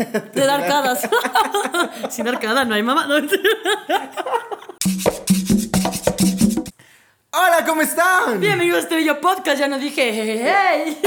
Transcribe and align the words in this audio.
De 0.34 0.46
dar 0.46 0.60
arcadas. 0.62 1.00
Sin 2.10 2.26
arcada 2.26 2.64
no 2.64 2.74
hay 2.74 2.82
mamá. 2.82 3.06
No, 3.06 3.16
Hola, 7.32 7.64
¿cómo 7.66 7.82
están? 7.82 8.40
Bien, 8.40 8.54
amigos, 8.54 8.78
este 8.80 8.96
bello 8.96 9.20
podcast. 9.20 9.58
Ya 9.58 9.68
no 9.68 9.78
dije, 9.78 10.10
hey. 10.12 10.98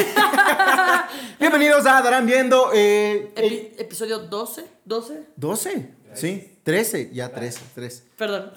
Bienvenidos 1.40 1.86
a 1.88 2.02
Darán 2.02 2.26
Viendo. 2.28 2.72
Eh, 2.74 3.34
eh, 3.36 3.74
Epi- 3.76 3.82
episodio 3.82 4.20
12. 4.20 4.64
12. 4.86 5.24
12, 5.36 5.90
sí, 6.14 6.60
13, 6.64 7.10
ya 7.14 7.30
13, 7.30 7.60
13. 7.74 8.04
Perdón. 8.16 8.54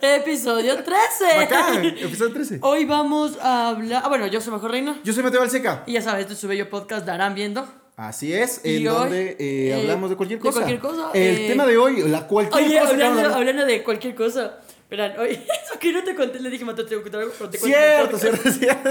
episodio 0.00 0.82
13. 0.82 1.36
Bacán, 1.36 1.84
episodio 1.84 2.32
13. 2.32 2.58
Hoy 2.62 2.84
vamos 2.84 3.36
a 3.42 3.68
hablar. 3.70 4.02
Ah, 4.04 4.08
bueno, 4.08 4.26
yo 4.28 4.40
soy 4.40 4.52
Mejor 4.52 4.70
Reina. 4.70 4.98
Yo 5.04 5.12
soy 5.12 5.22
Mateo 5.24 5.42
Alseca. 5.42 5.82
Y 5.86 5.92
ya 5.94 6.02
sabes, 6.02 6.22
este 6.22 6.34
es 6.34 6.38
su 6.38 6.46
bello 6.48 6.70
podcast. 6.70 7.04
Darán 7.04 7.34
viendo. 7.34 7.68
Así 7.98 8.32
es, 8.32 8.60
en 8.62 8.76
hoy, 8.76 8.84
donde 8.84 9.30
eh, 9.30 9.70
eh, 9.70 9.74
hablamos 9.74 10.08
de 10.08 10.14
cualquier 10.14 10.38
de 10.38 10.42
cosa. 10.44 10.60
cualquier 10.60 10.78
cosa, 10.78 11.10
El 11.14 11.36
eh, 11.36 11.48
tema 11.48 11.66
de 11.66 11.76
hoy, 11.76 12.00
la 12.08 12.28
cualquier 12.28 12.64
Oye, 12.64 12.78
cosa 12.78 12.90
hablando, 12.92 13.34
hablando 13.34 13.66
de 13.66 13.82
cualquier 13.82 14.14
cosa. 14.14 14.60
Verán, 14.88 15.18
oye, 15.18 15.32
eso 15.64 15.80
que 15.80 15.92
no 15.92 16.04
te 16.04 16.14
conté, 16.14 16.38
le 16.38 16.48
dije, 16.48 16.64
Mateo, 16.64 16.86
te 16.86 16.94
voy 16.94 17.00
a 17.00 17.02
contar 17.02 17.20
algo, 17.22 17.34
pero 17.36 17.50
te 17.50 17.58
Cierto, 17.58 18.16
cierto, 18.16 18.52
cierto. 18.52 18.90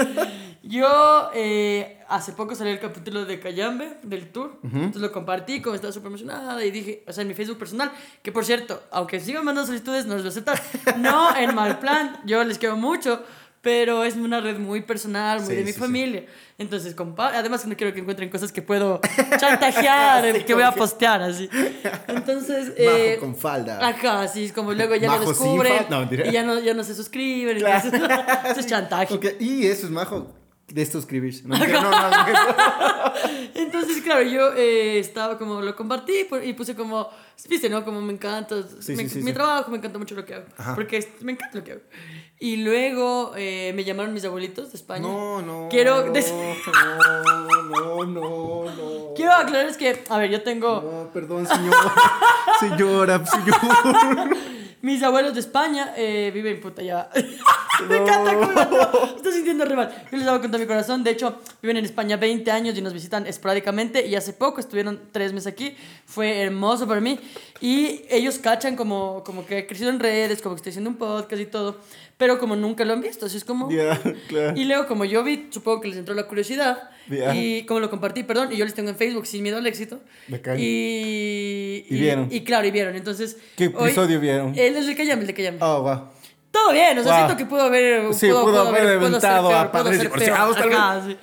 Yo 0.62 1.30
eh, 1.34 2.02
hace 2.08 2.32
poco 2.32 2.54
salió 2.54 2.70
el 2.74 2.80
capítulo 2.80 3.24
de 3.24 3.40
Cayambe, 3.40 3.96
del 4.02 4.28
tour. 4.30 4.58
Entonces 4.62 5.00
lo 5.00 5.10
compartí, 5.10 5.62
como 5.62 5.74
estaba 5.74 5.90
súper 5.90 6.08
emocionada. 6.08 6.62
Y 6.62 6.70
dije, 6.70 7.02
o 7.06 7.12
sea, 7.14 7.22
en 7.22 7.28
mi 7.28 7.34
Facebook 7.34 7.56
personal, 7.58 7.90
que 8.22 8.30
por 8.30 8.44
cierto, 8.44 8.82
aunque 8.90 9.20
sigan 9.20 9.42
mandando 9.42 9.68
solicitudes, 9.68 10.04
no 10.04 10.16
les 10.16 10.22
voy 10.22 10.28
a 10.28 10.32
aceptar. 10.32 10.62
No 10.98 11.34
en 11.34 11.54
mal 11.54 11.78
plan, 11.78 12.20
yo 12.26 12.44
les 12.44 12.58
quiero 12.58 12.76
mucho. 12.76 13.22
Pero 13.60 14.04
es 14.04 14.14
una 14.14 14.40
red 14.40 14.56
muy 14.58 14.82
personal, 14.82 15.40
muy 15.40 15.48
Sí, 15.50 15.54
de 15.56 15.60
mi 15.62 15.66
sí, 15.68 15.72
sí. 15.74 15.80
familia. 15.80 16.24
Entonces, 16.58 16.94
compa 16.94 17.32
además 17.36 17.66
no 17.66 17.76
quiero 17.76 17.92
que 17.92 18.00
encuentren 18.00 18.30
cosas 18.30 18.52
que 18.52 18.62
puedo 18.62 19.00
chantajear, 19.40 20.32
Sí, 20.36 20.44
que 20.44 20.54
voy 20.54 20.62
a 20.62 20.72
postear 20.72 21.22
así. 21.22 21.48
Entonces, 22.08 22.68
Majo 22.68 22.74
eh, 22.78 23.16
con 23.18 23.34
falda. 23.34 23.86
Ajá, 23.86 24.22
así 24.22 24.44
es 24.44 24.52
como 24.52 24.72
luego 24.72 24.94
ya 24.94 25.08
Majo 25.08 25.24
lo 25.24 25.28
descubren. 25.30 25.86
No, 25.90 26.08
y 26.10 26.30
ya 26.30 26.42
no, 26.44 26.60
ya 26.60 26.74
no 26.74 26.84
se 26.84 26.94
suscriben. 26.94 27.58
Claro. 27.58 27.88
entonces, 27.92 28.18
eso 28.50 28.60
es 28.60 28.66
chantaje. 28.66 29.14
Ok, 29.14 29.26
Y 29.40 29.66
eso 29.66 29.86
es 29.86 29.90
majo 29.92 30.28
de. 30.68 31.42
No, 31.44 31.48
mentira, 31.58 31.80
no, 31.82 31.90
no, 31.90 32.10
no. 32.10 33.12
Entonces, 33.54 34.02
claro, 34.02 34.22
yo 34.22 34.52
eh, 34.54 34.98
estaba 34.98 35.38
como, 35.38 35.60
lo 35.60 35.74
compartí 35.74 36.26
y 36.44 36.52
puse 36.52 36.74
como, 36.74 37.08
viste, 37.48 37.68
¿no? 37.68 37.84
Como 37.84 38.00
me 38.00 38.12
encanta, 38.12 38.56
Sí, 38.80 38.94
me- 38.94 39.04
sí, 39.04 39.08
sí, 39.08 39.22
mi 39.22 39.32
trabajo, 39.32 39.70
me 39.70 39.78
encanta 39.78 39.98
mucho 39.98 40.14
lo 40.14 40.24
que 40.24 40.34
hago. 40.34 40.44
Ajá. 40.56 40.74
Porque 40.74 41.06
me 41.20 41.32
encanta 41.32 41.58
lo 41.58 41.64
que 41.64 41.72
hago. 41.72 41.80
Y 42.40 42.58
luego 42.58 43.32
eh, 43.36 43.72
me 43.74 43.82
llamaron 43.82 44.14
mis 44.14 44.24
abuelitos 44.24 44.70
de 44.70 44.76
España. 44.78 45.02
No, 45.08 45.42
no. 45.42 45.68
Quiero 45.70 46.06
no, 46.06 46.12
des- 46.12 46.32
no, 46.32 48.04
no, 48.04 48.04
no, 48.04 48.64
no. 48.64 49.14
Quiero 49.16 49.32
aclarar 49.32 49.66
es 49.66 49.76
que, 49.76 50.04
a 50.08 50.18
ver, 50.18 50.30
yo 50.30 50.42
tengo 50.42 50.80
No, 50.80 51.10
perdón, 51.12 51.46
señor. 51.46 51.74
Señora, 52.60 53.24
señor. 53.26 53.56
mis 54.82 55.02
abuelos 55.02 55.34
de 55.34 55.40
España, 55.40 55.92
eh, 55.96 56.30
viven 56.32 56.60
puta 56.60 56.82
ya. 56.82 57.10
me 57.88 57.96
encanta 57.96 58.34
cómo 58.34 58.52
me 59.06 59.16
estoy 59.16 59.32
sintiendo 59.32 59.64
re 59.64 59.76
mal. 59.76 60.04
Yo 60.10 60.18
les 60.18 60.26
hago 60.26 60.40
contar 60.40 60.60
mi 60.60 60.66
corazón. 60.66 61.04
De 61.04 61.10
hecho, 61.10 61.36
viven 61.62 61.76
en 61.76 61.84
España 61.84 62.16
20 62.16 62.50
años 62.50 62.76
y 62.78 62.82
nos 62.82 62.92
visitan 62.92 63.26
esporádicamente. 63.26 64.06
Y 64.06 64.14
hace 64.14 64.32
poco 64.32 64.60
estuvieron 64.60 65.00
tres 65.12 65.32
meses 65.32 65.46
aquí. 65.46 65.74
Fue 66.06 66.40
hermoso 66.40 66.86
para 66.88 67.00
mí. 67.00 67.18
Y 67.60 68.02
ellos 68.10 68.38
cachan 68.38 68.76
como, 68.76 69.22
como 69.24 69.44
que 69.46 69.58
he 69.58 69.66
crecido 69.66 69.90
en 69.90 70.00
redes, 70.00 70.40
como 70.42 70.54
que 70.54 70.58
estoy 70.60 70.70
haciendo 70.70 70.90
un 70.90 70.96
podcast 70.96 71.40
y 71.42 71.46
todo. 71.46 71.76
Pero 72.16 72.38
como 72.40 72.56
nunca 72.56 72.84
lo 72.84 72.94
han 72.94 73.00
visto, 73.00 73.26
así 73.26 73.36
es 73.36 73.44
como... 73.44 73.70
Ya, 73.70 73.96
claro. 74.28 74.56
Y 74.58 74.64
luego, 74.64 74.88
como 74.88 75.04
yo 75.04 75.22
vi, 75.22 75.46
supongo 75.50 75.80
que 75.80 75.88
les 75.88 75.98
entró 75.98 76.14
la 76.16 76.26
curiosidad. 76.26 76.90
Ya. 77.08 77.32
Y 77.34 77.64
como 77.64 77.78
lo 77.78 77.90
compartí, 77.90 78.24
perdón, 78.24 78.52
y 78.52 78.56
yo 78.56 78.64
les 78.64 78.74
tengo 78.74 78.90
en 78.90 78.96
Facebook 78.96 79.24
sin 79.26 79.42
miedo 79.44 79.56
al 79.56 79.66
éxito. 79.68 80.00
Bacán. 80.26 80.56
Y, 80.58 81.84
Y 81.88 82.00
vieron. 82.00 82.28
Y, 82.30 82.40
claro, 82.40 82.66
y 82.66 82.70
vieron. 82.72 82.96
Entonces. 82.96 83.36
¿Qué 83.56 83.66
hoy- 83.74 83.86
episodio 83.90 84.18
vieron? 84.18 84.52
Él 84.56 84.76
es 84.76 84.88
el 84.88 84.96
que 84.96 85.06
llama, 85.06 85.20
el 85.22 85.26
de 85.28 85.34
que 85.34 85.42
llama. 85.44 85.58
Oh, 85.60 85.82
wow. 85.82 86.00
Todo 86.62 86.72
bien, 86.72 86.98
o 86.98 87.02
sea, 87.02 87.12
Wow. 87.12 87.20
siento 87.26 87.36
que 87.36 87.46
pudo 87.46 87.62
haber. 87.62 88.14
Sí, 88.14 88.28
pudo 88.30 88.68
haber 88.68 88.98
pudo 88.98 89.06
aventado 89.08 89.48
ser 89.48 89.56
a 89.58 89.72
padres 89.72 90.00
divorciados, 90.00 90.56
tal 90.56 90.72
Ajá, 90.72 91.02
sí. 91.06 91.16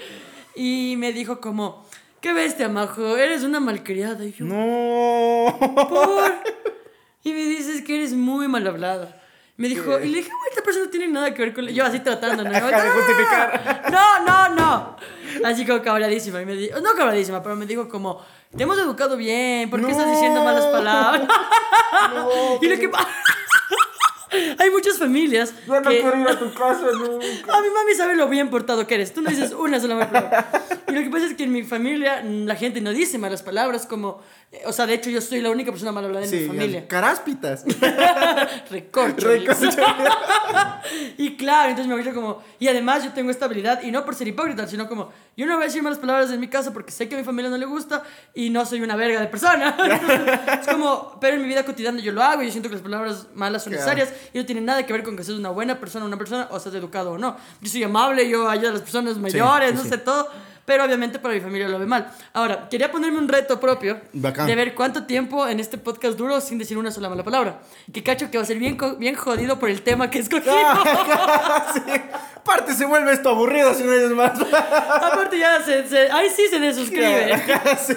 Y 0.55 0.95
me 0.97 1.11
dijo 1.13 1.39
como. 1.41 1.85
¿Qué 2.21 2.33
bestia, 2.33 2.69
majo? 2.69 3.17
Eres 3.17 3.43
una 3.43 3.59
malcriada. 3.59 4.23
Y 4.25 4.31
yo, 4.33 4.45
No. 4.45 5.55
¿por? 5.89 6.33
Y 7.23 7.33
me 7.33 7.39
dices 7.39 7.81
que 7.83 7.95
eres 7.95 8.13
muy 8.13 8.47
mal 8.47 8.65
hablada. 8.67 9.19
Me 9.57 9.67
dijo, 9.67 9.99
y 9.99 10.09
le 10.09 10.17
dije, 10.17 10.29
"Güey, 10.29 10.49
esta 10.51 10.61
persona 10.61 10.85
no 10.85 10.91
tiene 10.91 11.07
nada 11.07 11.33
que 11.33 11.41
ver 11.41 11.53
con... 11.55 11.65
Yo 11.67 11.83
así 11.85 11.99
tratando, 12.01 12.43
¿no? 12.43 12.49
Ajá, 12.55 12.83
de 12.83 12.89
justificar. 12.91 13.83
No, 13.91 14.19
no, 14.25 14.49
no. 14.49 14.95
Así 15.43 15.65
como 15.65 15.81
cabradísima. 15.81 16.41
Y 16.41 16.45
me 16.45 16.53
dijo, 16.55 16.79
no 16.81 16.93
cabradísima, 16.93 17.41
pero 17.41 17.55
me 17.55 17.65
dijo 17.65 17.87
como, 17.89 18.21
te 18.55 18.61
hemos 18.63 18.77
educado 18.77 19.17
bien, 19.17 19.69
¿por 19.71 19.83
qué 19.83 19.89
estás 19.91 20.05
No. 20.07 20.11
diciendo 20.13 20.43
malas 20.43 20.65
palabras? 20.67 21.27
No, 22.13 22.29
y 22.61 22.67
lo 22.67 22.77
que 22.79 22.89
pasa... 22.89 23.07
Hay 24.59 24.69
muchas 24.71 24.97
familias 24.97 25.53
Yo 25.67 25.79
no 25.79 25.89
que... 25.89 26.01
quiero 26.01 26.19
ir 26.19 26.27
a 26.27 26.39
tu 26.39 26.53
casa 26.53 26.87
nunca. 26.93 27.57
A 27.57 27.61
mi 27.61 27.69
mami 27.69 27.93
sabe 27.95 28.15
lo 28.15 28.27
bien 28.27 28.49
portado 28.49 28.85
que 28.87 28.95
eres. 28.95 29.13
Tú 29.13 29.21
no 29.21 29.29
dices 29.29 29.51
una 29.53 29.79
sola 29.79 29.95
mala 29.95 30.11
palabra. 30.11 30.49
Y 30.87 30.91
lo 30.91 31.01
que 31.01 31.09
pasa 31.09 31.25
es 31.27 31.33
que 31.35 31.43
en 31.43 31.51
mi 31.51 31.63
familia 31.63 32.21
mm, 32.23 32.45
la 32.45 32.55
gente 32.55 32.81
no 32.81 32.91
dice 32.91 33.17
malas 33.17 33.43
palabras 33.43 33.85
como... 33.85 34.21
eh, 34.51 34.61
O 34.65 34.71
sea, 34.73 34.85
de 34.87 34.93
hecho 34.95 35.09
yo 35.09 35.21
soy 35.21 35.41
la 35.41 35.49
única 35.49 35.71
persona 35.71 35.91
mal 35.91 36.05
hablada 36.05 36.25
en 36.25 36.31
mi 36.31 36.37
Sí, 36.39 36.47
familia. 36.47 36.87
caráspitas. 36.87 37.65
Recorcho. 38.71 39.27
Recorcho. 39.27 39.69
y 41.17 41.35
claro, 41.37 41.69
entonces 41.69 41.87
me 41.87 41.93
abuelo 41.93 42.13
como... 42.13 42.43
Y 42.59 42.67
además 42.67 43.03
yo 43.03 43.11
tengo 43.13 43.31
esta 43.31 43.45
habilidad, 43.45 43.81
y 43.83 43.91
no 43.91 44.05
por 44.05 44.15
ser 44.15 44.27
hipócrita, 44.27 44.67
sino 44.67 44.87
como... 44.87 45.11
Yo 45.37 45.45
no 45.45 45.53
voy 45.55 45.63
a 45.63 45.65
decir 45.67 45.83
malas 45.83 45.99
palabras 45.99 46.31
en 46.31 46.39
mi 46.39 46.47
casa 46.47 46.71
porque 46.71 46.91
sé 46.91 47.09
que 47.09 47.15
a 47.15 47.17
mi 47.17 47.23
familia 47.25 47.49
no 47.51 47.57
le 47.57 47.65
gusta 47.65 48.03
y 48.33 48.49
no 48.49 48.65
soy 48.65 48.81
una 48.81 48.95
verga 48.95 49.19
de 49.19 49.27
persona. 49.27 49.75
es 50.61 50.67
como... 50.67 51.17
Pero 51.19 51.35
en 51.35 51.41
mi 51.41 51.47
vida 51.47 51.63
cotidiana 51.65 51.99
yo 51.99 52.11
lo 52.11 52.23
hago 52.23 52.41
y 52.41 52.45
yo 52.45 52.51
siento 52.51 52.69
que 52.69 52.75
las 52.75 52.83
palabras 52.83 53.27
malas 53.33 53.63
son 53.63 53.73
Claro. 53.73 53.85
Y 54.33 54.37
no 54.37 54.45
tiene 54.45 54.61
nada 54.61 54.85
que 54.85 54.93
ver 54.93 55.03
con 55.03 55.15
que 55.15 55.23
seas 55.23 55.37
una 55.37 55.49
buena 55.49 55.79
persona 55.79 56.05
o 56.05 56.07
una 56.07 56.17
persona 56.17 56.47
o 56.51 56.59
seas 56.59 56.75
educado 56.75 57.13
o 57.13 57.17
no. 57.17 57.37
Yo 57.61 57.69
soy 57.69 57.83
amable, 57.83 58.27
yo 58.29 58.49
ayudo 58.49 58.69
a 58.69 58.73
las 58.73 58.81
personas 58.81 59.17
mayores, 59.17 59.71
sí, 59.71 59.75
no 59.75 59.83
sí. 59.83 59.89
sé 59.89 59.97
todo. 59.97 60.29
Pero 60.65 60.83
obviamente 60.83 61.19
para 61.19 61.33
mi 61.35 61.41
familia 61.41 61.67
lo 61.67 61.77
ve 61.77 61.85
mal. 61.85 62.11
Ahora, 62.33 62.67
quería 62.69 62.91
ponerme 62.91 63.19
un 63.19 63.27
reto 63.27 63.59
propio 63.59 63.99
Bacán. 64.13 64.47
de 64.47 64.55
ver 64.55 64.73
cuánto 64.73 65.03
tiempo 65.05 65.47
en 65.47 65.59
este 65.59 65.77
podcast 65.77 66.17
duro 66.17 66.41
sin 66.41 66.57
decir 66.57 66.77
una 66.77 66.89
sola 66.89 67.07
mala 67.07 67.23
palabra. 67.23 67.59
Que 67.93 68.01
cacho 68.01 68.31
que 68.31 68.37
va 68.39 68.43
a 68.43 68.47
ser 68.47 68.57
bien, 68.57 68.75
bien 68.97 69.15
jodido 69.15 69.59
por 69.59 69.69
el 69.69 69.83
tema 69.83 70.09
que 70.09 70.19
escogí. 70.25 70.49
sí. 71.73 71.81
Aparte 72.35 72.73
se 72.75 72.85
vuelve 72.85 73.11
esto 73.13 73.29
aburrido 73.29 73.73
si 73.73 73.83
no 73.83 73.91
dices 73.91 74.11
más. 74.11 74.31
Aparte 74.39 75.37
ya 75.39 75.61
se, 75.63 75.87
se- 75.87 76.11
Ahí 76.11 76.29
sí 76.35 76.43
se 76.49 76.59
desuscribe. 76.59 77.41
Sí. 77.85 77.93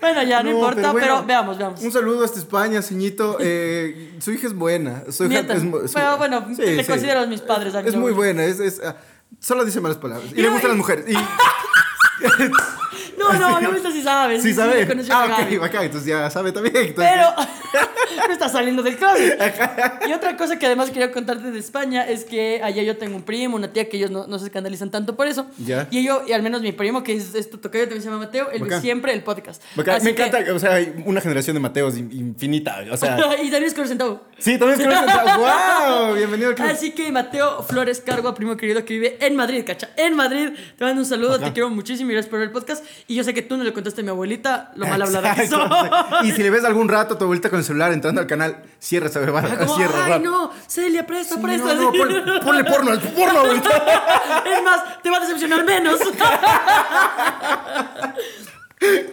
Bueno, 0.00 0.22
ya, 0.22 0.42
no, 0.42 0.50
No, 0.50 0.56
importa, 0.58 0.92
pero, 0.92 0.92
bueno, 0.92 1.24
veamos, 1.26 1.58
veamos. 1.58 1.80
Un 1.82 1.90
saludo 1.90 2.24
hasta 2.24 2.38
España, 2.38 2.80
ceñito. 2.82 3.36
Eh, 3.40 4.14
su 4.20 4.30
hija 4.32 4.46
es 4.46 4.54
buena. 4.54 5.02
Su 5.10 5.24
hija 5.26 5.40
es 5.40 5.62
su- 5.62 5.90
Pero 5.94 6.16
bueno, 6.16 6.46
le 6.56 6.84
considero 6.86 7.20
a 7.20 7.26
mis 7.26 7.40
padres, 7.40 7.74
Es 7.84 7.96
muy 7.96 8.12
buena. 8.12 8.44
Es, 8.44 8.60
es, 8.60 8.80
ah, 8.84 8.96
solo 9.40 9.64
dice 9.64 9.80
malas 9.80 9.98
palabras. 9.98 10.30
Y 10.34 10.38
Y- 10.38 10.42
le 10.42 10.48
gustan 10.48 10.70
las 10.70 10.76
mujeres. 10.78 11.04
Y, 11.08 11.14
it's, 12.20 12.87
No, 13.18 13.32
no, 13.34 13.60
no, 13.60 13.74
esta 13.76 13.90
sí 13.90 14.02
sabes. 14.02 14.42
sí, 14.42 14.54
sabe. 14.54 14.80
le 14.80 14.86
conocí 14.88 15.10
Ah, 15.12 15.26
ok, 15.26 15.62
acá. 15.64 15.84
Entonces 15.84 16.08
ya 16.08 16.30
sabe 16.30 16.52
también. 16.52 16.76
Entonces, 16.76 17.12
Pero 17.14 17.34
no 18.28 18.32
está 18.32 18.48
saliendo 18.48 18.82
del 18.82 18.96
closet. 18.96 19.38
Y 20.08 20.12
otra 20.12 20.36
cosa 20.36 20.58
que 20.58 20.64
además 20.66 20.88
quería 20.90 21.10
contarte 21.12 21.50
de 21.50 21.58
España 21.58 22.06
es 22.06 22.24
que 22.24 22.60
allá 22.62 22.82
yo 22.82 22.96
tengo 22.96 23.16
un 23.16 23.22
primo, 23.22 23.56
una 23.56 23.72
tía 23.72 23.88
que 23.88 23.96
ellos 23.98 24.10
no, 24.10 24.26
no 24.26 24.38
se 24.38 24.46
escandalizan 24.46 24.90
tanto 24.90 25.16
por 25.16 25.26
eso. 25.26 25.46
Ya. 25.58 25.86
Y 25.90 26.02
yo, 26.04 26.22
y 26.26 26.32
al 26.32 26.42
menos 26.42 26.62
mi 26.62 26.72
primo, 26.72 27.02
que 27.02 27.14
es, 27.14 27.34
es 27.34 27.50
tu 27.50 27.58
tocayo, 27.58 27.84
también 27.84 28.02
se 28.02 28.08
llama 28.08 28.24
Mateo, 28.24 28.50
él 28.50 28.62
ve 28.62 28.80
siempre 28.80 29.12
el 29.12 29.22
podcast. 29.22 29.62
Bacán, 29.76 30.02
me 30.02 30.14
que- 30.14 30.24
encanta, 30.24 30.52
o 30.54 30.58
sea, 30.58 30.74
hay 30.74 31.02
una 31.04 31.20
generación 31.20 31.54
de 31.54 31.60
Mateos 31.60 31.96
in- 31.98 32.10
infinita, 32.12 32.84
o 32.90 32.96
sea, 32.96 33.16
y 33.42 33.50
también 33.50 33.64
es 33.64 33.74
color 33.74 33.88
centavo. 33.88 34.22
sí, 34.38 34.58
también 34.58 34.80
es 34.80 34.86
que 34.86 35.36
wow, 35.36 36.14
bienvenido 36.14 36.50
al 36.50 36.54
club. 36.54 36.68
Así 36.70 36.92
que 36.92 37.10
Mateo 37.12 37.62
Flores 37.62 38.00
Cargo, 38.00 38.34
primo 38.34 38.56
querido 38.56 38.84
que 38.84 38.94
vive 38.94 39.18
en 39.20 39.36
Madrid, 39.36 39.64
cacha. 39.66 39.90
En 39.96 40.14
Madrid, 40.14 40.50
te 40.76 40.84
mando 40.84 41.00
un 41.02 41.06
saludo, 41.06 41.38
te 41.38 41.52
quiero 41.52 41.68
muchísimo 41.70 42.10
y 42.10 42.14
gracias 42.14 42.30
por 42.30 42.38
ver 42.38 42.48
el 42.48 42.52
podcast. 42.52 42.84
Y 43.10 43.14
yo 43.14 43.24
sé 43.24 43.32
que 43.32 43.40
tú 43.40 43.56
no 43.56 43.64
le 43.64 43.72
contaste 43.72 44.02
a 44.02 44.04
mi 44.04 44.10
abuelita 44.10 44.70
lo 44.76 44.86
mal 44.86 45.00
hablada 45.00 45.34
que 45.34 45.48
soy. 45.48 45.66
sí. 45.66 46.28
Y 46.28 46.32
si 46.32 46.42
le 46.42 46.50
ves 46.50 46.62
algún 46.64 46.90
rato 46.90 47.14
a 47.14 47.18
tu 47.18 47.24
abuelita 47.24 47.48
con 47.48 47.58
el 47.58 47.64
celular 47.64 47.90
entrando 47.90 48.20
al 48.20 48.26
canal, 48.26 48.62
cierra 48.78 49.06
esa 49.06 49.20
bebada, 49.20 49.56
Como, 49.58 49.76
cierra 49.76 50.04
Ay, 50.04 50.20
no, 50.20 50.52
Celia, 50.66 51.06
presta, 51.06 51.36
Sí, 51.36 51.40
presta. 51.40 51.72
no, 51.74 51.84
no, 51.84 51.92
ponle, 51.92 52.20
ponle 52.42 52.64
porno, 52.64 52.90
al 52.90 53.00
porno, 53.00 53.40
abuelita. 53.40 53.70
Es 54.54 54.62
más, 54.62 55.02
te 55.02 55.08
va 55.08 55.16
a 55.16 55.20
decepcionar 55.20 55.64
menos. 55.64 55.98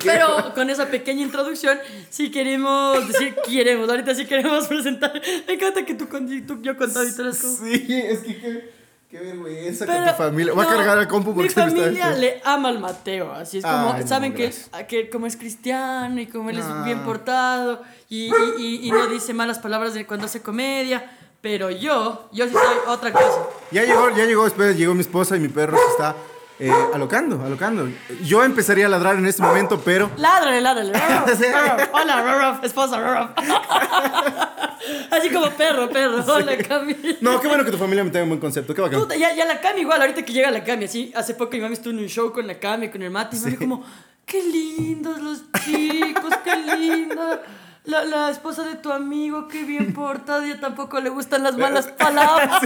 Pero 0.04 0.54
con 0.54 0.70
esa 0.70 0.88
pequeña 0.88 1.22
introducción, 1.22 1.80
si 2.10 2.30
queremos 2.32 3.08
decir, 3.08 3.34
queremos, 3.48 3.90
ahorita 3.90 4.14
sí 4.14 4.26
queremos 4.26 4.68
presentar. 4.68 5.22
Me 5.48 5.54
encanta 5.54 5.86
que 5.86 5.96
tú, 5.96 6.06
tú 6.46 6.62
yo 6.62 6.78
contado 6.78 7.06
y. 7.06 7.12
Sí, 7.12 7.86
es 7.90 8.20
que 8.20 8.40
qué, 8.42 8.75
qué 9.10 9.20
vergüenza 9.20 9.86
con 9.86 9.96
Pero, 9.96 10.12
tu 10.12 10.18
familia. 10.18 10.54
Voy 10.54 10.66
a 10.66 10.70
cargar 10.70 10.98
al 10.98 11.08
compu 11.08 11.34
porque 11.34 11.50
Mi 11.50 11.56
me 11.56 11.62
familia 11.72 12.12
le 12.12 12.42
ama 12.44 12.70
al 12.70 12.80
Mateo, 12.80 13.32
así 13.32 13.60
es 13.60 13.64
como, 13.64 13.94
Ay, 13.94 14.02
no, 14.02 14.08
saben 14.08 14.34
que, 14.34 14.52
que 14.88 15.10
como 15.10 15.28
es 15.28 15.38
cristiano 15.38 16.20
y 16.20 16.28
como 16.28 16.50
él 16.50 16.60
Ah. 16.62 16.78
es 16.80 16.86
bien 16.86 17.00
portado 17.04 17.82
y, 18.10 18.26
y- 18.28 18.32
y- 18.58 18.88
y 18.88 18.92
no 18.92 19.08
dice 19.08 19.34
malas 19.34 19.60
palabras 19.60 19.94
de 19.94 20.06
cuando 20.06 20.26
hace 20.26 20.42
comedia, 20.42 21.12
pero 21.42 21.70
yo, 21.70 22.28
yo 22.34 22.46
sí 22.48 22.54
soy 22.54 22.78
otra 22.88 23.12
cosa. 23.14 23.44
Ya 23.72 23.84
llegó, 23.84 24.10
ya 24.10 24.26
llegó, 24.26 24.44
después 24.46 24.76
llegó 24.78 24.94
mi 24.94 25.02
esposa 25.02 25.36
y 25.38 25.40
mi 25.40 25.50
perro 25.50 25.78
se 25.78 25.92
está 25.92 26.16
eh, 26.60 26.72
alocando, 26.94 27.44
alocando. 27.44 27.88
Yo 28.24 28.44
empezaría 28.44 28.86
a 28.86 28.90
ladrar 28.90 29.16
en 29.16 29.26
este 29.26 29.42
momento, 29.42 29.82
pero... 29.84 30.10
Ládrale, 30.18 30.62
ládrale. 30.62 30.94
Sí. 31.38 31.46
Hola, 31.92 32.22
Rurruf, 32.22 32.64
esposa, 32.64 33.00
Rurruf. 33.00 33.32
Así 35.12 35.30
como 35.30 35.50
perro, 35.52 35.90
perro. 35.90 36.24
Hola, 36.28 36.58
Cami. 36.58 36.96
No, 37.22 37.40
qué 37.42 37.48
bueno 37.48 37.66
que 37.66 37.72
tu 37.72 37.78
familia 37.78 38.04
me 38.04 38.10
tenga 38.12 38.24
un 38.24 38.30
buen 38.30 38.40
concepto. 38.40 38.74
Qué 38.74 38.82
bacán. 38.82 39.00
Puta, 39.00 39.16
ya, 39.16 39.34
ya 39.36 39.46
la 39.46 39.60
Cami 39.60 39.82
igual, 39.82 40.00
ahorita 40.02 40.24
que 40.24 40.32
llega 40.34 40.52
la 40.52 40.64
Cami, 40.64 40.86
así, 40.86 41.12
hace 41.16 41.34
poco 41.34 41.52
mi 41.54 41.62
mami 41.62 41.74
estuvo 41.74 41.92
en 41.92 42.00
un 42.00 42.08
show 42.08 42.32
con 42.32 42.48
la 42.48 42.60
Cami, 42.60 42.90
con 42.90 43.02
el 43.02 43.10
Mati, 43.12 43.38
y 43.38 43.40
me 43.42 43.50
dijo 43.52 43.62
como, 43.64 43.84
qué 44.26 44.42
lindos 44.44 45.22
los 45.22 45.44
chicos, 45.64 46.34
qué 46.44 46.56
linda. 46.78 47.42
La, 47.86 48.04
la 48.04 48.30
esposa 48.32 48.64
de 48.64 48.76
tu 48.76 48.92
amigo, 48.92 49.48
qué 49.48 49.64
bien 49.64 49.94
portada, 49.94 50.46
y 50.48 50.52
a 50.52 50.60
tampoco 50.60 51.00
le 51.00 51.10
gustan 51.10 51.44
las 51.44 51.56
malas 51.58 51.88
palabras. 51.98 52.62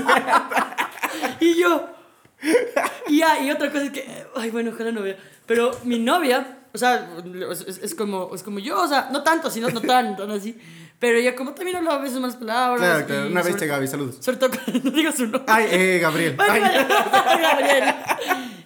y 1.39 1.55
yo, 1.55 1.89
y, 3.09 3.21
ah, 3.21 3.39
y 3.41 3.51
otra 3.51 3.71
cosa 3.71 3.85
es 3.85 3.91
que, 3.91 4.07
ay, 4.35 4.49
bueno, 4.51 4.71
ojalá 4.73 4.91
no 4.91 5.01
vea, 5.01 5.17
pero 5.45 5.71
mi 5.83 5.99
novia, 5.99 6.59
o 6.73 6.77
sea, 6.77 7.09
es, 7.51 7.79
es- 7.79 7.95
como, 7.95 8.33
es 8.33 8.43
como 8.43 8.59
yo, 8.59 8.81
o 8.81 8.87
sea, 8.87 9.09
no 9.11 9.23
tanto, 9.23 9.49
sino 9.49 9.69
no 9.69 9.81
tan, 9.81 10.15
tan 10.15 10.31
así, 10.31 10.57
pero 10.99 11.17
ella 11.17 11.35
como 11.35 11.53
también 11.53 11.77
hablaba 11.77 11.97
a 11.97 12.01
veces 12.01 12.19
malas 12.19 12.35
palabras. 12.35 12.79
Claro, 12.81 13.05
claro. 13.07 13.27
Una 13.27 13.41
vez 13.41 13.53
sobre- 13.53 13.67
Gaby, 13.67 13.87
saludos. 13.87 14.17
Sobre 14.19 14.37
todo 14.37 14.49
cuando 14.51 14.89
no 14.89 14.95
digas 14.95 15.15
su 15.15 15.23
nombre. 15.23 15.43
Ay, 15.47 15.67
eh, 15.71 15.99
Gabriel. 15.99 16.35
Ay, 16.37 16.61
Ay. 16.63 17.41
Gabriel. 17.41 17.95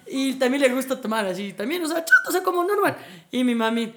Y 0.06 0.34
también 0.34 0.62
le 0.62 0.68
gusta 0.72 1.00
tomar 1.00 1.24
así, 1.26 1.52
también, 1.54 1.82
o 1.82 1.86
sea, 1.88 2.04
chato, 2.04 2.28
o 2.28 2.32
sea, 2.32 2.42
como 2.42 2.62
normal. 2.64 2.96
Y 3.30 3.42
mi 3.44 3.54
mami, 3.54 3.94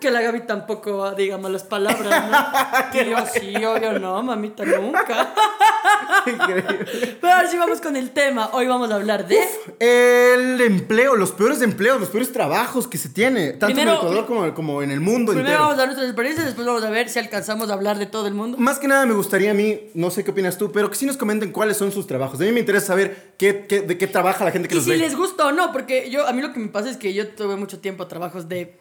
que 0.00 0.10
la 0.10 0.20
Gaby 0.20 0.40
tampoco 0.46 1.12
diga 1.12 1.38
malas 1.38 1.62
palabras, 1.62 2.30
¿no? 2.30 3.00
Y 3.00 3.10
yo, 3.10 3.16
sí, 3.32 3.54
obvio, 3.64 3.98
no, 3.98 4.22
mamita, 4.22 4.64
nunca. 4.64 5.32
Increíble. 6.26 7.16
Pero 7.20 7.32
ahora 7.32 7.48
sí 7.48 7.56
vamos 7.58 7.80
con 7.80 7.96
el 7.96 8.10
tema. 8.10 8.50
Hoy 8.52 8.66
vamos 8.66 8.90
a 8.90 8.94
hablar 8.96 9.26
de... 9.26 9.38
El 9.78 10.60
empleo, 10.60 11.16
los 11.16 11.32
peores 11.32 11.60
empleos, 11.62 12.00
los 12.00 12.08
peores 12.08 12.32
trabajos 12.32 12.86
que 12.88 12.98
se 12.98 13.08
tiene, 13.08 13.52
tanto 13.52 13.68
en 13.68 13.74
Primero- 13.76 13.96
Ecuador 13.98 14.26
como, 14.26 14.54
como 14.54 14.82
en 14.82 14.90
el 14.90 15.00
mundo 15.00 15.32
Primero 15.32 15.48
entero. 15.48 15.60
vamos 15.62 15.74
a 15.74 15.78
dar 15.78 15.86
nuestras 15.88 16.08
experiencias, 16.08 16.46
después 16.46 16.66
vamos 16.66 16.84
a 16.84 16.90
ver 16.90 17.08
si 17.08 17.18
alcanzamos 17.18 17.70
a 17.70 17.74
hablar 17.74 17.98
de 17.98 18.06
todo 18.06 18.26
el 18.26 18.34
mundo. 18.34 18.56
Más 18.58 18.78
que 18.78 18.88
nada 18.88 19.06
me 19.06 19.14
gustaría 19.14 19.50
a 19.50 19.54
mí, 19.54 19.90
no 19.94 20.10
sé 20.10 20.24
qué 20.24 20.30
opinas 20.30 20.56
tú, 20.58 20.72
pero 20.72 20.88
que 20.90 20.96
sí 20.96 21.06
nos 21.06 21.16
comenten 21.16 21.52
cuáles 21.52 21.76
son 21.76 21.92
sus 21.92 22.06
trabajos. 22.06 22.40
A 22.40 22.44
mí 22.44 22.52
me 22.52 22.60
interesa 22.60 22.86
saber 22.88 23.34
qué, 23.38 23.66
qué- 23.68 23.82
de 23.82 23.98
qué 23.98 24.06
trabaja 24.06 24.44
la 24.44 24.50
gente 24.50 24.68
que 24.68 24.74
Y 24.74 24.78
nos 24.78 24.84
si 24.84 24.90
ve. 24.92 24.96
les 24.98 25.16
gusta 25.16 25.46
o 25.46 25.52
no, 25.52 25.72
porque 25.72 26.10
yo, 26.10 26.26
a 26.26 26.32
mí 26.32 26.40
lo 26.42 26.52
que 26.52 26.60
me 26.60 26.68
pasa 26.68 26.90
es 26.90 26.96
que 26.96 27.12
yo 27.14 27.28
tuve 27.28 27.56
mucho 27.56 27.80
tiempo 27.80 28.06
trabajos 28.06 28.48
de 28.48 28.76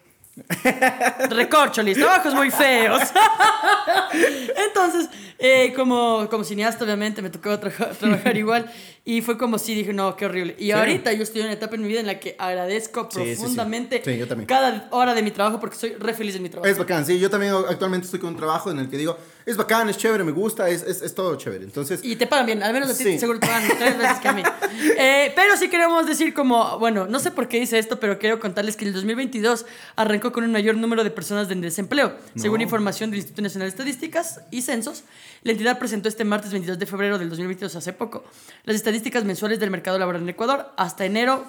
recorcholis, 1.30 1.98
trabajos 1.98 2.34
muy 2.34 2.50
feos. 2.52 3.02
Entonces, 4.68 5.10
eh, 5.40 5.74
como, 5.76 6.28
como 6.30 6.44
cineasta, 6.44 6.84
obviamente, 6.86 7.22
me 7.22 7.30
tocó 7.30 7.60
traja- 7.60 7.92
trabajar 7.92 8.36
igual. 8.38 8.72
Y 9.06 9.22
fue 9.22 9.38
como 9.38 9.60
si 9.60 9.76
dije, 9.76 9.92
no, 9.92 10.16
qué 10.16 10.26
horrible. 10.26 10.56
Y 10.58 10.72
ahorita 10.72 11.12
yo 11.12 11.24
estoy 11.24 11.42
en 11.42 11.48
una 11.48 11.56
etapa 11.56 11.76
en 11.76 11.82
mi 11.82 11.90
vida 11.90 12.00
en 12.00 12.06
la 12.06 12.22
que 12.22 12.38
agradezco 12.40 13.10
Sí, 13.12 13.20
sí, 13.20 13.26
sí. 13.32 13.36
profundamente 13.36 14.02
Sí, 14.04 14.18
yo 14.18 14.26
cada 14.48 14.88
hora 14.92 15.14
de 15.14 15.22
mi 15.22 15.32
trabajo 15.32 15.60
porque 15.60 15.76
soy 15.76 15.94
re 15.96 16.14
feliz 16.14 16.36
en 16.38 16.44
mi 16.44 16.48
trabajo. 16.50 16.72
Es 16.72 16.78
bacán, 16.78 17.06
sí. 17.06 17.20
Yo 17.20 17.30
también 17.30 17.54
actualmente 17.68 18.06
estoy 18.06 18.22
con 18.22 18.30
un 18.30 18.38
trabajo 18.38 18.72
en 18.72 18.80
el 18.80 18.90
que 18.90 18.98
digo, 18.98 19.18
es 19.46 19.58
bacán, 19.58 19.90
es 19.90 19.98
chévere, 19.98 20.24
me 20.24 20.32
gusta, 20.32 20.70
es, 20.70 20.84
es, 20.84 21.02
es 21.02 21.14
todo 21.14 21.36
chévere. 21.36 21.66
Entonces, 21.66 22.00
Y 22.02 22.16
te 22.16 22.28
pagan 22.28 22.46
bien, 22.46 22.64
al 22.64 22.72
menos 22.72 22.90
a 22.92 22.98
ti 22.98 23.04
Sí. 23.04 23.20
seguro 23.20 23.40
te 23.42 23.48
pagan 23.48 23.70
tres 23.78 23.98
veces 23.98 24.20
que 24.20 24.28
a 24.30 24.34
mí. 24.34 24.44
Eh, 24.98 25.32
pero 25.36 25.56
sí 25.58 25.70
queremos 25.70 26.06
decir 26.08 26.34
como, 26.34 26.78
bueno, 26.80 27.06
no 27.08 27.20
sé 27.20 27.32
por 27.32 27.48
qué 27.48 27.60
dice 27.60 27.80
esto, 27.80 28.00
pero 28.00 28.20
quiero 28.20 28.40
contarles 28.40 28.76
que 28.76 28.86
el 28.86 28.94
2022 28.94 29.66
arrancó 29.96 30.32
con 30.32 30.44
un 30.44 30.52
mayor 30.52 30.76
número 30.76 31.04
de 31.04 31.10
personas 31.12 31.50
en 31.52 31.62
desempleo. 31.62 32.16
Según 32.36 32.62
información 32.62 33.10
del 33.10 33.20
Instituto 33.20 33.42
Nacional 33.44 33.68
de 33.68 33.72
Estadísticas 33.72 34.42
y 34.52 34.62
Censos, 34.62 35.04
la 35.44 35.52
entidad 35.52 35.78
presentó 35.80 36.10
este 36.10 36.24
martes 36.26 36.52
22 36.52 36.80
de 36.80 36.86
febrero 36.86 37.18
del 37.20 37.30
2022, 37.30 37.76
hace 37.76 37.94
poco, 37.94 38.24
las 38.64 38.76
estadísticas 38.76 39.24
mensuales 39.26 39.60
del 39.60 39.70
mercado 39.72 40.00
laboral 40.00 40.22
en 40.22 40.30
Ecuador. 40.30 40.72
Hasta 40.78 41.06
enero, 41.06 41.48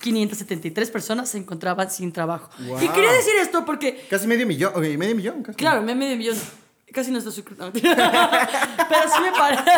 458.573 0.00 0.90
personas 0.90 1.28
se 1.30 1.38
encontraban 1.38 1.90
sin 1.90 2.12
trabajo. 2.12 2.50
Y 2.58 2.64
Wow. 2.68 2.78
quería 2.92 3.12
decir 3.12 3.32
esto 3.40 3.64
porque 3.64 4.06
casi 4.10 4.26
medio 4.26 4.46
millón, 4.46 4.72
ok, 4.74 4.82
medio 4.98 5.14
millón. 5.16 5.42
Casi. 5.42 5.56
Claro, 5.56 5.82
me 5.82 5.94
medio 5.94 6.16
millón. 6.16 6.36
Casi 6.92 7.10
no 7.10 7.18
está 7.18 7.30
suscrito. 7.30 7.70
Pero 7.72 7.86
sí 9.14 9.20
me 9.22 9.32
parece. 9.32 9.70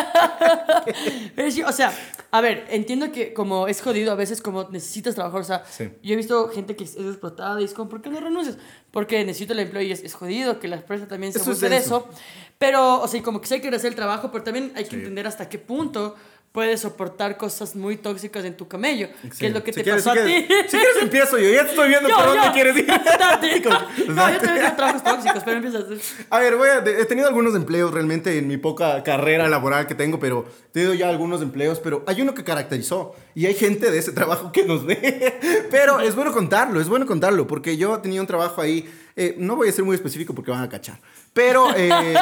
Pero 1.35 1.51
sí, 1.51 1.61
o 1.63 1.71
sea, 1.71 1.91
a 2.31 2.41
ver, 2.41 2.65
entiendo 2.69 3.11
que 3.11 3.33
como 3.33 3.67
es 3.67 3.81
jodido 3.81 4.11
a 4.11 4.15
veces, 4.15 4.41
como 4.41 4.69
necesitas 4.69 5.15
trabajar. 5.15 5.41
O 5.41 5.43
sea, 5.43 5.63
Sí. 5.69 5.89
yo 6.01 6.13
he 6.13 6.15
visto 6.15 6.49
gente 6.49 6.75
que 6.75 6.85
es 6.85 6.95
explotada 6.95 7.59
y 7.61 7.65
es 7.65 7.73
como, 7.73 7.89
¿por 7.89 8.01
qué 8.01 8.09
no 8.09 8.19
renuncias? 8.19 8.57
Porque 8.91 9.23
necesito 9.25 9.53
el 9.53 9.59
empleo 9.59 9.81
y 9.81 9.91
es, 9.91 10.01
es 10.03 10.13
jodido, 10.13 10.59
que 10.59 10.67
la 10.67 10.77
empresa 10.77 11.07
también 11.07 11.33
se 11.33 11.39
burle 11.39 11.69
de 11.69 11.77
eso. 11.77 12.07
Pero, 12.57 13.01
o 13.01 13.07
sea, 13.07 13.21
como 13.23 13.41
que 13.41 13.47
sí 13.47 13.55
hay 13.55 13.61
que 13.61 13.69
hacer 13.69 13.89
el 13.89 13.95
trabajo, 13.95 14.31
pero 14.31 14.43
también 14.43 14.71
hay 14.75 14.83
que 14.85 14.91
Sí. 14.91 14.95
entender 14.97 15.27
hasta 15.27 15.49
qué 15.49 15.57
punto 15.57 16.15
puedes 16.51 16.81
soportar 16.81 17.37
cosas 17.37 17.75
muy 17.75 17.95
tóxicas 17.97 18.43
en 18.43 18.57
tu 18.57 18.67
camello. 18.67 19.07
Que 19.39 19.47
es 19.47 19.53
lo 19.53 19.63
que 19.63 19.71
Si 19.71 19.77
te 19.79 19.83
quieres- 19.83 20.03
pasó 20.03 20.13
si 20.15 20.19
a 20.19 20.25
quieres- 20.25 20.47
ti. 20.47 20.53
Si 20.67 20.77
quieres 20.77 20.97
empiezo 21.01 21.37
yo, 21.39 21.49
ya 21.49 21.63
te 21.63 21.69
estoy 21.69 21.87
viendo 21.89 22.09
Yo, 22.09 22.15
por 22.17 22.25
dónde 22.25 22.45
yo. 22.47 22.51
quieres 22.53 22.77
ir. 22.77 22.87
Como- 23.63 23.79
No, 24.13 24.29
yo 24.31 24.37
también 24.39 24.63
tengo 24.65 24.75
trabajos 24.75 25.03
tóxicos, 25.03 25.43
pero 25.45 25.57
empiezas. 25.57 25.83
A 26.29 26.39
ver, 26.39 26.55
voy 26.57 26.69
a- 26.69 26.79
he 26.79 27.05
tenido 27.05 27.27
algunos 27.27 27.55
empleos 27.55 27.93
realmente 27.93 28.37
en 28.37 28.47
mi 28.47 28.57
poca 28.57 29.01
carrera 29.03 29.47
laboral 29.47 29.87
que 29.87 29.95
tengo, 29.95 30.19
pero 30.19 30.45
he 30.67 30.71
tenido 30.73 30.93
ya 30.93 31.09
algunos 31.09 31.41
empleos, 31.41 31.79
pero 31.79 32.03
hay 32.07 32.21
uno 32.21 32.33
que 32.33 32.43
caracterizó 32.43 33.15
y 33.33 33.45
hay 33.45 33.53
gente 33.53 33.89
de 33.89 33.97
ese 33.99 34.11
trabajo 34.11 34.51
que 34.51 34.65
nos 34.65 34.85
ve. 34.85 35.39
Pero 35.71 35.99
es 36.01 36.15
bueno 36.15 36.33
contarlo, 36.33 36.81
es 36.81 36.89
bueno 36.89 37.05
contarlo, 37.05 37.47
porque 37.47 37.77
yo 37.77 37.99
tenía 37.99 38.19
un 38.19 38.27
trabajo 38.27 38.61
ahí, 38.61 38.91
eh, 39.15 39.35
no 39.37 39.55
voy 39.55 39.69
a 39.69 39.71
ser 39.71 39.85
muy 39.85 39.95
específico 39.95 40.33
porque 40.35 40.51
van 40.51 40.63
a 40.63 40.69
cachar, 40.69 40.99
pero 41.33 41.67
eh, 41.77 42.13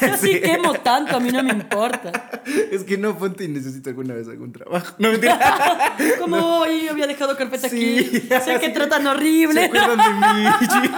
Yo 0.00 0.16
sí 0.16 0.40
quemo 0.40 0.74
tanto, 0.74 1.16
a 1.16 1.20
mí 1.20 1.30
no 1.30 1.42
me 1.42 1.52
importa. 1.52 2.30
es 2.70 2.84
que 2.84 2.98
no, 2.98 3.16
ponte 3.16 3.44
y 3.44 3.48
necesito 3.48 3.90
alguna 3.90 4.14
vez 4.14 4.28
algún 4.28 4.52
trabajo. 4.52 4.94
No, 4.98 5.10
mentira. 5.10 5.96
Como 6.18 6.60
hoy 6.60 6.88
había 6.88 7.06
dejado 7.06 7.36
carpeta 7.36 7.68
Sí, 7.68 7.98
aquí. 7.98 8.28
Sé 8.44 8.58
que 8.60 8.70
tratan 8.70 9.02
¿Se 9.02 9.08
horrible. 9.08 9.64
acuerdan 9.64 9.98
de 9.98 10.88
mí? 10.88 10.90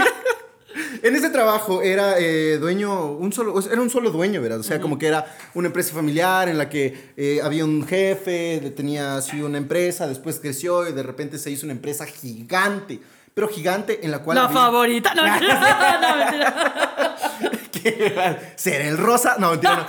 En 1.02 1.14
ese 1.16 1.28
trabajo 1.28 1.82
era 1.82 2.18
eh, 2.18 2.56
dueño, 2.58 3.12
un 3.12 3.32
solo, 3.32 3.60
era 3.70 3.80
un 3.80 3.90
solo 3.90 4.10
dueño, 4.10 4.40
¿verdad? 4.40 4.60
O 4.60 4.62
sea, 4.62 4.80
como 4.80 4.98
que 4.98 5.06
era 5.06 5.26
una 5.52 5.66
empresa 5.66 5.92
familiar 5.92 6.48
en 6.48 6.56
la 6.56 6.70
que 6.70 7.12
eh, 7.16 7.40
había 7.42 7.64
un 7.64 7.86
jefe, 7.86 8.72
tenía 8.74 9.16
así 9.16 9.42
una 9.42 9.58
empresa, 9.58 10.06
después 10.06 10.38
creció 10.40 10.88
y 10.88 10.92
de 10.92 11.02
repente 11.02 11.38
se 11.38 11.50
hizo 11.50 11.66
una 11.66 11.74
empresa 11.74 12.06
gigante, 12.06 13.00
pero 13.34 13.48
gigante 13.48 14.04
en 14.04 14.10
la 14.10 14.20
cual... 14.22 14.36
La 14.36 14.48
favorita. 14.48 15.14
No, 15.14 15.22
mentira. 15.30 15.98
no, 16.00 16.16
mentira. 16.16 17.58
que 17.72 18.36
ser 18.56 18.82
el 18.82 18.98
rosa. 18.98 19.36
No, 19.38 19.50
mentira, 19.50 19.76
no. 19.76 19.86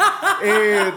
Eh, 0.47 0.93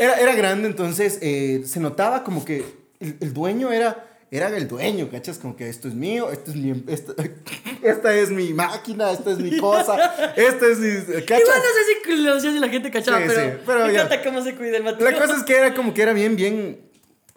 era, 0.00 0.14
era 0.20 0.34
grande, 0.34 0.68
entonces 0.68 1.18
eh, 1.22 1.62
se 1.66 1.80
notaba 1.80 2.24
como 2.24 2.44
que 2.44 2.64
el, 3.00 3.16
el 3.20 3.32
dueño 3.34 3.72
era, 3.72 4.04
era 4.30 4.48
el 4.48 4.68
dueño, 4.68 5.08
¿cachas? 5.10 5.38
Como 5.38 5.56
que 5.56 5.68
esto 5.68 5.88
es 5.88 5.94
mío, 5.94 6.30
esto 6.30 6.50
es 6.50 6.56
mi, 6.56 6.84
esta, 6.88 7.14
esta 7.82 8.14
es 8.14 8.30
mi 8.30 8.52
máquina, 8.52 9.10
esta 9.10 9.30
es 9.32 9.38
mi 9.38 9.56
cosa, 9.58 10.32
esta 10.36 10.66
es 10.66 10.78
mi. 10.78 11.22
¿cachas? 11.24 11.40
Igual 11.40 11.58
no 11.58 11.72
sé 11.74 11.82
si 12.04 12.16
lo 12.22 12.40
sé 12.40 12.52
si 12.52 12.58
la 12.58 12.68
gente 12.68 12.90
cachaba, 12.90 13.18
Sí, 13.18 13.24
pero, 13.28 13.40
sí, 13.40 13.58
pero 13.66 13.86
me 13.86 13.92
ya. 13.92 14.02
encanta 14.02 14.24
cómo 14.24 14.42
se 14.42 14.54
cuida 14.54 14.76
el 14.76 14.84
Mateo. 14.84 15.10
La 15.10 15.18
cosa 15.18 15.36
es 15.36 15.42
que 15.44 15.56
era 15.56 15.74
como 15.74 15.92
que 15.94 16.02
era 16.02 16.12
bien, 16.12 16.36
bien 16.36 16.80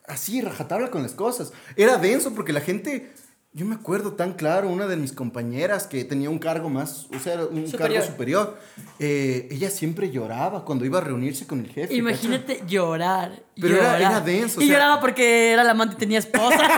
así, 0.08 0.42
rajatabla 0.42 0.90
con 0.92 1.02
las 1.04 1.14
cosas. 1.14 1.52
Era 1.76 1.98
denso 1.98 2.34
porque 2.34 2.54
la 2.54 2.62
gente, 2.62 3.12
yo 3.56 3.66
me 3.66 3.74
acuerdo 3.76 4.12
tan 4.14 4.34
claro, 4.34 4.68
una 4.68 4.86
de 4.86 4.98
mis 4.98 5.14
compañeras 5.14 5.88
que 5.88 6.04
tenía 6.04 6.30
un 6.30 6.40
cargo 6.40 6.70
más, 6.70 7.08
o 7.16 7.20
sea, 7.20 7.36
un 7.50 7.66
Superior. 7.68 8.02
cargo 8.02 8.12
superior, 8.12 8.58
eh, 9.00 9.48
ella 9.50 9.70
siempre 9.70 10.12
lloraba 10.12 10.66
cuando 10.66 10.84
iba 10.84 10.98
a 10.98 11.02
reunirse 11.02 11.48
con 11.48 11.62
el 11.62 11.72
jefe. 11.72 11.96
Imagínate 11.96 12.62
llorar. 12.68 13.44
Pero 13.60 13.76
era- 13.78 13.98
llorar. 13.98 14.02
era 14.02 14.20
denso, 14.20 14.60
o 14.60 14.62
Y 14.64 14.68
sea- 14.68 14.76
lloraba 14.76 15.00
porque 15.00 15.54
era 15.54 15.64
la 15.64 15.72
amante 15.72 15.96
y 15.96 15.98
tenía 16.00 16.20
esposa. 16.20 16.60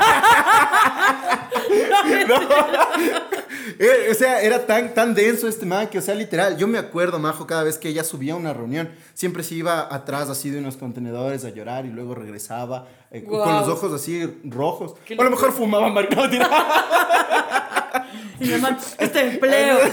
Eh, 3.79 4.07
o 4.11 4.13
sea, 4.13 4.41
era 4.41 4.65
tan, 4.65 4.93
tan 4.93 5.13
denso 5.13 5.47
este 5.47 5.65
man 5.65 5.87
que, 5.87 5.99
o 5.99 6.01
sea, 6.01 6.15
literal, 6.15 6.57
yo 6.57 6.67
me 6.67 6.77
acuerdo, 6.77 7.19
Majo, 7.19 7.47
cada 7.47 7.63
vez 7.63 7.77
que 7.77 7.89
ella 7.89 8.03
subía 8.03 8.33
a 8.33 8.35
una 8.35 8.53
reunión, 8.53 8.89
siempre 9.13 9.43
se 9.43 9.55
iba 9.55 9.93
atrás 9.93 10.29
así 10.29 10.49
de 10.49 10.59
unos 10.59 10.77
contenedores 10.77 11.45
a 11.45 11.49
llorar 11.49 11.85
y 11.85 11.89
luego 11.89 12.15
regresaba 12.15 12.87
eh, 13.11 13.23
con 13.23 13.35
Guau. 13.35 13.61
los 13.61 13.69
ojos 13.69 13.93
así 13.93 14.39
rojos. 14.43 14.95
O 15.17 15.21
a 15.21 15.23
lo 15.23 15.31
mejor 15.31 15.51
fumaba 15.51 15.89
marcado, 15.89 16.25
y 18.39 18.45
mi 18.45 18.53
hermano, 18.53 18.77
este 18.97 19.21
empleo. 19.21 19.79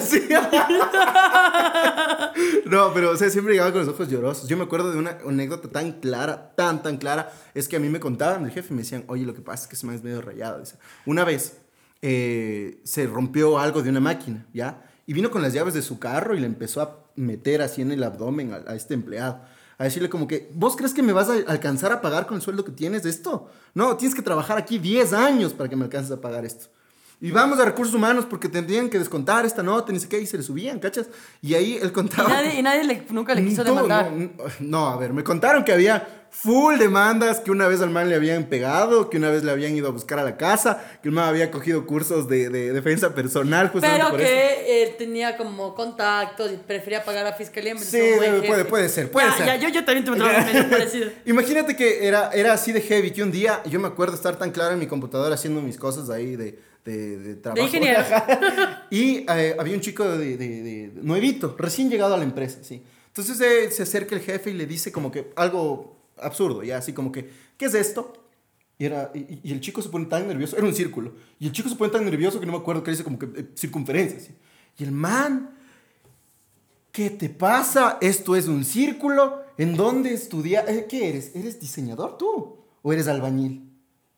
No, 2.67 2.93
pero, 2.93 3.11
o 3.11 3.17
sea, 3.17 3.31
siempre 3.31 3.55
llegaba 3.55 3.73
con 3.73 3.85
los 3.85 3.95
ojos 3.95 4.09
llorosos. 4.09 4.49
Yo 4.49 4.57
me 4.57 4.65
acuerdo 4.65 4.91
de 4.91 4.99
una 4.99 5.19
anécdota 5.27 5.69
tan 5.69 5.93
clara, 5.93 6.53
tan, 6.57 6.83
tan 6.83 6.97
clara, 6.97 7.33
es 7.55 7.69
que 7.69 7.77
a 7.77 7.81
mí 7.81 7.89
me 7.89 8.01
contaban, 8.01 8.45
el 8.45 8.51
jefe 8.51 8.75
me 8.75 8.83
decían, 8.83 9.05
oye, 9.09 9.25
lo 9.25 9.35
que 9.35 9.43
pasa 9.43 9.65
es 9.65 9.69
que 9.69 9.77
ese 9.77 9.87
man 9.87 9.95
es 9.95 10.03
medio 10.03 10.21
rayado. 10.21 10.61
Dice, 10.61 10.77
Una 11.07 11.25
vez 11.25 11.59
eh, 12.07 12.81
se 12.85 13.07
rompió 13.07 13.59
algo 13.59 13.83
de 13.83 13.89
una 13.89 14.01
máquina, 14.01 14.45
¿ya? 14.53 14.83
Y 15.07 15.15
vino 15.15 15.31
con 15.31 15.41
las 15.41 15.55
llaves 15.55 15.73
de 15.73 15.81
su 15.81 15.99
carro 15.99 16.35
y 16.35 16.41
le 16.41 16.47
empezó 16.47 16.83
a 16.83 16.99
meter 17.17 17.63
así 17.63 17.81
en 17.81 17.93
el 17.93 18.03
abdomen 18.05 18.53
a, 18.53 18.57
a 18.71 18.75
este 18.75 18.93
empleado. 18.93 19.41
A 19.79 19.85
decirle 19.85 20.11
como 20.11 20.29
que, 20.29 20.51
¿vos 20.55 20.77
crees 20.77 20.93
que 20.93 21.03
me 21.03 21.15
vas 21.15 21.31
a 21.31 21.35
alcanzar 21.51 21.93
a 21.93 22.03
pagar 22.03 22.27
con 22.27 22.37
el 22.37 22.43
sueldo 22.43 22.63
que 22.63 22.73
tienes 22.73 23.05
de 23.05 23.11
esto? 23.11 23.49
No, 23.73 23.97
tienes 23.97 24.15
que 24.15 24.21
trabajar 24.23 24.59
aquí 24.59 24.79
10 24.79 25.15
años 25.15 25.55
para 25.55 25.71
que 25.71 25.77
me 25.77 25.85
alcances 25.85 26.13
a 26.13 26.21
pagar 26.21 26.45
esto. 26.45 26.67
Y 27.23 27.31
vamos 27.31 27.59
a 27.59 27.65
recursos 27.65 27.95
humanos 27.95 28.27
porque 28.29 28.51
tendrían 28.51 28.91
que 28.91 28.99
descontar 28.99 29.47
esta 29.47 29.63
nota, 29.63 29.91
ni 29.93 29.99
sé 29.99 30.09
qué, 30.09 30.21
y 30.21 30.27
se 30.27 30.37
le 30.37 30.43
subían, 30.43 30.79
¿cachas? 30.79 31.07
Y 31.41 31.55
ahí 31.55 31.79
él 31.81 31.89
Y 31.89 31.91
contaba... 31.91 32.29
nadie, 32.29 32.59
y 32.59 32.63
nadie 32.63 32.85
le- 32.85 33.07
nunca 33.11 33.35
le 33.35 33.45
quiso 33.47 33.65
Todo, 33.65 33.77
demandar. 33.77 34.13
No, 34.13 34.31
no, 34.61 34.87
a 34.89 34.97
ver, 34.99 35.15
me 35.15 35.25
contaron 35.25 35.65
que 35.65 35.73
había 35.73 36.24
full 36.37 36.77
demandas 36.79 37.39
que 37.41 37.51
una 37.51 37.69
vez 37.69 37.81
al 37.81 37.91
man 37.91 38.09
le 38.11 38.17
habían 38.17 38.45
pegado, 38.45 39.09
que 39.09 39.17
una 39.19 39.31
vez 39.31 39.45
le 39.45 39.53
habían 39.53 39.75
ido 39.77 39.87
a 39.89 39.91
buscar 39.93 40.19
a 40.19 40.25
la 40.25 40.37
casa, 40.37 40.83
que 41.01 41.09
el 41.09 41.15
man 41.15 41.29
había 41.29 41.51
cogido 41.51 41.87
cursos 41.87 42.29
de, 42.29 42.51
de 42.51 42.73
defensa 42.73 43.15
personal. 43.15 43.69
justamente 43.71 43.99
Pero 44.05 44.11
por 44.11 44.21
eso. 44.21 44.29
que 44.31 44.83
él 44.83 44.97
tenía 44.99 45.37
como 45.39 45.75
contactos 45.75 46.53
y 46.53 46.57
prefería 46.57 47.05
pagar 47.05 47.25
a 47.27 47.31
la 47.31 47.37
fiscalía. 47.37 47.73
en 47.73 47.79
de 47.79 47.85
Sí, 47.85 47.99
puede, 48.47 48.65
puede 48.67 48.89
ser, 48.89 49.11
puede 49.11 49.29
Ya, 49.29 49.37
ser. 49.37 49.47
ya, 49.47 49.57
yo, 49.57 49.69
yo 49.71 49.85
también 49.85 50.05
tuve 50.05 50.17
un 50.17 50.23
trabajo 50.23 50.53
medio 50.53 50.69
parecido. 50.71 51.11
Imagínate 51.25 51.77
que 51.77 52.07
era, 52.07 52.31
era 52.35 52.53
así 52.53 52.73
de 52.73 52.81
heavy 52.83 53.11
que 53.13 53.23
un 53.23 53.31
día 53.33 53.63
yo 53.65 53.79
me 53.81 53.87
acuerdo 53.89 54.15
estar 54.15 54.37
tan 54.37 54.51
claro 54.51 54.75
en 54.75 54.81
mi 54.81 54.87
computadora 54.87 55.37
haciendo 55.37 55.63
mis 55.63 55.79
cosas 55.79 56.11
ahí 56.11 56.37
de, 56.37 56.59
de, 56.85 57.17
de 57.19 57.35
trabajo. 57.37 57.65
ingeniero. 57.65 58.03
y 58.91 59.25
eh, 59.31 59.57
había 59.59 59.75
un 59.75 59.81
chico 59.81 60.05
de, 60.05 60.37
de- 60.37 60.63
de- 60.63 60.91
nuevito, 60.97 61.55
recién 61.59 61.89
llegado 61.89 62.15
a 62.15 62.19
la 62.19 62.25
empresa, 62.25 62.59
sí. 62.63 62.83
Entonces 63.07 63.41
eh, 63.41 63.71
se 63.71 63.85
acerca 63.85 64.15
el 64.17 64.21
jefe 64.21 64.51
y 64.51 64.55
le 64.55 64.67
dice 64.67 64.91
como 64.91 65.11
que 65.13 65.31
algo 65.37 66.04
absurdo, 66.19 66.63
ya 66.63 66.79
así 66.79 66.93
como 66.93 67.13
que, 67.13 67.31
¿qué 67.57 67.67
es 67.67 67.75
esto? 67.75 68.13
Y, 68.79 68.87
era, 68.87 69.11
y, 69.15 69.41
y 69.43 69.53
el 69.53 69.61
chico 69.61 69.83
se 69.83 69.89
pone 69.89 70.07
tan 70.07 70.27
nervioso, 70.27 70.57
era 70.57 70.67
un 70.67 70.75
círculo, 70.75 71.15
y 71.39 71.47
el 71.47 71.53
chico 71.53 71.69
se 71.69 71.77
pone 71.77 71.93
tan 71.93 72.05
nervioso 72.05 72.41
que 72.41 72.47
no 72.47 72.53
me 72.53 72.59
acuerdo 72.59 72.83
que 72.83 72.91
dice 72.91 73.05
como 73.05 73.19
que 73.19 73.27
eh, 73.27 73.51
circunferencia, 73.55 74.21
¿sí? 74.21 74.35
Y 74.79 74.85
el 74.85 74.93
man 74.93 75.55
¿Qué 76.95 77.11
te 77.11 77.29
pasa? 77.29 77.99
Esto 78.01 78.37
es 78.37 78.47
un 78.47 78.65
círculo. 78.65 79.43
¿En 79.59 79.75
dónde 79.75 80.15
estudias? 80.15 80.65
¿Qué 80.89 81.09
eres? 81.09 81.35
¿Eres 81.35 81.59
diseñador 81.59 82.17
tú? 82.17 82.65
¿O 82.83 82.93
eres 82.93 83.09
albañil? 83.09 83.69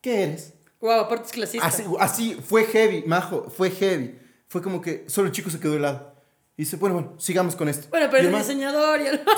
¿Qué 0.02 0.24
eres? 0.24 0.52
Wow, 0.82 1.00
aparte 1.00 1.24
es 1.24 1.32
clasista. 1.32 1.66
Así, 1.66 1.84
así, 1.98 2.34
fue 2.34 2.64
heavy, 2.64 3.04
majo, 3.06 3.48
fue 3.48 3.70
heavy. 3.70 4.18
Fue 4.46 4.60
como 4.60 4.82
que 4.82 5.06
solo 5.08 5.28
el 5.28 5.32
chico 5.32 5.48
se 5.48 5.58
quedó 5.58 5.72
de 5.72 5.80
lado. 5.80 6.15
Y 6.58 6.62
dice, 6.62 6.76
bueno, 6.76 6.94
bueno, 6.94 7.14
sigamos 7.18 7.54
con 7.54 7.68
esto. 7.68 7.88
Bueno, 7.90 8.06
Y 8.06 8.08
pero 8.08 8.20
el 8.20 8.26
el 8.26 8.32
man- 8.32 8.40
diseñador 8.40 9.00
y 9.00 9.06
el... 9.08 9.20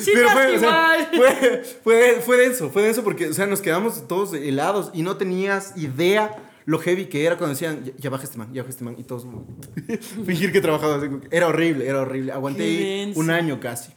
Sí, 0.00 0.10
Pero 0.14 0.28
fue, 0.30 0.56
o 0.56 0.58
sea, 0.60 1.08
fue, 1.14 1.62
fue, 1.82 2.20
fue 2.20 2.36
denso, 2.36 2.70
fue 2.70 2.82
denso 2.82 3.02
porque, 3.02 3.28
o 3.28 3.32
sea, 3.32 3.46
nos 3.46 3.60
quedamos 3.60 4.06
todos 4.06 4.34
helados 4.34 4.90
y 4.92 5.02
no 5.02 5.16
tenías 5.16 5.76
idea 5.76 6.36
lo 6.66 6.78
heavy 6.78 7.06
que 7.06 7.24
era 7.24 7.36
cuando 7.38 7.54
decían, 7.54 7.84
ya, 7.84 7.92
ya 7.96 8.10
baja 8.10 8.24
este 8.24 8.36
man, 8.36 8.52
ya 8.52 8.62
baja 8.62 8.70
este 8.70 8.84
man, 8.84 8.94
y 8.98 9.04
todos 9.04 9.26
fingir 10.26 10.52
que 10.52 10.60
trabajaba 10.60 11.00
Era 11.30 11.48
horrible, 11.48 11.88
era 11.88 12.02
horrible. 12.02 12.32
Aguanté 12.32 13.12
un 13.16 13.30
año 13.30 13.58
casi. 13.60 13.92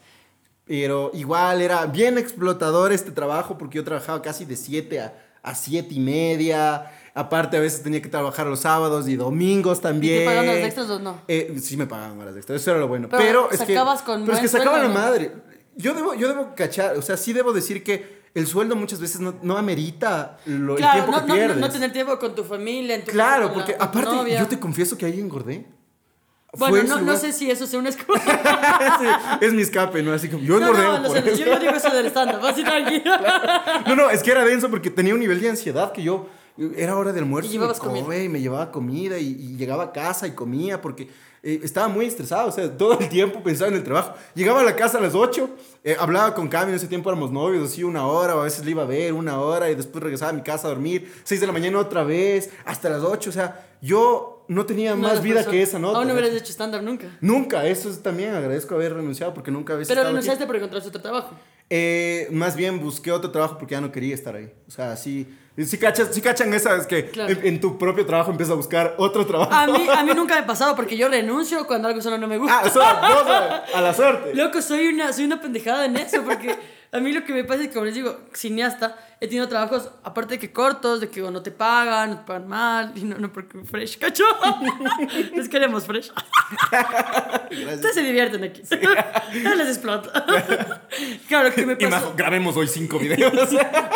Pero 0.65 1.11
igual 1.13 1.61
era 1.61 1.85
bien 1.85 2.17
explotador 2.17 2.93
este 2.93 3.11
trabajo 3.11 3.57
porque 3.57 3.75
yo 3.77 3.83
trabajaba 3.83 4.21
casi 4.21 4.45
de 4.45 4.55
7 4.55 5.01
a, 5.01 5.13
a 5.43 5.55
7 5.55 5.93
y 5.93 5.99
media. 5.99 6.91
Aparte, 7.13 7.57
a 7.57 7.59
veces 7.59 7.83
tenía 7.83 8.01
que 8.01 8.07
trabajar 8.07 8.47
los 8.47 8.61
sábados 8.61 9.07
y 9.09 9.15
domingos 9.17 9.79
¿Y 9.79 9.81
también. 9.81 10.19
te 10.19 10.25
pagan 10.25 10.47
horas 10.47 10.63
extras 10.65 10.89
o 10.89 10.99
no? 10.99 11.21
Eh, 11.27 11.55
sí 11.61 11.75
me 11.75 11.85
pagaban 11.85 12.17
horas 12.19 12.35
extras, 12.37 12.61
eso 12.61 12.71
era 12.71 12.79
lo 12.79 12.87
bueno. 12.87 13.09
Pero 13.09 13.21
Pero, 13.21 13.51
es 13.51 13.59
que, 13.61 13.75
con 14.05 14.21
pero 14.25 14.33
es 14.37 14.39
que 14.39 14.47
buen 14.47 14.49
sacaba 14.49 14.77
la 14.77 14.87
¿no? 14.87 14.93
madre. 14.93 15.31
Yo 15.75 15.93
debo, 15.93 16.13
yo 16.15 16.27
debo 16.29 16.53
cachar, 16.55 16.95
o 16.97 17.01
sea, 17.01 17.17
sí 17.17 17.33
debo 17.33 17.51
decir 17.53 17.83
que 17.83 18.21
el 18.33 18.47
sueldo 18.47 18.77
muchas 18.77 19.01
veces 19.01 19.19
no, 19.19 19.35
no 19.41 19.57
amerita 19.57 20.37
lo, 20.45 20.73
el 20.73 20.77
Claro, 20.77 21.03
tiempo 21.03 21.11
no, 21.11 21.21
que 21.21 21.27
no, 21.27 21.33
pierdes. 21.33 21.57
no 21.57 21.69
tener 21.69 21.91
tiempo 21.91 22.17
con 22.17 22.33
tu 22.33 22.43
familia, 22.45 22.95
en 22.95 23.03
tu 23.03 23.11
claro, 23.11 23.47
la- 23.47 23.53
porque 23.53 23.75
aparte, 23.77 24.37
yo 24.37 24.47
te 24.47 24.57
confieso 24.59 24.97
que 24.97 25.05
ahí 25.05 25.19
engordé. 25.19 25.65
Bueno, 26.57 26.83
no, 26.83 27.01
no 27.01 27.17
sé 27.17 27.31
si 27.31 27.49
eso 27.49 27.65
sea 27.65 27.79
una 27.79 27.89
excusa. 27.91 28.97
Sí, 28.99 29.45
es 29.45 29.53
mi 29.53 29.61
escape, 29.61 30.03
¿no? 30.03 30.13
Así 30.13 30.27
como 30.27 30.43
yo 30.43 30.59
No, 30.59 30.67
engordé. 30.67 30.83
no, 30.83 30.99
no 30.99 31.09
sé, 31.09 31.37
yo 31.37 31.45
no 31.45 31.59
digo 31.59 31.71
eso 31.73 31.89
del 31.91 32.07
stand-up, 32.07 32.45
así 32.45 32.63
tranquilo. 32.65 33.11
No, 33.87 33.95
no, 33.95 34.09
es 34.09 34.21
que 34.21 34.31
era 34.31 34.43
denso 34.43 34.69
porque 34.69 34.89
tenía 34.89 35.13
un 35.13 35.19
nivel 35.19 35.39
de 35.39 35.49
ansiedad 35.49 35.91
que 35.93 36.03
yo 36.03 36.27
era 36.75 36.97
hora 36.97 37.13
de 37.13 37.19
almuerzo 37.19 37.51
Y 37.51 37.57
me 37.57 37.67
come, 37.75 38.23
y 38.23 38.29
me 38.29 38.41
llevaba 38.41 38.71
comida 38.71 39.17
y, 39.17 39.27
y 39.27 39.55
llegaba 39.55 39.85
a 39.85 39.91
casa 39.93 40.27
y 40.27 40.31
comía 40.31 40.81
porque 40.81 41.09
eh, 41.43 41.61
estaba 41.63 41.87
muy 41.87 42.05
estresado, 42.05 42.49
o 42.49 42.51
sea, 42.51 42.69
todo 42.77 42.99
el 42.99 43.09
tiempo 43.09 43.41
pensaba 43.41 43.69
en 43.69 43.75
el 43.77 43.83
trabajo. 43.83 44.13
Llegaba 44.35 44.59
a 44.61 44.63
la 44.63 44.75
casa 44.75 44.99
a 44.99 45.01
las 45.01 45.15
8, 45.15 45.49
eh, 45.83 45.95
hablaba 45.99 46.35
con 46.35 46.47
Cami, 46.49 46.69
en 46.69 46.75
ese 46.75 46.87
tiempo 46.87 47.09
éramos 47.09 47.31
novios, 47.31 47.71
así 47.71 47.83
una 47.83 48.05
hora, 48.05 48.35
o 48.35 48.41
a 48.41 48.43
veces 48.43 48.63
le 48.63 48.71
iba 48.71 48.83
a 48.83 48.85
ver 48.85 49.13
una 49.13 49.39
hora 49.39 49.71
y 49.71 49.75
después 49.75 50.03
regresaba 50.03 50.29
a 50.31 50.33
mi 50.33 50.41
casa 50.43 50.67
a 50.67 50.71
dormir, 50.71 51.11
6 51.23 51.41
de 51.41 51.47
la 51.47 51.53
mañana 51.53 51.79
otra 51.79 52.03
vez, 52.03 52.51
hasta 52.65 52.89
las 52.89 53.01
8, 53.01 53.29
o 53.29 53.33
sea, 53.33 53.65
yo 53.81 54.40
no 54.53 54.65
tenía 54.65 54.91
No 54.91 54.97
más 55.03 55.21
vida 55.21 55.35
persona. 55.35 55.51
que 55.51 55.61
esa 55.63 55.79
nota. 55.79 55.97
Aún 55.99 56.07
no 56.07 56.13
hubieras 56.13 56.33
hecho 56.35 56.51
stand-up 56.51 56.81
nunca. 56.81 57.07
Nunca, 57.21 57.65
eso 57.65 57.89
es 57.89 58.03
también 58.03 58.33
agradezco 58.35 58.75
haber 58.75 58.93
renunciado 58.93 59.33
porque 59.33 59.49
nunca 59.51 59.73
había 59.73 59.85
Pero 59.87 60.03
renunciaste 60.03 60.45
por 60.45 60.55
encontraste 60.57 60.89
otro 60.89 61.01
trabajo. 61.01 61.31
Eh, 61.69 62.27
más 62.31 62.55
bien 62.57 62.81
busqué 62.81 63.11
otro 63.13 63.31
trabajo 63.31 63.57
porque 63.57 63.73
ya 63.75 63.81
no 63.81 63.91
quería 63.91 64.13
estar 64.13 64.35
ahí. 64.35 64.51
O 64.67 64.71
sea, 64.71 64.97
sí, 64.97 65.25
sí, 65.57 65.77
cachas, 65.77 66.09
sí 66.11 66.19
cachan 66.21 66.53
esas 66.53 66.85
que 66.85 67.05
Claro. 67.09 67.31
en, 67.31 67.45
en 67.47 67.61
tu 67.61 67.77
propio 67.77 68.05
trabajo 68.05 68.29
empiezas 68.31 68.51
a 68.51 68.55
buscar 68.57 68.95
otro 68.97 69.25
trabajo. 69.25 69.53
A 69.53 69.67
mí, 69.67 69.87
a 69.89 70.03
mí 70.03 70.11
nunca 70.13 70.35
me 70.35 70.41
ha 70.41 70.45
pasado 70.45 70.75
porque 70.75 70.97
yo 70.97 71.07
renuncio 71.07 71.65
cuando 71.65 71.87
algo 71.87 72.01
solo 72.01 72.17
no 72.17 72.27
me 72.27 72.37
gusta. 72.37 72.59
Ah, 72.59 72.63
o 72.65 72.69
sea, 72.69 72.93
vos 73.13 73.25
a, 73.27 73.77
a 73.77 73.81
la 73.81 73.93
suerte. 73.93 74.35
Loco, 74.35 74.61
soy 74.61 74.87
una, 74.87 75.13
soy 75.13 75.23
una 75.25 75.39
pendejada 75.39 75.85
en 75.85 75.95
eso, 75.95 76.21
porque 76.23 76.57
a 76.93 76.99
mí 76.99 77.13
lo 77.13 77.23
que 77.23 77.31
me 77.31 77.45
pasa 77.45 77.61
es 77.61 77.69
que, 77.69 77.73
como 77.73 77.85
les 77.85 77.95
digo, 77.95 78.19
cineasta, 78.33 78.97
he 79.21 79.27
tenido 79.27 79.47
trabajos, 79.47 79.89
aparte 80.03 80.33
de 80.33 80.39
que 80.39 80.51
cortos, 80.51 80.99
de 80.99 81.09
que 81.09 81.21
no 81.21 81.41
te 81.41 81.51
pagan, 81.51 82.09
no 82.09 82.17
te 82.17 82.23
pagan 82.23 82.47
mal, 82.49 82.91
y 82.95 83.03
no, 83.03 83.17
no 83.17 83.31
porque 83.31 83.63
fresh, 83.63 83.97
cacho. 83.97 84.25
Les 85.35 85.47
queremos 85.47 85.85
fresh. 85.85 86.11
Ustedes 87.51 87.93
se 87.93 88.01
divierten 88.01 88.43
aquí. 88.43 88.63
No 89.43 89.55
les 89.55 89.69
explota. 89.69 90.25
Claro, 91.27 91.49
lo 91.49 91.55
que 91.55 91.65
me 91.65 91.73
Y 91.73 91.75
pasa. 91.75 91.89
Majo, 91.89 92.13
grabemos 92.15 92.57
hoy 92.57 92.67
cinco 92.67 92.99
videos. 92.99 93.49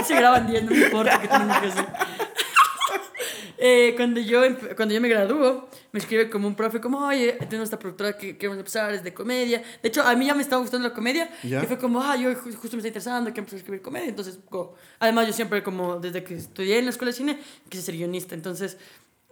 Se 0.06 0.16
graban 0.16 0.48
10, 0.48 0.64
no 0.64 0.72
me 0.72 0.78
importa 0.86 1.20
que 1.20 1.28
tengan 1.28 1.62
que 1.62 1.68
hacer. 1.68 1.86
Eh, 3.68 3.94
cuando, 3.96 4.20
yo, 4.20 4.44
empe- 4.46 4.76
cuando 4.76 4.94
yo 4.94 5.02
me 5.02 5.10
gradúo, 5.10 5.68
me 5.92 6.00
escribe 6.00 6.30
como 6.30 6.48
un 6.48 6.54
profe, 6.54 6.80
como, 6.80 7.00
oye, 7.00 7.34
tenemos 7.50 7.64
esta 7.66 7.80
productora 7.80 8.16
que 8.16 8.38
queremos 8.38 8.60
empezar, 8.60 8.94
es 8.94 9.04
de 9.04 9.12
comedia. 9.12 9.64
De 9.82 9.90
hecho, 9.90 10.04
a 10.04 10.16
mí 10.16 10.28
ya 10.28 10.36
me 10.36 10.44
estaba 10.44 10.62
gustando 10.62 10.88
la 10.88 10.94
comedia. 10.94 11.32
¿Ya? 11.42 11.64
Y 11.64 11.66
fue 11.66 11.80
como, 11.80 12.00
ah, 12.00 12.16
yo 12.16 12.30
ju- 12.32 12.54
justo 12.56 12.76
me 12.78 12.82
está 12.82 12.88
interesando, 12.90 13.34
que 13.34 13.40
empecé 13.40 13.56
a 13.56 13.60
escribir 13.60 13.82
comedia. 13.82 14.08
Entonces, 14.10 14.38
go. 14.52 14.76
además, 15.00 15.26
yo 15.26 15.34
siempre, 15.34 15.64
como 15.64 16.00
desde 16.00 16.24
que 16.24 16.36
estudié 16.36 16.78
en 16.78 16.86
la 16.86 16.92
escuela 16.92 17.10
de 17.12 17.18
cine, 17.18 17.40
quise 17.68 17.82
ser 17.82 17.96
guionista. 17.96 18.36
Entonces, 18.36 18.78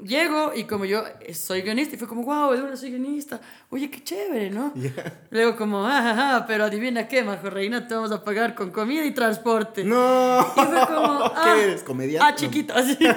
llego 0.02 0.52
y 0.56 0.64
como 0.64 0.86
yo 0.86 1.04
eh, 1.22 1.36
soy 1.36 1.62
guionista, 1.62 1.96
y 1.96 2.00
fue 2.00 2.08
como, 2.08 2.24
wow, 2.24 2.50
verdad 2.50 2.76
soy 2.76 2.90
guionista. 2.90 3.40
Oye, 3.70 3.92
qué 3.92 4.04
chévere, 4.04 4.50
¿no? 4.50 4.74
Luego, 5.30 5.56
como, 5.56 5.86
ah, 5.86 6.16
ah, 6.38 6.46
pero 6.48 6.64
adivina 6.66 7.08
qué, 7.08 7.24
Majo 7.24 7.52
Reina, 7.52 7.88
te 7.88 7.94
vamos 7.94 8.12
a 8.12 8.24
pagar 8.24 8.56
con 8.56 8.72
comida 8.72 9.06
y 9.06 9.12
transporte. 9.12 9.84
No. 9.84 10.40
Y 10.58 10.60
fue 10.60 10.88
como, 10.88 11.20
¿Qué 11.36 11.40
ah, 11.40 11.58
eres? 11.62 11.84
¿Comediante? 11.84 12.26
Ah, 12.28 12.34
chiquito, 12.36 12.74
así. 12.74 12.98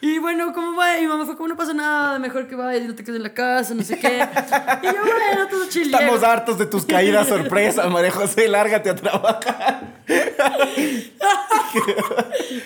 Y 0.00 0.18
bueno, 0.18 0.52
como 0.52 0.76
va, 0.76 0.96
y 0.98 1.02
mi 1.02 1.08
mamá 1.08 1.26
fue 1.26 1.36
como, 1.36 1.48
no 1.48 1.56
pasa 1.56 1.74
nada, 1.74 2.18
mejor 2.18 2.46
que 2.46 2.54
vayas 2.54 2.84
y 2.84 2.88
no 2.88 2.94
te 2.94 3.02
quedes 3.02 3.16
en 3.16 3.22
la 3.22 3.34
casa, 3.34 3.74
no 3.74 3.82
sé 3.82 3.98
qué. 3.98 4.26
Y 4.82 4.86
yo, 4.86 4.92
bueno, 4.92 5.48
todo 5.50 5.68
chill. 5.68 5.92
Estamos 5.92 6.22
hartos 6.22 6.58
de 6.58 6.66
tus 6.66 6.84
caídas 6.84 7.26
sorpresa, 7.28 7.88
María 7.88 8.10
José. 8.10 8.48
Lárgate 8.48 8.90
a 8.90 8.94
trabajar. 8.94 10.02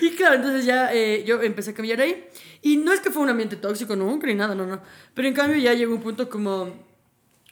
Y 0.00 0.10
claro, 0.10 0.36
entonces 0.36 0.64
ya 0.64 0.92
eh, 0.92 1.24
yo 1.24 1.42
empecé 1.42 1.70
a 1.70 1.74
cambiar 1.74 2.00
ahí. 2.00 2.24
Y 2.60 2.76
no 2.76 2.92
es 2.92 3.00
que 3.00 3.10
fue 3.10 3.22
un 3.22 3.30
ambiente 3.30 3.56
tóxico, 3.56 3.96
nunca 3.96 4.26
ni 4.26 4.34
nada, 4.34 4.54
no, 4.54 4.66
no. 4.66 4.80
Pero 5.14 5.26
en 5.26 5.34
cambio 5.34 5.56
ya 5.56 5.74
llegó 5.74 5.94
un 5.94 6.02
punto 6.02 6.28
como... 6.28 6.70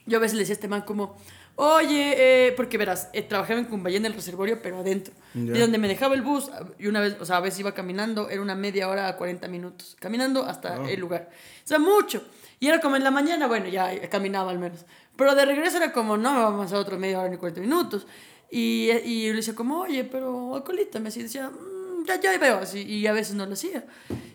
Yo 0.07 0.19
a 0.19 0.21
veces 0.21 0.35
le 0.35 0.41
decía 0.41 0.55
a 0.55 0.57
este 0.57 0.69
man 0.69 0.83
como, 0.83 1.17
oye, 1.61 2.15
eh, 2.49 2.53
porque 2.57 2.79
verás, 2.79 3.09
eh, 3.13 3.23
trabajaba 3.23 3.59
en 3.61 3.67
Cumbayé 3.67 3.99
en 3.99 4.07
el 4.07 4.15
reservorio, 4.15 4.61
pero 4.63 4.79
adentro. 4.81 5.13
Ya. 5.35 5.53
De 5.53 5.59
donde 5.61 5.79
me 5.79 5.89
dejaba 5.89 6.15
el 6.15 6.23
bus, 6.23 6.51
y 6.79 6.87
una 6.87 7.01
vez, 7.01 7.17
o 7.21 7.25
sea, 7.27 7.37
a 7.37 7.41
veces 7.41 7.61
iba 7.61 7.73
caminando, 7.75 8.31
era 8.31 8.41
una 8.41 8.55
media 8.55 8.89
hora 8.89 9.09
a 9.09 9.17
40 9.17 9.47
minutos, 9.49 9.97
caminando 10.01 10.45
hasta 10.47 10.81
Oh. 10.81 10.87
el 10.89 10.99
lugar. 10.99 11.29
O 11.65 11.69
sea, 11.69 11.79
mucho. 11.79 12.23
Y 12.59 12.67
era 12.69 12.81
como 12.81 12.97
en 12.97 13.05
la 13.05 13.11
mañana, 13.11 13.47
bueno, 13.47 13.69
ya 13.69 13.93
eh, 13.93 14.09
caminaba 14.09 14.51
al 14.51 14.59
menos. 14.59 14.85
Pero 15.17 15.35
de 15.35 15.45
regreso 15.45 15.77
era 15.77 15.93
como, 15.93 16.17
no 16.17 16.33
me 16.33 16.41
vamos 16.43 16.73
a 16.73 16.79
otra 16.79 16.97
media 16.97 17.21
hora 17.21 17.29
ni 17.29 17.37
40 17.37 17.61
minutos. 17.61 18.07
Y, 18.51 18.91
y 19.05 19.27
yo 19.27 19.31
le 19.33 19.37
decía 19.37 19.55
como, 19.55 19.81
oye, 19.81 20.05
pero 20.05 20.57
acolítame. 20.57 21.09
Así 21.09 21.23
decía, 21.23 21.51
"Mm, 21.51 22.05
ya, 22.07 22.19
ya 22.21 22.37
veo. 22.39 22.59
Así, 22.59 22.83
y 22.83 23.07
a 23.07 23.13
veces 23.13 23.35
no 23.35 23.47
lo 23.47 23.53
hacía. 23.53 23.85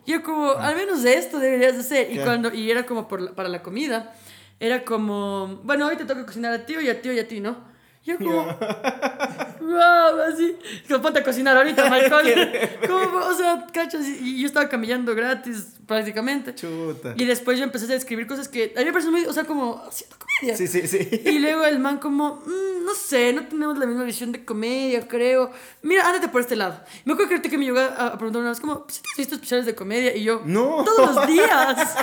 Y 0.06 0.12
yo 0.14 0.24
como, 0.24 0.52
al 0.52 0.76
menos 0.76 1.02
de 1.04 1.16
esto 1.18 1.40
deberías 1.40 1.74
de 1.74 1.80
hacer. 1.82 2.12
Y, 2.12 2.20
cuando, 2.20 2.54
y 2.54 2.70
era 2.72 2.86
como 2.86 3.08
por 3.08 3.20
la- 3.22 3.32
para 3.34 3.50
la 3.50 3.62
comida. 3.64 4.14
Era 4.60 4.86
como, 4.86 5.60
bueno, 5.64 5.88
hoy 5.88 5.98
te 5.98 6.06
toca 6.06 6.26
cocinar 6.26 6.54
a 6.54 6.66
ti 6.66 6.76
y 6.82 6.90
a 6.90 7.02
ti 7.02 7.10
y 7.10 7.20
a 7.20 7.28
ti, 7.28 7.40
¿no? 7.42 7.75
Yo 8.06 8.18
como, 8.20 8.44
wow, 8.44 10.22
así. 10.32 10.56
Como 10.88 11.02
ponte 11.02 11.20
a 11.20 11.24
cocinar 11.24 11.58
ahorita, 11.58 11.90
Michael. 11.90 12.80
como, 12.88 13.18
o 13.26 13.34
sea, 13.34 13.66
cachas. 13.74 14.06
Y 14.08 14.40
yo 14.42 14.48
estaba 14.48 14.70
camellando 14.70 15.16
gratis 15.16 15.74
prácticamente. 15.88 16.54
Chuta. 16.54 17.14
Y 17.18 17.26
después 17.26 17.58
yo 17.58 17.64
empecé 17.64 17.92
a 17.92 17.96
escribir 17.96 18.28
cosas 18.28 18.48
que 18.48 18.74
a 18.76 18.80
mí 18.80 18.86
me 18.86 18.92
parecen 18.92 19.12
muy, 19.12 19.26
o 19.26 19.34
sea, 19.34 19.44
como 19.46 19.84
haciendo 19.88 20.16
comedia. 20.18 20.56
Sí, 20.58 20.68
sí, 20.68 20.88
sí. 20.88 21.22
Y 21.26 21.40
luego 21.40 21.66
el 21.66 21.80
man 21.80 21.98
como, 21.98 22.44
"Mm, 22.46 22.86
no 22.86 22.94
sé, 22.94 23.34
no 23.34 23.46
tenemos 23.48 23.78
la 23.80 23.86
misma 23.88 24.04
visión 24.04 24.32
de 24.32 24.46
comedia, 24.46 25.08
creo. 25.08 25.52
Mira, 25.82 26.08
ándate 26.08 26.28
por 26.28 26.42
este 26.42 26.56
lado. 26.56 26.80
Me 27.06 27.14
acuerdo 27.14 27.30
que 27.30 27.36
ahorita 27.36 27.50
que 27.50 27.58
me 27.58 27.66
llegó 27.66 27.80
a, 27.80 27.86
a 28.08 28.18
preguntar 28.18 28.42
una 28.42 28.50
vez, 28.52 28.60
como, 28.60 28.86
¿si 28.88 29.02
te 29.02 29.08
has 29.12 29.18
visto 29.18 29.36
especiales 29.36 29.66
de 29.66 29.74
comedia? 29.74 30.16
Y 30.16 30.24
yo, 30.24 30.42
No. 30.46 30.84
todos 30.84 31.16
los 31.16 31.28
días. 31.28 31.96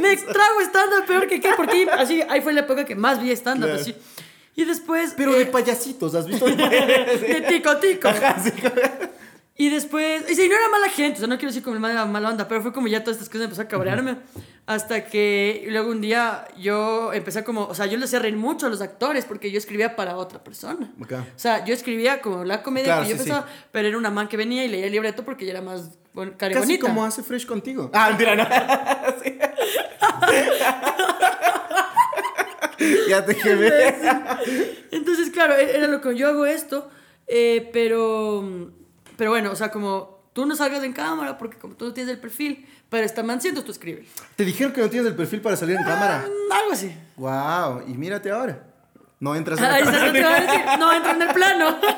Me 0.00 0.16
trago 0.16 0.60
stand-up 0.60 1.06
peor 1.06 1.26
que 1.26 1.40
qué, 1.40 1.50
porque 1.56 1.88
así, 1.90 2.22
ahí 2.28 2.40
fue 2.42 2.52
la 2.52 2.60
época 2.60 2.84
que 2.84 2.94
más 2.94 3.22
vi 3.22 3.30
stand-up, 3.32 3.66
Claro. 3.68 3.80
así. 3.80 3.94
Y 4.54 4.64
después... 4.64 5.14
Pero 5.16 5.32
de 5.32 5.42
eh, 5.42 5.46
payasitos, 5.46 6.14
¿has 6.14 6.26
visto? 6.26 6.46
de 6.46 7.44
tico 7.48 7.76
tico. 7.78 8.08
Ajá, 8.08 8.36
sí. 8.42 8.52
Y 9.56 9.68
después, 9.68 10.24
y 10.30 10.34
sí, 10.34 10.48
no 10.48 10.56
era 10.56 10.68
mala 10.70 10.88
gente, 10.88 11.16
o 11.16 11.18
sea, 11.18 11.28
no 11.28 11.36
quiero 11.36 11.50
decir 11.50 11.62
como 11.62 11.78
mala, 11.78 12.06
mala 12.06 12.30
onda, 12.30 12.48
pero 12.48 12.62
fue 12.62 12.72
como 12.72 12.88
ya 12.88 13.04
todas 13.04 13.16
estas 13.16 13.28
cosas 13.28 13.44
empezó 13.44 13.62
a 13.62 13.68
cabrearme. 13.68 14.16
Hasta 14.64 15.04
que 15.04 15.66
luego 15.68 15.90
un 15.90 16.00
día 16.00 16.46
yo 16.58 17.12
empecé 17.12 17.40
a 17.40 17.44
como, 17.44 17.66
o 17.66 17.74
sea, 17.74 17.86
yo 17.86 17.98
le 17.98 18.06
hacía 18.06 18.18
reír 18.18 18.36
mucho 18.36 18.66
a 18.66 18.70
los 18.70 18.80
actores 18.80 19.24
porque 19.24 19.50
yo 19.50 19.58
escribía 19.58 19.94
para 19.94 20.16
otra 20.16 20.42
persona. 20.42 20.92
Ok. 21.00 21.12
O 21.12 21.38
sea, 21.38 21.64
yo 21.64 21.74
escribía 21.74 22.20
como 22.20 22.44
la 22.44 22.62
comedia 22.62 22.94
Claro, 22.94 23.02
que 23.02 23.10
yo 23.10 23.16
sí, 23.16 23.24
pensaba, 23.24 23.46
pero 23.70 23.88
era 23.88 23.98
una 23.98 24.10
man 24.10 24.28
que 24.28 24.36
venía 24.36 24.64
y 24.64 24.68
leía 24.68 24.86
el 24.86 24.92
libreto 24.92 25.24
porque 25.24 25.44
ella 25.44 25.54
era 25.54 25.62
más 25.62 25.98
y 26.14 26.30
Casi 26.36 26.78
como 26.78 27.04
hace 27.04 27.22
Fresh 27.22 27.46
contigo. 27.46 27.90
Ah, 27.92 28.08
mentira, 28.08 28.36
no. 28.36 28.44
Ya 33.08 33.24
te 33.24 33.34
quemé. 33.36 33.70
Entonces, 34.90 35.30
claro, 35.30 35.54
e- 35.56 35.76
era 35.76 35.86
lo 35.88 36.00
que 36.00 36.16
yo 36.16 36.28
hago 36.28 36.46
esto, 36.46 36.90
eh, 37.26 37.68
pero, 37.72 38.70
pero 39.16 39.30
bueno, 39.30 39.50
o 39.52 39.56
sea, 39.56 39.70
como 39.70 40.22
tú 40.32 40.46
no 40.46 40.56
salgas 40.56 40.82
en 40.84 40.92
cámara 40.92 41.36
porque 41.38 41.58
como 41.58 41.74
tú 41.74 41.86
no 41.86 41.92
tienes 41.92 42.12
el 42.14 42.20
perfil, 42.20 42.66
pero 42.88 43.04
está 43.04 43.22
man 43.22 43.40
siendo 43.40 43.62
tú 43.64 43.72
escribes. 43.72 44.06
Te 44.36 44.44
dijeron 44.44 44.72
que 44.72 44.80
no 44.80 44.88
tienes 44.90 45.08
el 45.08 45.14
perfil 45.16 45.40
para 45.40 45.56
salir 45.56 45.76
en 45.76 45.84
cámara. 45.84 46.24
Mm, 46.26 46.52
Algo 46.52 46.72
así. 46.72 46.94
Wow, 47.16 47.82
y 47.88 47.94
mírate 47.94 48.30
ahora. 48.30 48.64
No 49.20 49.34
entras 49.36 49.58
en 49.60 49.64
Ahí 49.66 49.82
está, 49.82 49.92
cámara. 49.92 50.76
no 50.78 50.92
entra 50.92 51.12
en 51.12 51.22
el 51.22 51.28
plano. 51.28 51.78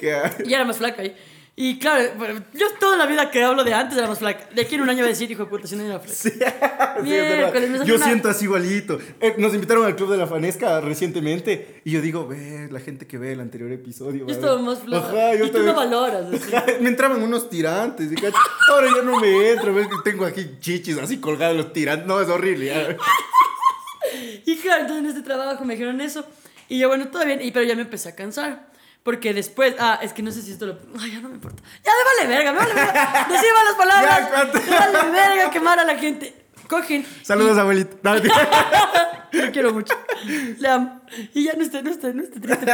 Que- 0.00 0.20
Y 0.44 0.52
era 0.54 0.64
más 0.64 0.78
flaca 0.78 1.02
ahí. 1.02 1.16
Y 1.56 1.78
claro, 1.78 2.12
bueno, 2.16 2.42
yo 2.54 2.68
toda 2.78 2.96
la 2.96 3.04
vida 3.04 3.30
que 3.30 3.42
hablo 3.44 3.64
de 3.64 3.74
antes 3.74 3.98
más 4.08 4.18
flaca. 4.18 4.48
De 4.54 4.62
aquí 4.62 4.76
en 4.76 4.80
un 4.80 4.88
año 4.88 4.98
voy 5.00 5.06
a 5.06 5.08
decir, 5.08 5.30
hijo 5.30 5.44
de 5.44 5.50
puta, 5.50 5.66
si 5.66 5.76
no 5.76 5.84
era 5.84 6.00
flaca. 6.00 6.14
Sí, 6.14 6.30
salió 7.04 7.84
Yo 7.84 7.96
una- 7.96 8.04
siento 8.06 8.28
así 8.30 8.44
igualito. 8.46 8.98
Eh, 9.20 9.34
nos 9.36 9.52
invitaron 9.52 9.84
al 9.84 9.94
Club 9.94 10.10
de 10.10 10.16
la 10.16 10.26
Fanesca 10.26 10.80
recientemente 10.80 11.82
y 11.84 11.90
yo 11.90 12.00
digo, 12.00 12.26
ve, 12.26 12.68
la 12.70 12.80
gente 12.80 13.06
que 13.06 13.18
ve 13.18 13.32
el 13.32 13.40
anterior 13.40 13.70
episodio. 13.72 14.26
Yo 14.26 14.32
estaba 14.32 14.54
ver". 14.54 14.64
más 14.64 14.78
yo 15.38 15.44
y 15.44 15.50
tú 15.50 15.58
no 15.62 15.74
valoras. 15.74 16.24
así. 16.32 16.72
Me 16.80 16.88
entraban 16.88 17.22
unos 17.22 17.50
tirantes. 17.50 18.08
Ahora 18.68 18.86
ya 18.96 19.02
no 19.02 19.20
me 19.20 19.50
entro. 19.50 19.74
ves 19.74 19.86
tengo 20.02 20.24
aquí 20.24 20.56
chichis 20.60 20.96
así 20.96 21.18
colgados 21.18 21.56
los 21.56 21.72
tirantes. 21.74 22.06
No, 22.06 22.20
es 22.20 22.28
horrible. 22.28 22.96
Y 24.46 24.56
claro, 24.56 24.82
entonces 24.82 25.04
en 25.04 25.10
este 25.10 25.22
trabajo 25.22 25.64
me 25.64 25.74
dijeron 25.74 26.00
eso. 26.00 26.24
Y 26.68 26.78
yo, 26.78 26.88
bueno, 26.88 27.08
todo 27.08 27.24
bien. 27.24 27.40
Y, 27.42 27.52
pero 27.52 27.64
ya 27.64 27.74
me 27.76 27.82
empecé 27.82 28.08
a 28.08 28.14
cansar. 28.16 28.69
Porque 29.02 29.32
después, 29.32 29.74
ah, 29.78 29.98
es 30.02 30.12
que 30.12 30.22
no 30.22 30.30
sé 30.30 30.42
si 30.42 30.52
esto 30.52 30.66
lo. 30.66 30.78
Ay, 31.00 31.12
ya 31.12 31.20
no 31.20 31.28
me 31.28 31.34
importa. 31.36 31.62
Ya 31.84 31.90
me 31.90 32.26
vale 32.26 32.36
verga, 32.36 32.52
me 32.52 32.58
vale 32.58 32.74
verga. 32.74 33.26
Decir 33.30 33.48
malas 33.54 33.74
palabras. 33.76 34.54
Me 34.68 34.76
vale 34.76 35.10
verga 35.10 35.50
quemar 35.50 35.78
a 35.78 35.84
la 35.84 35.96
gente. 35.96 36.34
Cogen. 36.68 37.04
Saludos, 37.22 37.56
abuelito. 37.58 37.96
No. 38.02 38.14
Lo 38.16 38.22
quiero 39.52 39.72
mucho. 39.72 39.94
Le 40.58 40.68
amo. 40.68 41.00
Y 41.34 41.44
ya 41.44 41.54
no 41.54 41.62
esté, 41.62 41.82
no 41.82 41.90
esté, 41.90 42.12
no 42.14 42.22
esté 42.22 42.40
triste. 42.40 42.66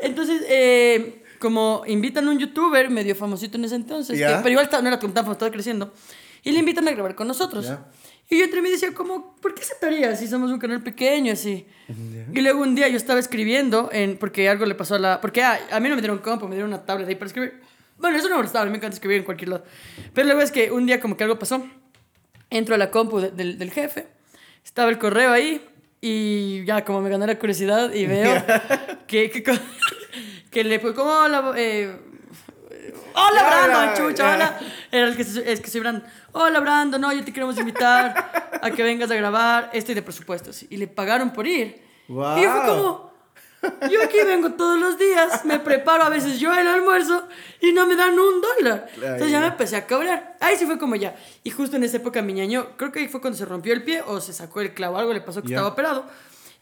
Entonces, 0.00 0.42
eh, 0.48 1.22
como 1.38 1.84
invitan 1.86 2.26
a 2.26 2.30
un 2.30 2.38
youtuber 2.38 2.90
medio 2.90 3.14
famosito 3.14 3.56
en 3.56 3.64
ese 3.64 3.76
entonces, 3.76 4.18
que- 4.18 4.36
pero 4.42 4.48
igual 4.50 4.64
estaba- 4.66 4.82
no 4.82 4.88
era 4.88 4.98
tan 4.98 5.12
famoso, 5.14 5.32
estaba 5.32 5.50
creciendo, 5.50 5.92
y 6.42 6.52
le 6.52 6.58
invitan 6.58 6.86
a 6.88 6.90
grabar 6.92 7.14
con 7.14 7.28
nosotros. 7.28 7.66
Ya. 7.66 7.84
Y 8.34 8.38
yo 8.38 8.44
entre 8.46 8.62
mí 8.62 8.68
decía, 8.70 8.92
como, 8.92 9.36
¿por 9.36 9.54
qué 9.54 9.62
aceptaría 9.62 10.16
si 10.16 10.26
somos 10.26 10.50
un 10.50 10.58
canal 10.58 10.82
pequeño 10.82 11.32
así? 11.32 11.66
Y 12.32 12.40
luego 12.40 12.62
un 12.62 12.74
día 12.74 12.88
yo 12.88 12.96
estaba 12.96 13.20
escribiendo, 13.20 13.90
en, 13.92 14.16
porque 14.16 14.48
algo 14.48 14.66
le 14.66 14.74
pasó 14.74 14.96
a 14.96 14.98
la... 14.98 15.20
Porque 15.20 15.42
ah, 15.44 15.56
a 15.70 15.78
mí 15.78 15.88
no 15.88 15.94
me 15.94 16.00
dieron 16.00 16.18
compo, 16.18 16.48
me 16.48 16.56
dieron 16.56 16.70
una 16.72 16.84
tablet 16.84 17.06
ahí 17.08 17.14
para 17.14 17.26
escribir. 17.28 17.60
Bueno, 17.96 18.16
eso 18.16 18.24
no 18.28 18.30
me 18.34 18.38
molestaba, 18.38 18.62
a 18.62 18.66
mí 18.66 18.72
me 18.72 18.78
encanta 18.78 18.94
escribir 18.94 19.18
en 19.18 19.24
cualquier 19.24 19.50
lado. 19.50 19.64
Pero 20.14 20.26
luego 20.26 20.40
es 20.42 20.50
que 20.50 20.72
un 20.72 20.84
día 20.84 20.98
como 21.00 21.16
que 21.16 21.22
algo 21.22 21.38
pasó. 21.38 21.64
Entro 22.50 22.74
a 22.74 22.78
la 22.78 22.90
compu 22.90 23.20
de- 23.20 23.30
del, 23.30 23.56
del 23.58 23.70
jefe, 23.70 24.08
estaba 24.64 24.90
el 24.90 24.98
correo 24.98 25.30
ahí 25.30 25.60
y 26.00 26.64
ya 26.64 26.84
como 26.84 27.00
me 27.02 27.10
ganó 27.10 27.26
la 27.26 27.38
curiosidad 27.38 27.92
y 27.94 28.06
veo 28.06 28.34
que, 29.06 29.30
que, 29.30 29.42
co- 29.44 29.52
que 30.50 30.64
le 30.64 30.80
fue 30.80 30.92
como 30.94 31.10
hola, 31.10 31.52
eh, 31.56 31.96
hola 33.14 33.42
Brandon, 33.66 33.94
chucha, 34.10 34.34
hola. 34.34 34.58
Era 34.90 35.06
el 35.08 35.16
que, 35.16 35.24
se- 35.24 35.50
es 35.52 35.60
que 35.60 35.70
soy 35.70 35.80
Brandon. 35.80 36.04
Hola 36.32 36.60
Brandon, 36.60 37.00
no, 37.00 37.12
yo 37.12 37.24
te 37.24 37.32
queremos 37.32 37.58
invitar 37.58 38.50
a 38.60 38.70
que 38.70 38.82
vengas 38.82 39.10
a 39.10 39.14
grabar 39.14 39.70
este 39.72 39.94
de 39.94 40.02
presupuestos. 40.02 40.64
Y 40.68 40.76
le 40.76 40.86
pagaron 40.88 41.32
por 41.32 41.46
ir. 41.46 41.82
Guau. 42.08 42.38
Y 42.38 42.42
yo 42.42 42.50
fue 42.52 42.60
como, 42.66 43.12
yo 43.90 44.02
aquí 44.02 44.18
vengo 44.26 44.50
todos 44.52 44.78
los 44.78 44.98
días, 44.98 45.44
me 45.44 45.58
preparo 45.58 46.04
a 46.04 46.08
veces 46.10 46.38
yo 46.38 46.52
el 46.54 46.66
almuerzo 46.66 47.26
y 47.60 47.72
no 47.72 47.86
me 47.86 47.96
dan 47.96 48.18
un 48.18 48.40
dólar. 48.42 48.88
Entonces 48.96 49.30
ya 49.30 49.40
me 49.40 49.46
empecé 49.46 49.76
a 49.76 49.86
cabrear. 49.86 50.36
Ahí 50.40 50.56
sí 50.56 50.66
fue 50.66 50.78
como 50.78 50.96
ya. 50.96 51.16
Y 51.42 51.50
justo 51.50 51.76
en 51.76 51.84
esa 51.84 51.96
época 51.96 52.20
mi 52.20 52.34
ñaño, 52.34 52.76
creo 52.76 52.92
que 52.92 52.98
ahí 53.00 53.08
fue 53.08 53.20
cuando 53.20 53.38
se 53.38 53.44
rompió 53.46 53.72
el 53.72 53.82
pie 53.82 54.02
o 54.06 54.20
se 54.20 54.32
sacó 54.32 54.60
el 54.60 54.74
clavo, 54.74 54.98
algo 54.98 55.12
le 55.14 55.20
pasó 55.22 55.40
que 55.42 55.48
estaba 55.48 55.68
operado. 55.68 56.04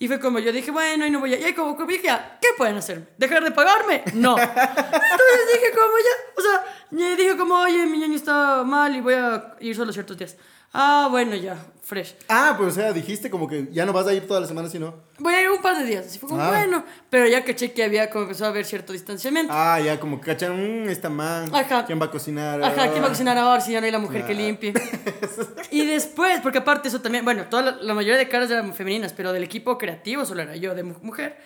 Y 0.03 0.09
fue 0.09 0.19
como 0.19 0.41
yo 0.41 0.51
dije, 0.51 0.73
bueno, 0.73 1.07
y 1.07 1.11
no 1.11 1.21
voy 1.21 1.33
a... 1.33 1.39
Y 1.39 1.45
ahí 1.45 1.53
como 1.53 1.77
que 1.77 1.85
dije, 1.85 2.07
ya, 2.07 2.37
¿qué 2.41 2.49
pueden 2.59 2.77
hacer? 2.77 3.07
¿Dejar 3.19 3.45
de 3.45 3.53
pagarme? 3.53 4.03
No. 4.15 4.33
Entonces 4.37 5.47
dije 5.53 5.71
como 5.73 5.93
ya, 5.97 6.33
o 6.37 6.41
sea, 6.41 7.17
dije 7.17 7.37
como, 7.37 7.55
oye, 7.55 7.87
mi 7.87 7.99
ñaño 7.99 8.17
está 8.17 8.65
mal 8.65 8.97
y 8.97 9.01
voy 9.01 9.15
a 9.15 9.55
ir 9.61 9.77
solo 9.77 9.93
ciertos 9.93 10.19
días. 10.19 10.37
Ah, 10.75 11.09
bueno, 11.11 11.37
ya, 11.37 11.57
fresh. 11.83 12.15
Ah, 12.31 12.55
pues 12.57 12.71
o 12.71 12.75
sea, 12.75 12.93
dijiste 12.95 13.29
como 13.29 13.47
que 13.47 13.69
ya 13.73 13.85
no 13.85 13.93
vas 13.93 14.07
a 14.07 14.15
ir 14.15 14.27
toda 14.27 14.41
la 14.41 14.47
semana, 14.47 14.71
sino. 14.71 14.95
Voy 15.19 15.35
a 15.35 15.43
ir 15.43 15.51
un 15.51 15.61
par 15.61 15.77
de 15.77 15.85
días. 15.85 16.07
Así 16.07 16.19
fue 16.19 16.31
como, 16.31 16.41
Ah. 16.41 16.49
bueno. 16.49 16.83
Pero 17.11 17.27
ya 17.27 17.45
caché 17.45 17.73
que 17.73 17.85
había 17.85 18.09
como 18.09 18.23
empezó 18.25 18.47
a 18.47 18.49
haber 18.49 18.65
cierto 18.65 18.95
distanciamiento. 18.95 19.53
Ah, 19.55 19.79
ya 19.81 20.01
como 20.01 20.19
que 20.21 20.27
cachan, 20.33 20.57
mmm, 20.85 20.89
esta 20.89 21.11
man. 21.11 21.55
Ajá. 21.55 21.85
¿Quién 21.85 22.01
va 22.01 22.07
a 22.07 22.11
cocinar? 22.11 22.63
Ajá, 22.63 22.89
¿quién 22.91 23.03
va 23.03 23.07
a 23.07 23.09
Ah. 23.09 23.13
cocinar 23.13 23.37
ahora 23.37 23.61
si 23.61 23.73
ya 23.73 23.81
no 23.81 23.87
hay 23.87 23.93
la 23.93 23.99
mujer 23.99 24.25
que 24.25 24.33
Ah. 24.33 24.37
limpie? 24.37 24.73
y 25.71 25.85
después, 25.85 26.41
porque 26.41 26.59
aparte 26.59 26.89
eso 26.89 27.03
también, 27.03 27.25
bueno, 27.25 27.45
toda 27.51 27.63
la, 27.63 27.71
la 27.83 27.93
mayoría 27.95 28.17
de 28.19 28.29
caras 28.29 28.51
eran 28.51 28.73
femeninas, 28.73 29.13
pero 29.13 29.33
del 29.35 29.43
equipo 29.45 29.77
creativo 29.77 30.25
solo 30.25 30.41
era 30.43 30.57
yo 30.57 30.75
de 30.75 30.85
mu- 30.85 30.97
mujer. 31.03 31.37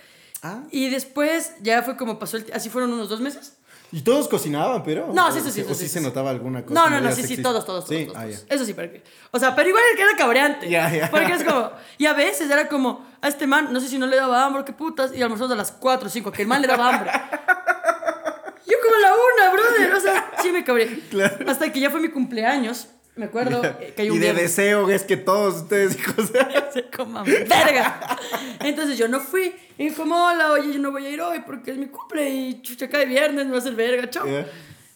Ah. 0.43 0.63
Y 0.71 0.89
después 0.91 1.55
ya 1.63 1.83
fue 1.83 1.97
como 1.97 2.19
pasó 2.21 2.37
el 2.37 2.47
así 2.55 2.69
fueron 2.71 2.93
unos 2.93 3.09
dos 3.09 3.21
meses. 3.21 3.57
Y 3.93 4.03
todos 4.03 4.29
cocinaban, 4.29 4.83
pero. 4.83 5.13
No, 5.13 5.31
sí, 5.31 5.41
sí, 5.41 5.51
sí, 5.51 5.61
O 5.63 5.69
sí, 5.69 5.75
sí, 5.75 5.81
sí, 5.83 5.89
se 5.89 6.01
notaba 6.01 6.31
alguna 6.31 6.65
cosa. 6.65 6.75
No, 6.75 6.91
no, 6.91 7.01
no, 7.01 7.13
sí, 7.13 7.23
sí, 7.23 7.41
todos, 7.41 7.65
todos, 7.65 7.87
todos. 7.87 7.99
Sí, 7.99 8.07
todos, 8.07 8.19
ah, 8.19 8.27
ya. 8.27 8.39
Eso 8.49 8.65
sí, 8.65 8.75
para 8.75 8.91
que. 8.91 9.03
O 9.31 9.39
sea, 9.39 9.55
pero 9.55 9.69
igual 9.69 9.85
el 9.91 9.97
que 9.97 10.03
era 10.03 10.17
cabreante. 10.17 10.69
Ya, 10.69 10.93
ya. 10.93 11.11
Porque 11.11 11.33
es 11.33 11.45
como. 11.45 11.71
Y 11.99 12.07
a 12.07 12.13
veces 12.13 12.51
era 12.51 12.69
como, 12.69 13.07
a 13.21 13.29
este 13.29 13.47
man, 13.47 13.73
no 13.73 13.81
sé 13.81 13.89
si 13.89 13.99
no 13.99 14.07
le 14.07 14.17
daba 14.17 14.45
hambre, 14.45 14.65
qué 14.65 14.73
putas, 14.73 15.15
y 15.15 15.23
almorzamos 15.23 15.53
a 15.53 15.57
las 15.57 15.73
4 15.73 16.09
o 16.09 16.11
5, 16.11 16.33
que 16.33 16.43
el 16.43 16.49
man 16.49 16.63
le 16.63 16.69
daba 16.69 16.89
hambre. 16.89 17.11
Yo 18.67 18.77
como 18.83 18.97
a 18.97 18.99
la 18.99 19.13
una, 19.15 19.53
brother. 19.53 19.95
O 19.95 20.01
sea, 20.01 20.33
sí 20.43 20.51
me 20.51 20.65
cabré. 20.65 21.01
Claro. 21.09 21.49
Hasta 21.49 21.73
que 21.73 21.79
ya 21.79 21.91
fue 21.91 22.01
mi 22.01 22.09
cumpleaños. 22.09 22.89
Me 23.17 23.27
acuerdo 23.27 23.63
que 23.97 24.03
hay 24.03 24.11
un 24.11 24.17
y 24.17 24.21
de 24.21 24.27
viernes. 24.27 24.43
deseo 24.57 24.89
es 24.91 25.05
que 25.05 25.17
todos 25.17 25.63
ustedes, 25.63 25.99
hijos. 25.99 26.31
Se 26.73 26.85
coman 26.97 27.25
verga. 27.25 28.19
Entonces 28.61 28.99
yo 28.99 29.09
no 29.09 29.21
fui. 29.21 29.55
Y 29.79 29.91
como, 29.91 30.15
hola, 30.27 30.53
oye, 30.53 30.73
yo 30.73 30.79
no 30.79 30.93
voy 30.93 31.07
a 31.07 31.11
ir 31.11 31.21
hoy 31.21 31.41
porque 31.47 31.73
es 31.73 31.79
mi 31.79 31.87
cumple 31.87 32.29
y 32.29 32.63
chucha 32.63 32.89
cae 32.89 33.07
viernes, 33.07 33.47
me 33.47 33.53
va 33.53 33.57
a 33.57 33.61
hacer 33.61 33.75
verga, 33.75 34.09
chao. 34.11 34.27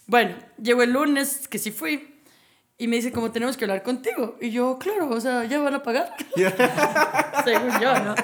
Bueno, 0.07 0.35
llegó 0.61 0.83
el 0.83 0.91
lunes, 0.91 1.47
que 1.47 1.57
sí 1.57 1.71
fui. 1.71 2.07
Y 2.77 2.87
me 2.87 2.95
dice, 2.95 3.11
como 3.11 3.31
tenemos 3.31 3.57
que 3.57 3.65
hablar 3.65 3.83
contigo. 3.83 4.37
Y 4.41 4.49
yo, 4.49 4.79
claro, 4.79 5.09
o 5.09 5.21
sea, 5.21 5.45
ya 5.45 5.59
van 5.59 5.75
a 5.75 5.83
pagar. 5.83 6.15
Según 7.45 7.79
yo, 7.79 7.93
¿no? 7.99 8.15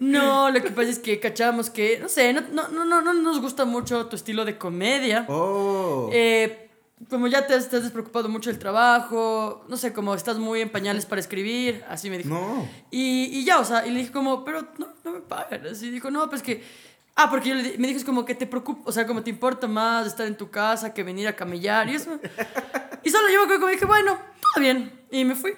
No, 0.00 0.50
lo 0.50 0.62
que 0.62 0.70
pasa 0.70 0.90
es 0.90 0.98
que 0.98 1.18
cachamos 1.18 1.70
que, 1.70 1.98
no 1.98 2.08
sé, 2.08 2.32
no, 2.32 2.42
no, 2.52 2.68
no, 2.68 2.84
no, 2.84 3.00
no 3.00 3.14
nos 3.14 3.40
gusta 3.40 3.64
mucho 3.64 4.06
tu 4.06 4.16
estilo 4.16 4.44
de 4.44 4.58
comedia. 4.58 5.24
Oh. 5.28 6.10
Eh, 6.12 6.63
como 7.08 7.26
ya 7.26 7.46
te 7.46 7.54
has, 7.54 7.68
te 7.68 7.76
has 7.76 7.82
despreocupado 7.82 8.28
mucho 8.28 8.50
del 8.50 8.58
trabajo, 8.58 9.64
no 9.68 9.76
sé, 9.76 9.92
como 9.92 10.14
estás 10.14 10.38
muy 10.38 10.60
en 10.60 10.70
pañales 10.70 11.06
para 11.06 11.20
escribir, 11.20 11.84
así 11.88 12.10
me 12.10 12.18
dijo. 12.18 12.30
No. 12.30 12.68
Y, 12.90 13.24
y 13.32 13.44
ya, 13.44 13.58
o 13.58 13.64
sea, 13.64 13.86
y 13.86 13.90
le 13.90 14.00
dije 14.00 14.12
como, 14.12 14.44
pero 14.44 14.68
no, 14.78 14.88
no 15.04 15.12
me 15.12 15.20
pagan. 15.20 15.66
Así 15.66 15.90
dijo, 15.90 16.10
no, 16.10 16.28
pues 16.28 16.42
que... 16.42 16.62
Ah, 17.16 17.30
porque 17.30 17.50
yo 17.50 17.54
le 17.54 17.78
me 17.78 17.86
dijo, 17.86 17.98
es 17.98 18.04
como 18.04 18.24
que 18.24 18.34
te 18.34 18.46
preocupa, 18.46 18.82
o 18.86 18.92
sea, 18.92 19.06
como 19.06 19.22
te 19.22 19.30
importa 19.30 19.68
más 19.68 20.06
estar 20.06 20.26
en 20.26 20.36
tu 20.36 20.50
casa 20.50 20.92
que 20.92 21.04
venir 21.04 21.28
a 21.28 21.36
camellar 21.36 21.88
y 21.88 21.94
eso. 21.94 22.18
y 23.04 23.10
solo 23.10 23.28
yo 23.32 23.46
me 23.46 23.58
que 23.58 23.72
dije, 23.72 23.84
bueno, 23.84 24.18
todo 24.40 24.62
bien. 24.62 24.92
Y 25.12 25.24
me 25.24 25.36
fui. 25.36 25.54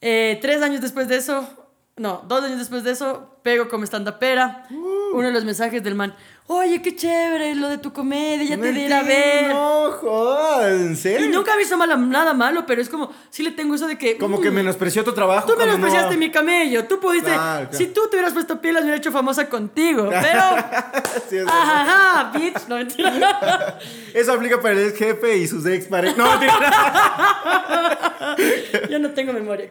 Eh, 0.00 0.38
tres 0.42 0.60
años 0.62 0.80
después 0.80 1.06
de 1.06 1.16
eso, 1.16 1.48
no, 1.96 2.24
dos 2.26 2.42
años 2.42 2.58
después 2.58 2.82
de 2.82 2.92
eso, 2.92 3.36
pego 3.42 3.68
como 3.68 3.84
stand-upera. 3.84 4.66
Uno 5.12 5.26
de 5.28 5.32
los 5.32 5.44
mensajes 5.44 5.82
del 5.82 5.94
man, 5.94 6.14
oye, 6.46 6.80
qué 6.82 6.94
chévere 6.94 7.54
lo 7.54 7.68
de 7.68 7.78
tu 7.78 7.92
comedia, 7.92 8.44
ya 8.44 8.60
te 8.60 8.72
di 8.72 8.90
a 8.92 9.02
ver. 9.02 9.48
No, 9.48 9.90
joder, 9.92 10.72
en 10.72 10.96
serio. 10.96 11.26
Y 11.26 11.28
nunca 11.30 11.56
me 11.56 11.62
hizo 11.62 11.76
mala- 11.76 11.96
nada 11.96 12.32
malo, 12.34 12.64
pero 12.66 12.80
es 12.80 12.88
como, 12.88 13.10
sí 13.30 13.42
le 13.42 13.50
tengo 13.50 13.74
eso 13.74 13.86
de 13.86 13.96
que... 13.98 14.16
Como 14.18 14.38
mm, 14.38 14.42
que 14.42 14.50
menospreció 14.50 15.02
tu 15.04 15.12
trabajo. 15.12 15.50
Tú 15.52 15.58
menospreciaste 15.58 16.14
no- 16.14 16.18
mi 16.20 16.30
camello. 16.30 16.84
Tú 16.84 17.00
pudiste. 17.00 17.32
Claro, 17.32 17.68
claro. 17.68 17.76
Si 17.76 17.86
tú 17.88 18.02
te 18.08 18.16
hubieras 18.16 18.32
puesto 18.32 18.60
pilas, 18.60 18.82
me 18.82 18.86
hubiera 18.90 18.98
hecho 18.98 19.10
famosa 19.12 19.48
contigo. 19.48 20.08
Pero. 20.10 20.42
Sí, 21.28 21.36
es. 21.38 21.46
Ajá, 21.46 22.30
bitch. 22.38 22.66
No 22.68 22.76
mentira. 22.76 23.78
Eso 24.14 24.32
aplica 24.32 24.60
para 24.60 24.74
el 24.74 24.88
ex 24.88 24.98
jefe 24.98 25.36
y 25.38 25.46
sus 25.48 25.64
ex 25.66 25.86
parejas. 25.86 26.16
No, 26.16 26.28
mentira. 26.30 26.54
Yo 28.90 28.98
no 28.98 29.10
tengo 29.10 29.32
memoria. 29.32 29.68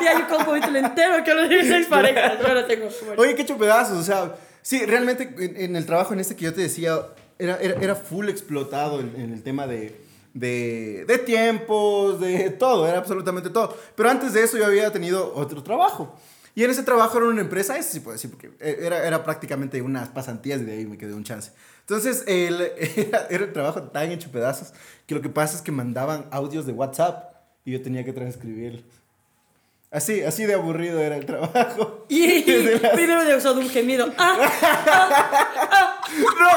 Y 0.00 0.06
hay 0.06 0.16
un 0.16 0.22
capítulo 0.22 0.78
entero 0.78 1.22
que 1.24 1.30
habla 1.30 1.48
de 1.48 1.56
mis 1.62 1.70
ex 1.70 1.86
parejas. 1.86 2.32
Yo 2.40 2.54
no 2.54 2.64
tengo 2.64 2.88
memoria. 3.00 3.22
Oye, 3.22 3.34
qué 3.34 3.42
hecho 3.42 3.56
pedazos. 3.56 3.98
O 3.98 4.02
sea, 4.02 4.34
sí, 4.68 4.84
realmente 4.84 5.34
en, 5.38 5.76
el 5.76 5.86
trabajo 5.86 6.12
en 6.12 6.20
este 6.20 6.36
que 6.36 6.44
yo 6.44 6.52
te 6.52 6.60
decía, 6.60 6.98
era, 7.38 7.56
era, 7.58 7.94
full 7.94 8.28
explotado 8.28 9.00
en, 9.00 9.32
el 9.32 9.42
tema 9.42 9.66
de, 9.66 9.98
de, 10.34 11.22
tiempos, 11.24 12.20
de 12.20 12.50
todo, 12.50 12.86
era 12.86 12.98
absolutamente 12.98 13.48
todo. 13.48 13.74
Pero 13.94 14.10
antes 14.10 14.34
de 14.34 14.42
eso 14.42 14.58
yo 14.58 14.66
había 14.66 14.92
tenido 14.92 15.32
otro 15.34 15.62
trabajo. 15.62 16.14
Y 16.54 16.64
en 16.64 16.70
ese 16.70 16.82
trabajo 16.82 17.16
era 17.16 17.28
una 17.28 17.40
empresa, 17.40 17.78
eso 17.78 17.92
sí 17.92 18.00
puedo 18.00 18.12
decir, 18.12 18.30
porque 18.30 18.50
era, 18.60 19.06
era 19.06 19.24
prácticamente 19.24 19.80
unas 19.80 20.10
pasantías 20.10 20.60
y 20.60 20.64
de 20.64 20.72
ahí 20.72 20.84
me 20.84 20.98
quedé 20.98 21.14
un 21.14 21.24
chance. 21.24 21.52
Entonces, 21.80 22.24
el, 22.26 22.60
era, 22.96 23.26
era 23.30 23.44
el 23.44 23.52
trabajo 23.54 23.84
tan 23.84 24.12
hecho 24.12 24.30
pedazos 24.30 24.74
que 25.06 25.14
lo 25.14 25.22
que 25.22 25.30
pasa 25.30 25.56
es 25.56 25.62
que 25.62 25.72
mandaban 25.72 26.26
audios 26.30 26.66
de 26.66 26.72
WhatsApp 26.72 27.32
y 27.64 27.72
yo 27.72 27.80
tenía 27.80 28.04
que 28.04 28.12
transcribirlos. 28.12 28.84
Así, 29.90 30.22
así 30.22 30.44
de 30.44 30.52
aburrido 30.54 31.00
era 31.00 31.16
el 31.16 31.24
trabajo. 31.26 32.04
Y 32.10 32.42
primero 32.42 33.24
de 33.24 33.36
usado 33.36 33.60
un 33.60 33.68
gemido. 33.68 34.10
Ah, 34.18 34.36
ah, 34.38 36.00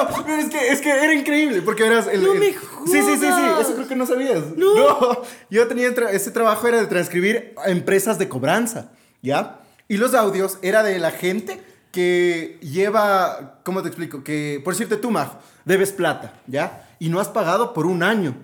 No, 0.08 0.24
pero 0.26 0.38
es 0.38 0.50
que, 0.50 0.68
es 0.70 0.82
que 0.82 0.90
era 0.90 1.14
increíble 1.14 1.62
porque 1.62 1.86
eras 1.86 2.08
el... 2.08 2.24
No 2.24 2.34
el- 2.34 2.40
me 2.40 2.46
Sí, 2.48 2.58
sí, 2.86 3.02
sí, 3.02 3.18
sí, 3.20 3.26
jodas. 3.28 3.62
eso 3.62 3.76
creo 3.76 3.88
que 3.88 3.96
no 3.96 4.06
sabías. 4.06 4.40
No. 4.58 5.22
yo 5.50 5.68
tenía, 5.68 5.94
tra- 5.94 6.10
ese 6.12 6.32
trabajo 6.32 6.68
era 6.68 6.80
de 6.80 6.88
transcribir 6.88 7.54
a 7.64 7.70
empresas 7.70 8.18
de 8.18 8.28
cobranza, 8.30 8.92
¿ya? 9.22 9.60
Y 9.88 9.98
los 9.98 10.14
audios 10.16 10.58
era 10.62 10.84
de 10.84 10.98
la 11.00 11.12
gente 11.12 11.62
que 11.92 12.58
lleva, 12.62 13.60
¿cómo 13.64 13.82
te 13.82 13.90
explico? 13.90 14.24
Que, 14.24 14.62
por 14.64 14.74
decirte 14.74 14.96
tú, 14.98 15.12
Majo, 15.12 15.38
debes 15.66 15.92
plata, 15.92 16.34
¿ya? 16.48 16.88
Y 17.00 17.10
no 17.10 17.20
has 17.20 17.28
pagado 17.28 17.74
por 17.74 17.86
un 17.86 18.02
año. 18.04 18.36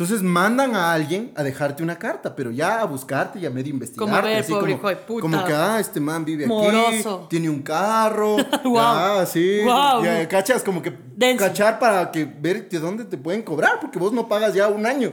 Entonces 0.00 0.22
mandan 0.22 0.74
a 0.76 0.94
alguien 0.94 1.30
a 1.36 1.42
dejarte 1.42 1.82
una 1.82 1.98
carta, 1.98 2.34
pero 2.34 2.50
ya 2.50 2.80
a 2.80 2.86
buscarte 2.86 3.38
y 3.38 3.44
a 3.44 3.50
medio 3.50 3.74
investigarte. 3.74 4.10
Como, 4.10 4.22
ver, 4.22 4.38
así 4.38 4.50
pobre 4.50 4.72
como, 4.72 4.78
hijo 4.78 4.88
de 4.88 4.96
puta. 4.96 5.20
como 5.20 5.44
que, 5.44 5.52
ah, 5.52 5.78
este 5.78 6.00
man 6.00 6.24
vive 6.24 6.46
Moroso. 6.46 7.16
aquí, 7.16 7.26
tiene 7.28 7.50
un 7.50 7.60
carro, 7.60 8.38
Guau. 8.64 9.18
ya, 9.18 9.26
sí, 9.26 9.60
Guau. 9.62 10.02
ya, 10.02 10.26
cachas, 10.26 10.62
como 10.62 10.80
que 10.80 10.90
Denso. 11.14 11.44
cachar 11.44 11.78
para 11.78 12.10
que 12.10 12.24
ver 12.24 12.66
de 12.70 12.78
dónde 12.78 13.04
te 13.04 13.18
pueden 13.18 13.42
cobrar, 13.42 13.78
porque 13.78 13.98
vos 13.98 14.14
no 14.14 14.26
pagas 14.26 14.54
ya 14.54 14.68
un 14.68 14.86
año. 14.86 15.12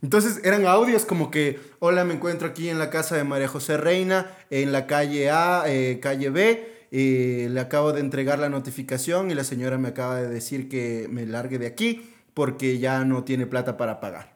Entonces 0.00 0.40
eran 0.42 0.66
audios 0.66 1.04
como 1.04 1.30
que, 1.30 1.60
hola, 1.80 2.06
me 2.06 2.14
encuentro 2.14 2.48
aquí 2.48 2.70
en 2.70 2.78
la 2.78 2.88
casa 2.88 3.16
de 3.16 3.24
María 3.24 3.48
José 3.48 3.76
Reina, 3.76 4.30
en 4.48 4.72
la 4.72 4.86
calle 4.86 5.30
A, 5.30 5.64
eh, 5.66 6.00
calle 6.00 6.30
B, 6.30 6.86
eh, 6.90 7.48
le 7.50 7.60
acabo 7.60 7.92
de 7.92 8.00
entregar 8.00 8.38
la 8.38 8.48
notificación 8.48 9.30
y 9.30 9.34
la 9.34 9.44
señora 9.44 9.76
me 9.76 9.88
acaba 9.88 10.16
de 10.22 10.30
decir 10.30 10.70
que 10.70 11.08
me 11.10 11.26
largue 11.26 11.58
de 11.58 11.66
aquí 11.66 12.13
porque 12.34 12.78
ya 12.78 13.04
no 13.04 13.24
tiene 13.24 13.46
plata 13.46 13.76
para 13.76 14.00
pagar. 14.00 14.34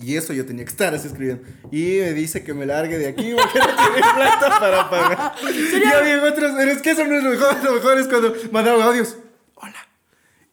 Y 0.00 0.16
eso 0.16 0.32
yo 0.32 0.46
tenía 0.46 0.64
que 0.64 0.70
estar 0.70 0.94
así 0.94 1.08
escribiendo. 1.08 1.42
Y 1.72 1.98
me 2.00 2.12
dice 2.12 2.44
que 2.44 2.54
me 2.54 2.64
largue 2.66 2.98
de 2.98 3.08
aquí 3.08 3.34
porque 3.36 3.58
no 3.58 3.66
tiene 3.66 4.12
plata 4.14 4.60
para 4.60 4.88
pagar. 4.90 5.32
Y 5.42 5.86
había 5.86 6.22
otros, 6.22 6.52
pero 6.56 6.70
es 6.70 6.80
que 6.80 6.90
eso 6.92 7.04
no 7.04 7.16
es 7.16 7.24
lo 7.24 7.30
mejor. 7.30 7.64
Lo 7.64 7.74
mejor 7.74 7.98
es 7.98 8.06
cuando 8.06 8.34
mandaban 8.52 8.82
audios. 8.82 9.16
Hola, 9.56 9.88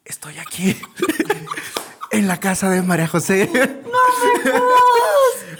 estoy 0.03 0.39
aquí 0.39 0.75
en 2.11 2.27
la 2.27 2.39
casa 2.39 2.71
de 2.71 2.81
María 2.81 3.07
José. 3.07 3.49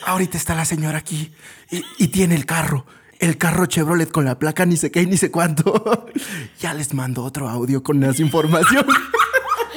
Ahorita 0.08 0.38
está 0.38 0.56
la 0.56 0.66
señora 0.66 0.98
aquí 0.98 1.34
y, 1.70 1.84
y 2.00 2.08
tiene 2.08 2.34
el 2.36 2.48
carro. 2.48 2.88
El 3.20 3.38
carro 3.38 3.66
Chevrolet 3.68 4.12
con 4.12 4.26
la 4.26 4.40
placa 4.40 4.66
ni 4.66 4.78
sé 4.78 4.92
qué 4.92 5.06
ni 5.06 5.18
sé 5.18 5.30
cuánto. 5.32 6.08
Ya 6.60 6.74
les 6.74 6.94
mando 6.94 7.24
otro 7.24 7.48
audio 7.50 7.84
con 7.84 8.00
más 8.00 8.20
información. 8.20 8.86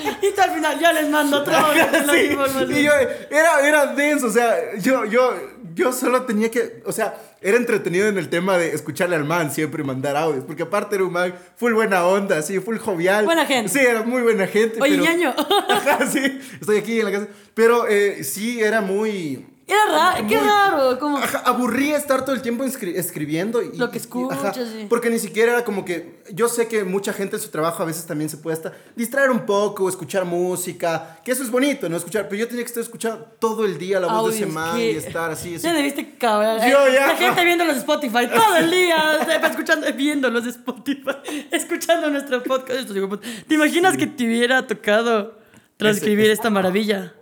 Y 0.23 0.33
tú 0.35 0.41
al 0.41 0.51
final 0.53 0.79
ya 0.79 0.93
les 0.93 1.09
mando 1.09 1.45
la 1.45 2.05
Sí, 2.13 2.31
y 2.81 2.83
yo, 2.83 2.93
era, 3.31 3.67
era 3.67 3.87
denso, 3.87 4.27
o 4.27 4.31
sea, 4.31 4.77
yo, 4.79 5.05
yo, 5.05 5.35
yo 5.75 5.93
solo 5.93 6.23
tenía 6.23 6.51
que, 6.51 6.83
o 6.85 6.93
sea, 6.93 7.15
era 7.41 7.57
entretenido 7.57 8.09
en 8.09 8.19
el 8.19 8.29
tema 8.29 8.59
de 8.59 8.75
escucharle 8.75 9.17
al 9.17 9.25
man 9.25 9.53
siempre 9.53 9.83
y 9.83 9.87
mandar 9.87 10.17
audios, 10.17 10.45
porque 10.45 10.65
aparte 10.65 10.97
era 10.97 11.05
un 11.05 11.13
man 11.13 11.35
full 11.57 11.73
buena 11.73 12.05
onda, 12.05 12.39
así, 12.39 12.59
full 12.59 12.79
jovial. 12.79 13.25
Buena 13.25 13.47
gente. 13.47 13.71
Sí, 13.71 13.79
era 13.79 14.03
muy 14.03 14.23
buena 14.23 14.47
gente. 14.47 14.81
Oye, 14.81 14.93
pero- 14.99 15.05
ñaño. 15.05 15.35
Ajá, 15.69 16.07
sí, 16.07 16.41
estoy 16.61 16.79
aquí 16.79 16.99
en 16.99 17.05
la 17.05 17.13
casa. 17.13 17.29
Pero 17.55 17.87
eh, 17.89 18.25
sí, 18.25 18.61
era 18.61 18.81
muy... 18.81 19.47
Era 19.69 19.85
raro, 19.93 20.27
qué 20.27 20.41
raro. 20.41 20.99
Como... 20.99 21.19
Ajá, 21.19 21.39
aburría 21.45 21.97
estar 21.99 22.25
todo 22.25 22.35
el 22.35 22.41
tiempo 22.41 22.65
escri- 22.65 22.95
escribiendo. 22.97 23.61
Y, 23.63 23.77
Lo 23.77 23.91
que 23.91 23.99
escuchas, 23.99 24.39
ajá, 24.43 24.55
sí. 24.55 24.87
Porque 24.89 25.11
ni 25.11 25.19
siquiera 25.19 25.53
era 25.53 25.65
como 25.65 25.85
que. 25.85 26.23
Yo 26.33 26.49
sé 26.49 26.69
que 26.69 26.85
mucha 26.85 27.13
gente 27.13 27.37
en 27.37 27.43
su 27.43 27.51
trabajo 27.51 27.83
a 27.83 27.87
veces 27.87 28.07
también 28.07 28.31
se 28.31 28.39
puede 28.39 28.57
hasta 28.57 28.73
distraer 28.97 29.31
un 29.31 29.45
poco, 29.45 29.87
escuchar 29.89 30.25
música, 30.25 31.21
que 31.23 31.33
eso 31.33 31.43
es 31.43 31.51
bonito, 31.51 31.89
¿no? 31.89 31.97
Escuchar. 31.99 32.29
Pero 32.29 32.41
yo 32.41 32.49
tenía 32.49 32.63
que 32.65 32.69
estar 32.69 32.83
escuchando 32.83 33.27
todo 33.39 33.67
el 33.67 33.77
día 33.79 34.01
la 34.01 34.07
voz 34.09 34.31
de 34.31 34.37
ese 34.37 34.47
man 34.47 34.77
que- 34.77 34.93
y 34.93 34.97
estar 34.97 35.31
así. 35.31 35.55
así. 35.57 35.65
Ya 35.65 35.73
debiste 35.75 36.15
cabrón. 36.17 36.59
Yo 36.61 36.89
ya. 36.93 37.09
La 37.09 37.17
gente 37.17 37.45
viendo 37.45 37.65
los 37.67 37.77
Spotify 37.77 38.27
todo 38.27 38.57
el 38.57 38.71
día, 38.71 39.19
sea, 39.27 39.37
escuchando, 39.49 39.87
viendo 39.95 40.31
los 40.31 40.47
Spotify, 40.47 41.47
escuchando 41.51 42.09
nuestro 42.11 42.43
podcast. 42.43 42.89
Puta. 42.91 43.27
¿Te 43.47 43.55
imaginas 43.55 43.97
que 43.99 44.07
te 44.07 44.25
hubiera 44.25 44.67
tocado 44.67 45.37
transcribir 45.77 46.31
esta 46.31 46.49
maravilla? 46.51 47.13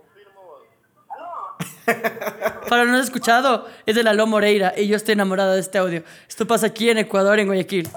Para 2.69 2.83
los 2.83 2.93
no 2.93 2.99
escuchado, 2.99 3.67
es 3.85 3.95
de 3.95 4.03
Lalo 4.03 4.27
Moreira 4.27 4.73
y 4.75 4.87
yo 4.87 4.95
estoy 4.95 5.13
enamorada 5.13 5.53
de 5.53 5.61
este 5.61 5.77
audio. 5.77 6.03
Esto 6.27 6.45
pasa 6.45 6.67
aquí 6.67 6.89
en 6.89 6.97
Ecuador, 6.97 7.39
en 7.39 7.47
Guayaquil. 7.47 7.89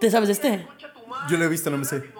¿Te 0.00 0.10
sabes 0.10 0.28
de 0.28 0.32
este? 0.32 0.68
Yo 1.28 1.36
lo 1.36 1.44
he 1.44 1.48
visto, 1.48 1.70
no 1.70 1.78
me 1.78 1.84
sé. 1.84 2.12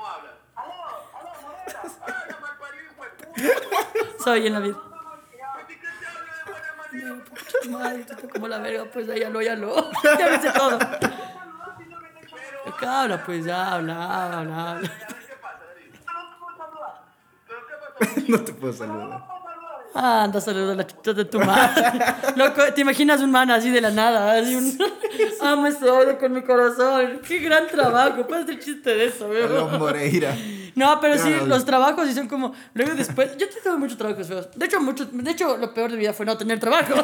Soy 4.22 4.46
en 4.46 4.52
la 4.52 4.60
vida. 4.60 4.76
Madre, 7.70 8.04
tú 8.20 8.28
como 8.28 8.48
la 8.48 8.58
verga, 8.58 8.84
pues 8.92 9.06
ya 9.06 9.28
lo, 9.28 9.42
ya 9.42 9.56
lo. 9.56 9.90
Ya 10.18 10.30
me 10.30 10.40
sé 10.40 10.50
todo. 10.52 10.78
¿Qué 12.78 12.86
habla? 12.86 13.24
Pues 13.24 13.48
habla, 13.48 14.38
habla. 14.38 14.80
no 18.28 18.40
te 18.40 18.52
puedo 18.52 18.72
saludar. 18.72 19.35
Ah, 19.94 20.24
anda, 20.24 20.40
saluda 20.40 20.72
a 20.72 20.74
la 20.76 20.86
chucha 20.86 21.12
de 21.12 21.24
tu 21.24 21.38
madre. 21.40 21.98
Loco, 22.36 22.62
¿te 22.74 22.82
imaginas 22.82 23.20
un 23.20 23.30
man 23.30 23.50
así 23.50 23.70
de 23.70 23.80
la 23.80 23.90
nada? 23.90 24.38
Así 24.38 24.54
un... 24.54 24.78
Amo 25.40 25.66
este 25.66 25.88
audio 25.88 26.18
con 26.18 26.32
mi 26.32 26.42
corazón. 26.42 27.20
Qué 27.26 27.38
gran 27.38 27.66
trabajo. 27.66 28.26
Puedes 28.26 28.44
hacer 28.44 28.58
chiste 28.58 28.94
de 28.94 29.06
eso, 29.06 29.32
Los 29.32 29.50
weón. 29.50 29.78
Moreira. 29.78 30.36
No, 30.74 31.00
pero 31.00 31.16
sí, 31.16 31.34
los 31.46 31.64
trabajos 31.64 32.06
sí 32.06 32.14
son 32.14 32.28
como. 32.28 32.52
Luego 32.74 32.94
después. 32.94 33.36
Yo 33.38 33.46
tuve 33.48 33.76
muchos 33.78 33.96
trabajos 33.96 34.26
feos. 34.26 34.48
De 34.54 34.66
hecho, 34.66 34.80
mucho, 34.80 35.06
de 35.06 35.30
hecho, 35.30 35.56
lo 35.56 35.72
peor 35.72 35.90
de 35.90 35.96
mi 35.96 36.02
vida 36.02 36.12
fue 36.12 36.26
no 36.26 36.36
tener 36.36 36.60
trabajo. 36.60 36.94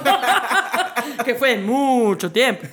que 1.24 1.34
fue 1.34 1.56
mucho 1.56 2.30
tiempo. 2.30 2.66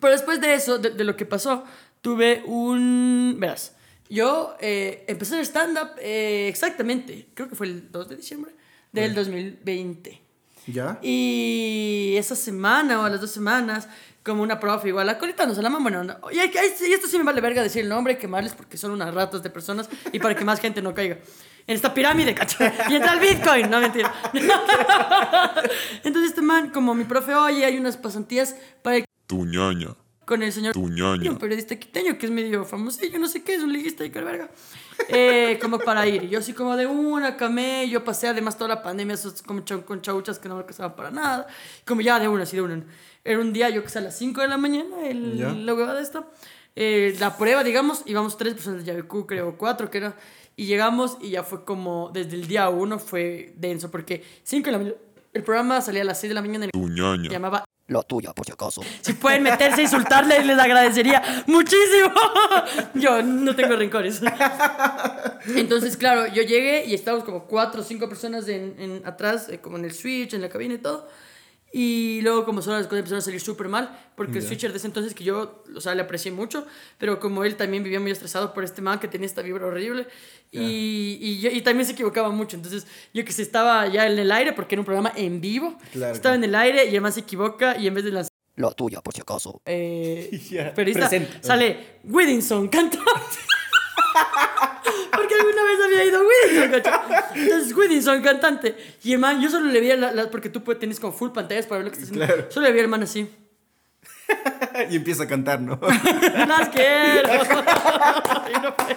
Pero 0.00 0.12
después 0.12 0.40
de 0.40 0.54
eso, 0.54 0.78
de, 0.78 0.90
de 0.90 1.04
lo 1.04 1.16
que 1.16 1.26
pasó, 1.26 1.64
tuve 2.00 2.42
un. 2.46 3.36
Verás, 3.38 3.76
yo 4.08 4.56
eh, 4.60 5.04
empecé 5.06 5.36
el 5.36 5.42
stand-up 5.46 5.90
eh, 6.00 6.46
exactamente. 6.48 7.28
Creo 7.34 7.48
que 7.48 7.54
fue 7.54 7.66
el 7.66 7.92
2 7.92 8.08
de 8.08 8.16
diciembre 8.16 8.52
del 8.94 9.14
2020. 9.14 10.20
¿Ya? 10.66 10.98
Y 11.02 12.14
esa 12.16 12.34
semana 12.34 13.00
o 13.00 13.04
a 13.04 13.10
las 13.10 13.20
dos 13.20 13.30
semanas, 13.30 13.86
como 14.22 14.42
una 14.42 14.58
profe 14.58 14.88
igual, 14.88 15.06
la 15.06 15.18
colita 15.18 15.44
nos 15.46 15.58
la 15.58 15.68
man 15.68 15.82
buena 15.82 16.00
onda. 16.00 16.20
Y, 16.32 16.38
hay 16.38 16.50
y 16.54 16.92
esto 16.92 17.06
sí 17.06 17.18
me 17.18 17.24
vale 17.24 17.40
verga 17.42 17.62
decir 17.62 17.82
el 17.82 17.88
nombre, 17.90 18.16
quemarles 18.16 18.54
porque 18.54 18.78
son 18.78 18.92
unas 18.92 19.12
ratas 19.12 19.42
de 19.42 19.50
personas 19.50 19.90
y 20.12 20.18
para 20.18 20.34
que 20.34 20.44
más 20.44 20.60
gente 20.60 20.80
no 20.80 20.94
caiga. 20.94 21.18
En 21.66 21.74
esta 21.76 21.92
pirámide, 21.92 22.34
cacho. 22.34 22.58
Y 22.88 22.94
entra 22.94 23.12
el 23.14 23.20
Bitcoin. 23.20 23.70
No, 23.70 23.80
mentira. 23.80 24.14
Entonces 26.04 26.30
este 26.30 26.42
man, 26.42 26.70
como 26.70 26.94
mi 26.94 27.04
profe, 27.04 27.34
oye, 27.34 27.64
hay 27.64 27.76
unas 27.78 27.96
pasantías 27.96 28.54
para 28.82 28.96
el- 28.98 29.04
Tu 29.26 29.44
ñaña, 29.44 29.88
con 30.24 30.42
el 30.42 30.52
señor 30.52 30.72
tu 30.72 30.88
ñaña. 30.88 31.30
un 31.30 31.38
periodista 31.38 31.76
quiteño 31.76 32.16
que 32.18 32.26
es 32.26 32.32
medio 32.32 32.64
famosillo, 32.64 33.18
no 33.18 33.28
sé 33.28 33.42
qué, 33.42 33.54
es 33.54 33.62
un 33.62 33.72
liguista 33.72 34.04
y 34.04 34.10
qué 34.10 34.20
verga. 34.20 34.48
Eh, 35.08 35.58
como 35.60 35.78
para 35.78 36.06
ir. 36.06 36.24
Y 36.24 36.28
yo 36.28 36.38
así 36.38 36.52
como 36.52 36.76
de 36.76 36.86
una, 36.86 37.36
camé, 37.36 37.88
yo 37.88 38.04
pasé 38.04 38.28
además 38.28 38.56
toda 38.56 38.68
la 38.68 38.82
pandemia 38.82 39.14
esos 39.14 39.42
como 39.42 39.62
con 39.84 40.00
chauchas 40.02 40.38
que 40.38 40.48
no 40.48 40.54
me 40.54 40.60
alcanzaban 40.60 40.94
para 40.96 41.10
nada. 41.10 41.46
Como 41.86 42.00
ya 42.00 42.18
de 42.20 42.28
una, 42.28 42.44
así 42.44 42.56
de 42.56 42.62
una. 42.62 42.82
Era 43.24 43.38
un 43.40 43.52
día, 43.52 43.68
yo 43.70 43.82
que 43.82 43.88
sé, 43.88 43.98
a 43.98 44.02
las 44.02 44.16
5 44.18 44.40
de 44.40 44.48
la 44.48 44.56
mañana, 44.56 45.06
el, 45.06 45.36
Ya. 45.36 45.48
la 45.52 45.74
huevada 45.74 46.00
esta. 46.00 46.26
Eh, 46.76 47.16
la 47.20 47.36
prueba, 47.36 47.62
digamos, 47.64 48.02
íbamos 48.06 48.36
tres 48.36 48.54
personas 48.54 48.80
de 48.80 48.86
Yabecu, 48.86 49.26
creo, 49.26 49.56
cuatro, 49.56 49.90
que 49.90 49.98
era. 49.98 50.16
Y 50.56 50.66
llegamos 50.66 51.16
y 51.20 51.30
ya 51.30 51.42
fue 51.42 51.64
como, 51.64 52.10
desde 52.14 52.34
el 52.36 52.46
día 52.46 52.68
uno 52.68 52.98
fue 52.98 53.52
denso, 53.56 53.90
porque 53.90 54.22
5 54.44 54.66
de 54.66 54.72
la 54.72 54.78
mañana, 54.78 54.96
el 55.32 55.42
programa 55.42 55.80
salía 55.80 56.02
a 56.02 56.04
las 56.04 56.20
6 56.20 56.30
de 56.30 56.34
la 56.34 56.42
mañana, 56.42 56.68
Tu 56.72 56.88
ñaña. 56.88 57.28
llamaba 57.30 57.64
Lo 57.86 58.02
tuyo, 58.02 58.32
por 58.34 58.46
si 58.46 58.52
acaso. 58.52 58.80
si 59.02 59.12
pueden 59.12 59.42
meterse 59.42 59.80
a 59.82 59.84
insultarles, 59.84 60.46
les 60.46 60.58
agradecería 60.58 61.22
muchísimo. 61.46 62.12
Yo 62.94 63.22
no 63.22 63.54
tengo 63.54 63.76
rencores. 63.76 64.22
Entonces, 65.54 65.96
claro, 65.96 66.26
yo 66.26 66.42
llegué 66.42 66.84
y 66.86 66.94
estábamos 66.94 67.24
como 67.24 67.44
cuatro 67.44 67.82
o 67.82 67.84
cinco 67.84 68.08
personas 68.08 68.48
en, 68.48 68.74
en- 68.78 69.02
atrás, 69.06 69.48
eh, 69.50 69.58
como 69.60 69.76
en 69.76 69.84
el 69.84 69.92
switch, 69.92 70.32
en 70.34 70.40
la 70.40 70.48
cabina 70.48 70.74
y 70.74 70.78
todo. 70.78 71.06
Y 71.76 72.20
luego, 72.22 72.44
como 72.44 72.62
son 72.62 72.74
las 72.74 72.84
cosas 72.86 72.98
empezaron 73.00 73.18
a 73.18 73.24
salir 73.24 73.40
súper 73.40 73.68
mal, 73.68 73.98
porque 74.14 74.38
el 74.38 74.44
switcher 74.46 74.70
de 74.70 74.78
ese 74.78 74.86
entonces 74.86 75.12
que 75.12 75.24
yo, 75.24 75.64
o 75.74 75.80
sea, 75.80 75.92
le 75.96 76.02
aprecié 76.02 76.30
mucho, 76.30 76.64
pero 76.98 77.18
como 77.18 77.42
él 77.42 77.56
también 77.56 77.82
vivía 77.82 77.98
muy 77.98 78.12
estresado 78.12 78.54
por 78.54 78.62
este 78.62 78.80
man 78.80 79.00
que 79.00 79.08
tenía 79.08 79.26
esta 79.26 79.42
vibra 79.42 79.66
horrible, 79.66 80.06
y, 80.52 81.18
y, 81.20 81.40
yo- 81.40 81.50
y 81.50 81.62
también 81.62 81.84
se 81.84 81.90
equivocaba 81.94 82.30
mucho. 82.30 82.54
Entonces, 82.54 82.86
yo 83.12 83.24
que 83.24 83.32
se 83.32 83.42
estaba 83.42 83.88
ya 83.88 84.06
en 84.06 84.16
el 84.20 84.30
aire, 84.30 84.52
porque 84.52 84.76
era 84.76 84.82
un 84.82 84.86
programa 84.86 85.12
en 85.16 85.40
vivo, 85.40 85.76
Claro, 85.92 86.14
estaba 86.14 86.36
en 86.36 86.44
el 86.44 86.54
aire 86.54 86.84
y 86.86 87.00
man 87.00 87.12
se 87.12 87.20
equivoca 87.20 87.76
y 87.76 87.88
en 87.88 87.94
vez 87.94 88.04
de 88.04 88.12
lanzar 88.12 88.30
Lo 88.54 88.70
tuyo, 88.70 89.02
por 89.02 89.12
si 89.12 89.22
acaso. 89.22 89.60
eh, 89.66 90.30
presente. 90.76 91.28
sale 91.40 91.98
Whittinson, 92.04 92.68
cantante. 92.68 93.08
Porque 95.36 95.58
alguna 95.58 95.64
vez 95.64 95.78
había 95.84 96.04
ido 96.04 96.22
Whittinson, 96.22 96.70
¿cachai? 96.70 97.24
Entonces, 97.42 97.76
Whittinson, 97.76 98.22
cantante. 98.22 98.76
Y 99.02 99.12
el 99.12 99.18
man, 99.18 99.40
yo 99.40 99.50
solo 99.50 99.66
le 99.70 99.80
vi, 99.80 99.88
la, 99.96 100.12
la- 100.12 100.30
porque 100.30 100.48
tú 100.48 100.62
puedes, 100.62 100.78
tienes 100.80 101.00
como 101.00 101.12
full 101.12 101.30
pantallas 101.30 101.66
para 101.66 101.78
ver 101.78 101.86
lo 101.86 101.90
que 101.92 101.98
está 102.02 102.10
haciendo. 102.12 102.26
Claro. 102.26 102.50
Solo 102.50 102.66
le 102.66 102.72
vi 102.72 102.80
al 102.80 102.88
man 102.88 103.02
así. 103.02 103.28
y 104.90 104.96
empieza 104.96 105.24
a 105.24 105.26
cantar, 105.26 105.60
¿no? 105.60 105.78
Las 106.46 106.68
quiero. 106.70 107.28
Y 108.48 108.60
no 108.62 108.74
fue. 108.74 108.96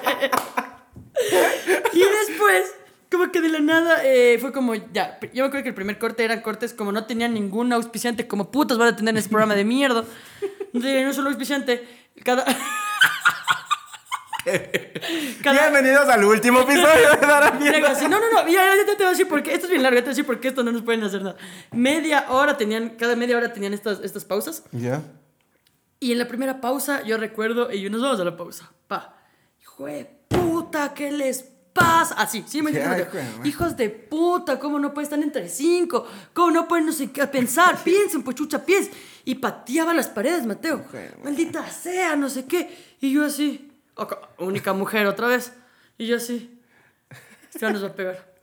Y 1.94 2.00
después, 2.00 2.76
como 3.12 3.32
que 3.32 3.42
de 3.42 3.50
la 3.50 3.60
nada, 3.60 4.02
eh, 4.04 4.38
fue 4.40 4.52
como, 4.52 4.76
ya, 4.76 5.20
yo 5.34 5.44
me 5.44 5.48
acuerdo 5.48 5.64
que 5.64 5.70
el 5.70 5.76
primer 5.76 5.98
corte 5.98 6.24
eran 6.24 6.42
cortes 6.42 6.74
como 6.74 6.92
no 6.92 7.06
tenían 7.06 7.34
ningún 7.34 7.74
auspiciante, 7.74 8.28
como 8.28 8.52
putos 8.52 8.78
van 8.78 8.90
a 8.90 8.96
tener 8.96 9.14
en 9.14 9.18
ese 9.18 9.30
programa 9.30 9.56
de 9.56 9.66
mierda. 9.66 10.04
No 10.74 10.82
tenían 10.82 11.08
un 11.08 11.14
solo 11.14 11.30
auspiciante. 11.30 11.88
Cada... 12.24 12.46
Cada- 15.44 15.70
Bienvenidos 15.70 16.08
al 16.10 16.24
último 16.24 16.62
episodio 16.62 17.10
de 17.12 17.60
Mierda. 17.60 17.92
así, 17.92 18.06
no, 18.08 18.20
no, 18.20 18.32
no, 18.32 18.48
ya, 18.48 18.64
ya, 18.66 18.86
te 18.86 18.96
voy 18.96 19.06
a 19.08 19.10
decir 19.10 19.28
por 19.28 19.44
qué. 19.44 19.54
Esto 19.54 19.66
es 19.66 19.72
bien 19.72 19.84
largo, 19.84 19.96
ya 19.96 20.02
te 20.02 20.06
voy 20.06 20.12
a 20.12 20.16
decir 20.16 20.26
por 20.26 20.40
qué 20.40 20.48
esto 20.50 20.64
no 20.64 20.72
nos 20.72 20.82
pueden 20.84 21.04
hacer 21.04 21.22
nada. 21.22 21.38
Media 21.72 22.26
hora 22.30 22.58
tenían, 22.58 22.92
cada 22.92 23.16
media 23.16 23.38
hora 23.38 23.52
tenían 23.54 23.74
estas, 23.74 24.00
estas 24.04 24.26
pausas. 24.26 24.64
Ya. 24.72 25.02
Y 26.00 26.12
en 26.12 26.20
la 26.20 26.28
primera 26.28 26.62
pausa, 26.62 27.04
yo 27.04 27.18
recuerdo, 27.18 27.72
y 27.72 27.90
nos 27.90 28.02
vamos 28.02 28.20
a 28.20 28.24
la 28.24 28.38
pausa. 28.38 28.72
Pa. 28.88 29.16
Hijo 29.62 29.86
de 29.86 30.06
puta, 30.28 30.94
¿qué 30.94 31.12
les 31.12 31.44
pasa? 31.74 32.16
Así, 32.16 32.44
sí 32.48 32.62
me 32.62 32.70
entiendo. 32.72 32.92
madre. 32.92 33.08
Hijos 33.44 33.76
de 33.76 33.90
puta, 33.90 34.60
¿cómo 34.60 34.80
no 34.80 34.94
pueden 34.94 35.06
estar 35.06 35.20
entre 35.22 35.50
cinco? 35.50 36.06
¿Cómo 36.34 36.52
no 36.52 36.68
pueden 36.68 36.86
no 36.86 36.92
sé 36.92 37.12
qué 37.12 37.26
pensar? 37.28 37.78
Piensen, 37.84 38.24
pues 38.24 38.36
chucha, 38.36 38.64
piensen. 38.64 38.94
Y 39.26 39.36
pateaba 39.36 39.94
las 39.94 40.08
paredes, 40.08 40.46
Mateo. 40.46 40.78
Madre. 40.86 41.12
Maldita 41.24 41.70
sea, 41.70 42.16
no 42.16 42.30
sé 42.30 42.46
qué. 42.46 42.96
Y 43.02 43.12
yo 43.12 43.26
así, 43.26 43.67
única 44.38 44.74
mujer 44.74 45.08
otra 45.08 45.28
vez. 45.28 45.54
Y 45.98 46.08
yo 46.08 46.18
así, 46.18 46.60
este 47.54 47.72
nos 47.72 47.84
va 47.84 47.88
a 47.88 47.94
pegar. 47.94 48.34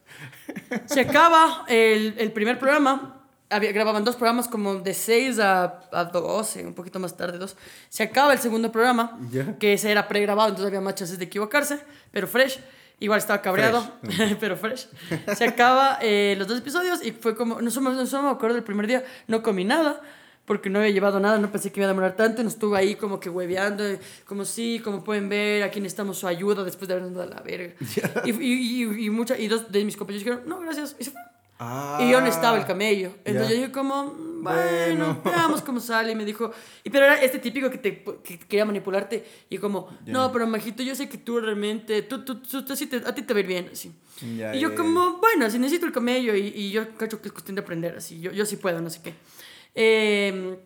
Se 0.87 1.01
acaba 1.01 1.65
el, 1.69 2.15
el 2.19 2.33
primer 2.33 2.59
programa. 2.59 3.21
Había, 3.51 3.73
grababan 3.73 4.05
dos 4.05 4.17
programas 4.17 4.49
como 4.49 4.77
de 4.77 4.95
6 4.95 5.39
a, 5.39 5.81
a 5.93 6.05
12, 6.07 6.67
un 6.67 6.75
poquito 6.75 6.99
más 6.99 7.17
tarde, 7.17 7.39
dos. 7.39 7.57
Se 7.89 8.03
acaba 8.03 8.33
el 8.33 8.39
segundo 8.39 8.73
programa, 8.73 9.19
que 9.61 9.75
ese 9.75 9.93
era 9.93 10.09
pregrabado, 10.09 10.49
entonces 10.49 10.69
había 10.69 10.81
más 10.81 10.95
chances 10.95 11.19
de 11.19 11.27
equivocarse, 11.27 11.79
pero 12.11 12.27
fresh. 12.27 12.59
Igual 13.01 13.19
estaba 13.19 13.43
cabreado, 13.43 13.87
pero 14.41 14.57
fresh. 14.57 14.89
Se 15.37 15.45
acaba 15.45 15.99
eh, 16.01 16.35
los 16.39 16.49
dos 16.49 16.59
episodios 16.59 17.05
y 17.05 17.13
fue 17.13 17.37
como, 17.37 17.61
no 17.61 17.71
solo, 17.71 17.93
no 17.93 18.07
solo 18.07 18.25
me 18.25 18.31
acuerdo 18.31 18.55
del 18.55 18.65
primer 18.65 18.87
día, 18.87 19.05
no 19.29 19.43
comí 19.43 19.65
nada, 19.65 20.01
porque 20.47 20.69
no 20.71 20.79
había 20.79 20.91
llevado 20.91 21.19
nada, 21.21 21.39
no 21.39 21.51
pensé 21.51 21.73
que 21.73 21.81
iba 21.81 21.87
a 21.87 21.89
demorar 21.89 22.17
tanto, 22.17 22.43
nos 22.43 22.55
estuvo 22.55 22.75
ahí 22.75 22.95
como 22.97 23.19
que 23.21 23.31
hueveando, 23.31 23.85
eh, 23.87 23.99
como 24.27 24.45
sí, 24.45 24.81
como 24.85 25.03
pueden 25.03 25.29
ver, 25.29 25.63
aquí 25.63 25.81
necesitamos 25.81 26.19
su 26.19 26.27
ayuda 26.27 26.65
después 26.65 26.87
de 26.89 26.95
habernos 26.95 27.15
dado 27.15 27.31
la 27.31 27.41
verga. 27.41 27.75
Y, 28.25 28.31
y, 28.31 28.83
y, 28.85 29.07
y, 29.07 29.11
mucha- 29.11 29.39
y 29.39 29.49
dos 29.49 29.71
de 29.73 29.85
mis 29.85 29.97
compañeros 29.97 30.25
dijeron, 30.25 30.49
no, 30.49 30.61
gracias, 30.61 30.97
y 30.99 31.05
se 31.05 31.11
fue. 31.13 31.21
Ah. 31.59 31.99
Y 32.03 32.11
yo 32.11 32.21
no 32.21 32.27
estaba 32.27 32.59
el 32.59 32.67
camello. 32.67 33.13
Entonces 33.25 33.43
Ya. 33.49 33.55
yo 33.55 33.61
dije 33.61 33.73
como, 33.73 34.13
bueno, 34.43 34.43
Bueno. 34.43 35.21
veamos 35.25 35.63
cómo 35.63 35.79
sale. 35.79 36.11
Y 36.11 36.17
me 36.17 36.25
dijo, 36.25 36.51
y 36.83 36.91
pero 36.91 37.05
era 37.07 37.15
este 37.23 37.39
típico 37.39 37.71
que, 37.71 37.79
te, 37.79 38.03
que 38.25 38.39
quería 38.41 38.65
manipularte. 38.65 39.25
Y 39.49 39.59
como, 39.59 39.89
no, 40.05 40.33
pero 40.33 40.49
Majito, 40.49 40.83
yo 40.83 40.97
sé 40.97 41.09
que 41.09 41.17
tú 41.17 41.39
realmente, 41.41 42.03
tú, 42.03 42.25
tú, 42.25 42.41
tú, 42.43 42.65
tú 42.65 42.75
sí 42.75 42.87
te- 42.87 42.97
a 43.07 43.15
ti 43.15 43.23
te 43.23 43.33
va 43.33 43.39
a 43.39 43.41
ir 43.43 43.47
bien, 43.47 43.71
así. 43.73 43.93
Ya, 44.37 44.55
y 44.55 44.59
yo 44.61 44.75
como, 44.75 45.19
bueno, 45.19 45.49
si 45.49 45.59
necesito 45.61 45.87
el 45.87 45.93
camello 45.93 46.35
y, 46.35 46.49
y 46.49 46.71
yo 46.73 46.93
cacho 46.97 47.23
que 47.23 47.29
es 47.29 47.33
cuestión 47.33 47.55
de 47.55 47.63
aprender, 47.63 47.97
así. 47.97 48.21
Yo, 48.21 48.33
yo 48.33 48.45
sí 48.45 48.57
puedo, 48.57 48.81
no 48.81 48.91
sé 48.91 49.01
qué. 49.03 49.15
Eh, 49.75 50.57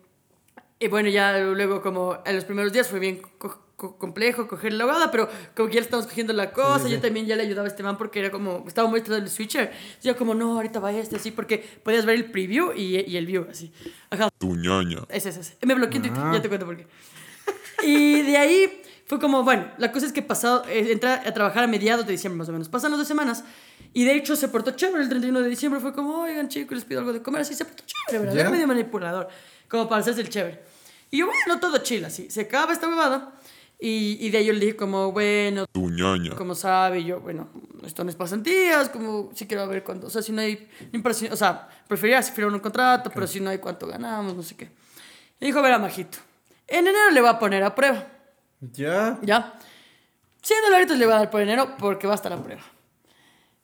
y 0.79 0.87
bueno, 0.87 1.09
ya 1.09 1.37
luego 1.39 1.81
como 1.81 2.19
en 2.25 2.35
los 2.35 2.45
primeros 2.45 2.71
días 2.71 2.87
fue 2.87 2.99
bien 2.99 3.21
co- 3.37 3.59
co- 3.75 3.97
complejo 3.97 4.47
coger 4.47 4.73
la 4.73 4.83
abogada, 4.85 5.11
pero 5.11 5.27
como 5.55 5.67
que 5.67 5.75
ya 5.75 5.79
le 5.81 5.85
estamos 5.85 6.05
cogiendo 6.07 6.31
la 6.33 6.51
cosa, 6.51 6.85
sí. 6.85 6.91
yo 6.91 7.01
también 7.01 7.25
ya 7.25 7.35
le 7.35 7.43
ayudaba 7.43 7.65
a 7.65 7.69
este 7.69 7.83
man 7.83 7.97
porque 7.97 8.19
era 8.19 8.31
como, 8.31 8.63
estaba 8.67 8.87
muy 8.87 9.01
tratando 9.01 9.25
el 9.25 9.31
switcher. 9.31 9.71
Yo 10.03 10.15
como, 10.15 10.33
no, 10.35 10.53
ahorita 10.55 10.79
va 10.79 10.91
este, 10.93 11.15
así, 11.17 11.31
porque 11.31 11.57
podías 11.83 12.05
ver 12.05 12.15
el 12.15 12.31
preview 12.31 12.71
y, 12.73 12.97
y 13.09 13.17
el 13.17 13.25
view, 13.25 13.47
así. 13.49 13.71
Ajá, 14.09 14.29
Tu 14.37 14.55
ñaña. 14.55 14.99
ese, 15.09 15.29
ese, 15.29 15.41
ese. 15.41 15.57
Me 15.65 15.75
bloqueé 15.75 15.97
en 15.97 16.01
Twitter, 16.03 16.21
Ah. 16.23 16.31
ya 16.33 16.41
te 16.41 16.47
cuento 16.47 16.65
por 16.65 16.77
qué. 16.77 16.87
Y 17.83 18.21
de 18.23 18.37
ahí 18.37 18.81
fue 19.09 19.19
como, 19.19 19.41
bueno, 19.43 19.65
la 19.79 19.91
cosa 19.91 20.05
es 20.05 20.13
que 20.13 20.21
pasado, 20.21 20.63
eh, 20.67 20.91
entré 20.91 21.09
a 21.09 21.33
trabajar 21.33 21.63
a 21.63 21.67
mediados 21.67 22.05
de 22.05 22.11
diciembre 22.11 22.37
más 22.37 22.47
o 22.49 22.51
menos. 22.51 22.69
Pasan 22.69 22.91
las 22.91 22.99
dos 22.99 23.07
semanas 23.07 23.43
y 23.91 24.03
de 24.05 24.13
hecho 24.13 24.35
se 24.35 24.47
portó 24.49 24.69
chévere 24.69 25.01
el 25.01 25.09
31 25.09 25.41
de 25.41 25.49
diciembre. 25.49 25.81
Fue 25.81 25.93
como, 25.93 26.21
oigan 26.21 26.47
chicos, 26.47 26.75
les 26.75 26.85
pido 26.85 26.99
algo 26.99 27.11
de 27.11 27.19
comer. 27.23 27.41
Así 27.41 27.55
se 27.55 27.65
portó 27.65 27.83
chévere, 27.87 28.19
¿verdad? 28.19 28.35
Ya. 28.35 28.41
Era 28.41 28.49
medio 28.51 28.67
manipulador, 28.67 29.27
como 29.67 29.89
para 29.89 30.01
hacerse 30.01 30.21
el 30.21 30.29
chévere. 30.29 30.61
Y 31.09 31.17
yo, 31.17 31.25
bueno, 31.25 31.59
todo 31.59 31.79
chill 31.79 32.05
así. 32.05 32.29
Se 32.29 32.41
acaba 32.41 32.71
esta 32.71 32.87
huevada 32.87 33.33
y, 33.79 34.23
y 34.23 34.29
de 34.29 34.37
ahí 34.37 34.45
yo 34.45 34.53
le 34.53 34.59
dije 34.59 34.75
como, 34.75 35.11
bueno, 35.11 35.65
Tu 35.71 35.89
ñaña. 35.89 36.35
como 36.35 36.53
sabe, 36.53 37.03
yo, 37.03 37.19
bueno, 37.19 37.49
esto 37.83 38.03
no 38.03 38.11
es 38.11 38.15
pasantías, 38.15 38.89
como 38.89 39.31
si 39.33 39.47
quiero 39.47 39.67
ver 39.67 39.83
cuánto, 39.83 40.05
o 40.05 40.09
sea, 40.11 40.21
si 40.21 40.31
no 40.31 40.41
hay, 40.41 40.69
o 41.31 41.35
sea, 41.35 41.67
preferiría 41.87 42.21
si 42.21 42.31
firmar 42.31 42.53
un 42.53 42.59
contrato, 42.59 43.09
pero 43.11 43.25
si 43.25 43.39
no 43.39 43.49
hay 43.49 43.57
cuánto 43.57 43.87
ganamos, 43.87 44.35
no 44.35 44.43
sé 44.43 44.55
qué. 44.55 44.69
Y 45.39 45.47
dijo, 45.47 45.63
verá, 45.63 45.79
majito, 45.79 46.19
en 46.67 46.85
enero 46.85 47.09
le 47.11 47.21
va 47.21 47.31
a 47.31 47.39
poner 47.39 47.63
a 47.63 47.73
prueba, 47.73 48.05
Ya. 48.61 49.17
¿ya? 49.21 49.53
100 50.41 50.61
dolaritos 50.63 50.97
le 50.97 51.05
voy 51.05 51.15
a 51.15 51.19
dar 51.19 51.29
por 51.29 51.41
enero 51.41 51.75
porque 51.77 52.07
va 52.07 52.13
a 52.13 52.15
estar 52.15 52.31
a 52.33 52.41
prueba. 52.41 52.61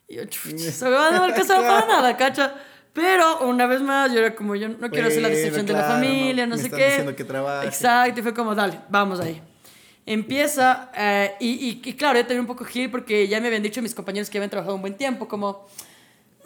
Y 0.08 0.16
yo, 0.16 0.26
chucha, 0.26 0.58
se 0.72 0.86
me 0.86 0.92
va 0.92 1.10
a 1.10 1.12
no 1.12 1.24
alcanzar 1.24 1.62
para 1.62 1.86
nada, 1.86 2.16
cacha. 2.18 2.56
Pero 2.94 3.40
una 3.42 3.68
vez 3.68 3.82
más, 3.82 4.12
yo 4.12 4.20
era 4.20 4.34
como, 4.34 4.56
yo 4.56 4.70
no 4.70 4.90
quiero 4.90 5.10
ser 5.10 5.22
la 5.22 5.28
decepción 5.28 5.66
de 5.66 5.74
la 5.74 5.80
claro, 5.80 5.96
familia, 5.96 6.46
no, 6.46 6.52
no, 6.52 6.56
me 6.56 6.62
sé 6.62 6.68
están 6.68 6.80
qué. 6.80 6.86
diciendo 6.86 7.16
que 7.16 7.26
trabaje. 7.26 7.68
Exacto, 7.68 8.22
y 8.22 8.24
fue 8.24 8.34
como, 8.34 8.56
dale, 8.56 8.80
vamos 8.88 9.20
ahí. 9.20 9.42
Empieza, 10.06 10.92
eh, 10.96 11.36
y, 11.42 11.50
y, 11.50 11.82
y 11.84 11.94
claro, 11.96 12.20
yo 12.20 12.22
también 12.22 12.42
un 12.42 12.48
poco 12.48 12.64
gil 12.64 12.90
porque 12.90 13.28
ya 13.28 13.42
me 13.42 13.48
habían 13.48 13.64
dicho 13.64 13.82
mis 13.82 13.94
compañeros 13.94 14.30
que 14.30 14.38
habían 14.38 14.50
trabajado 14.50 14.76
un 14.76 14.82
buen 14.82 14.96
tiempo, 14.96 15.28
como, 15.28 15.68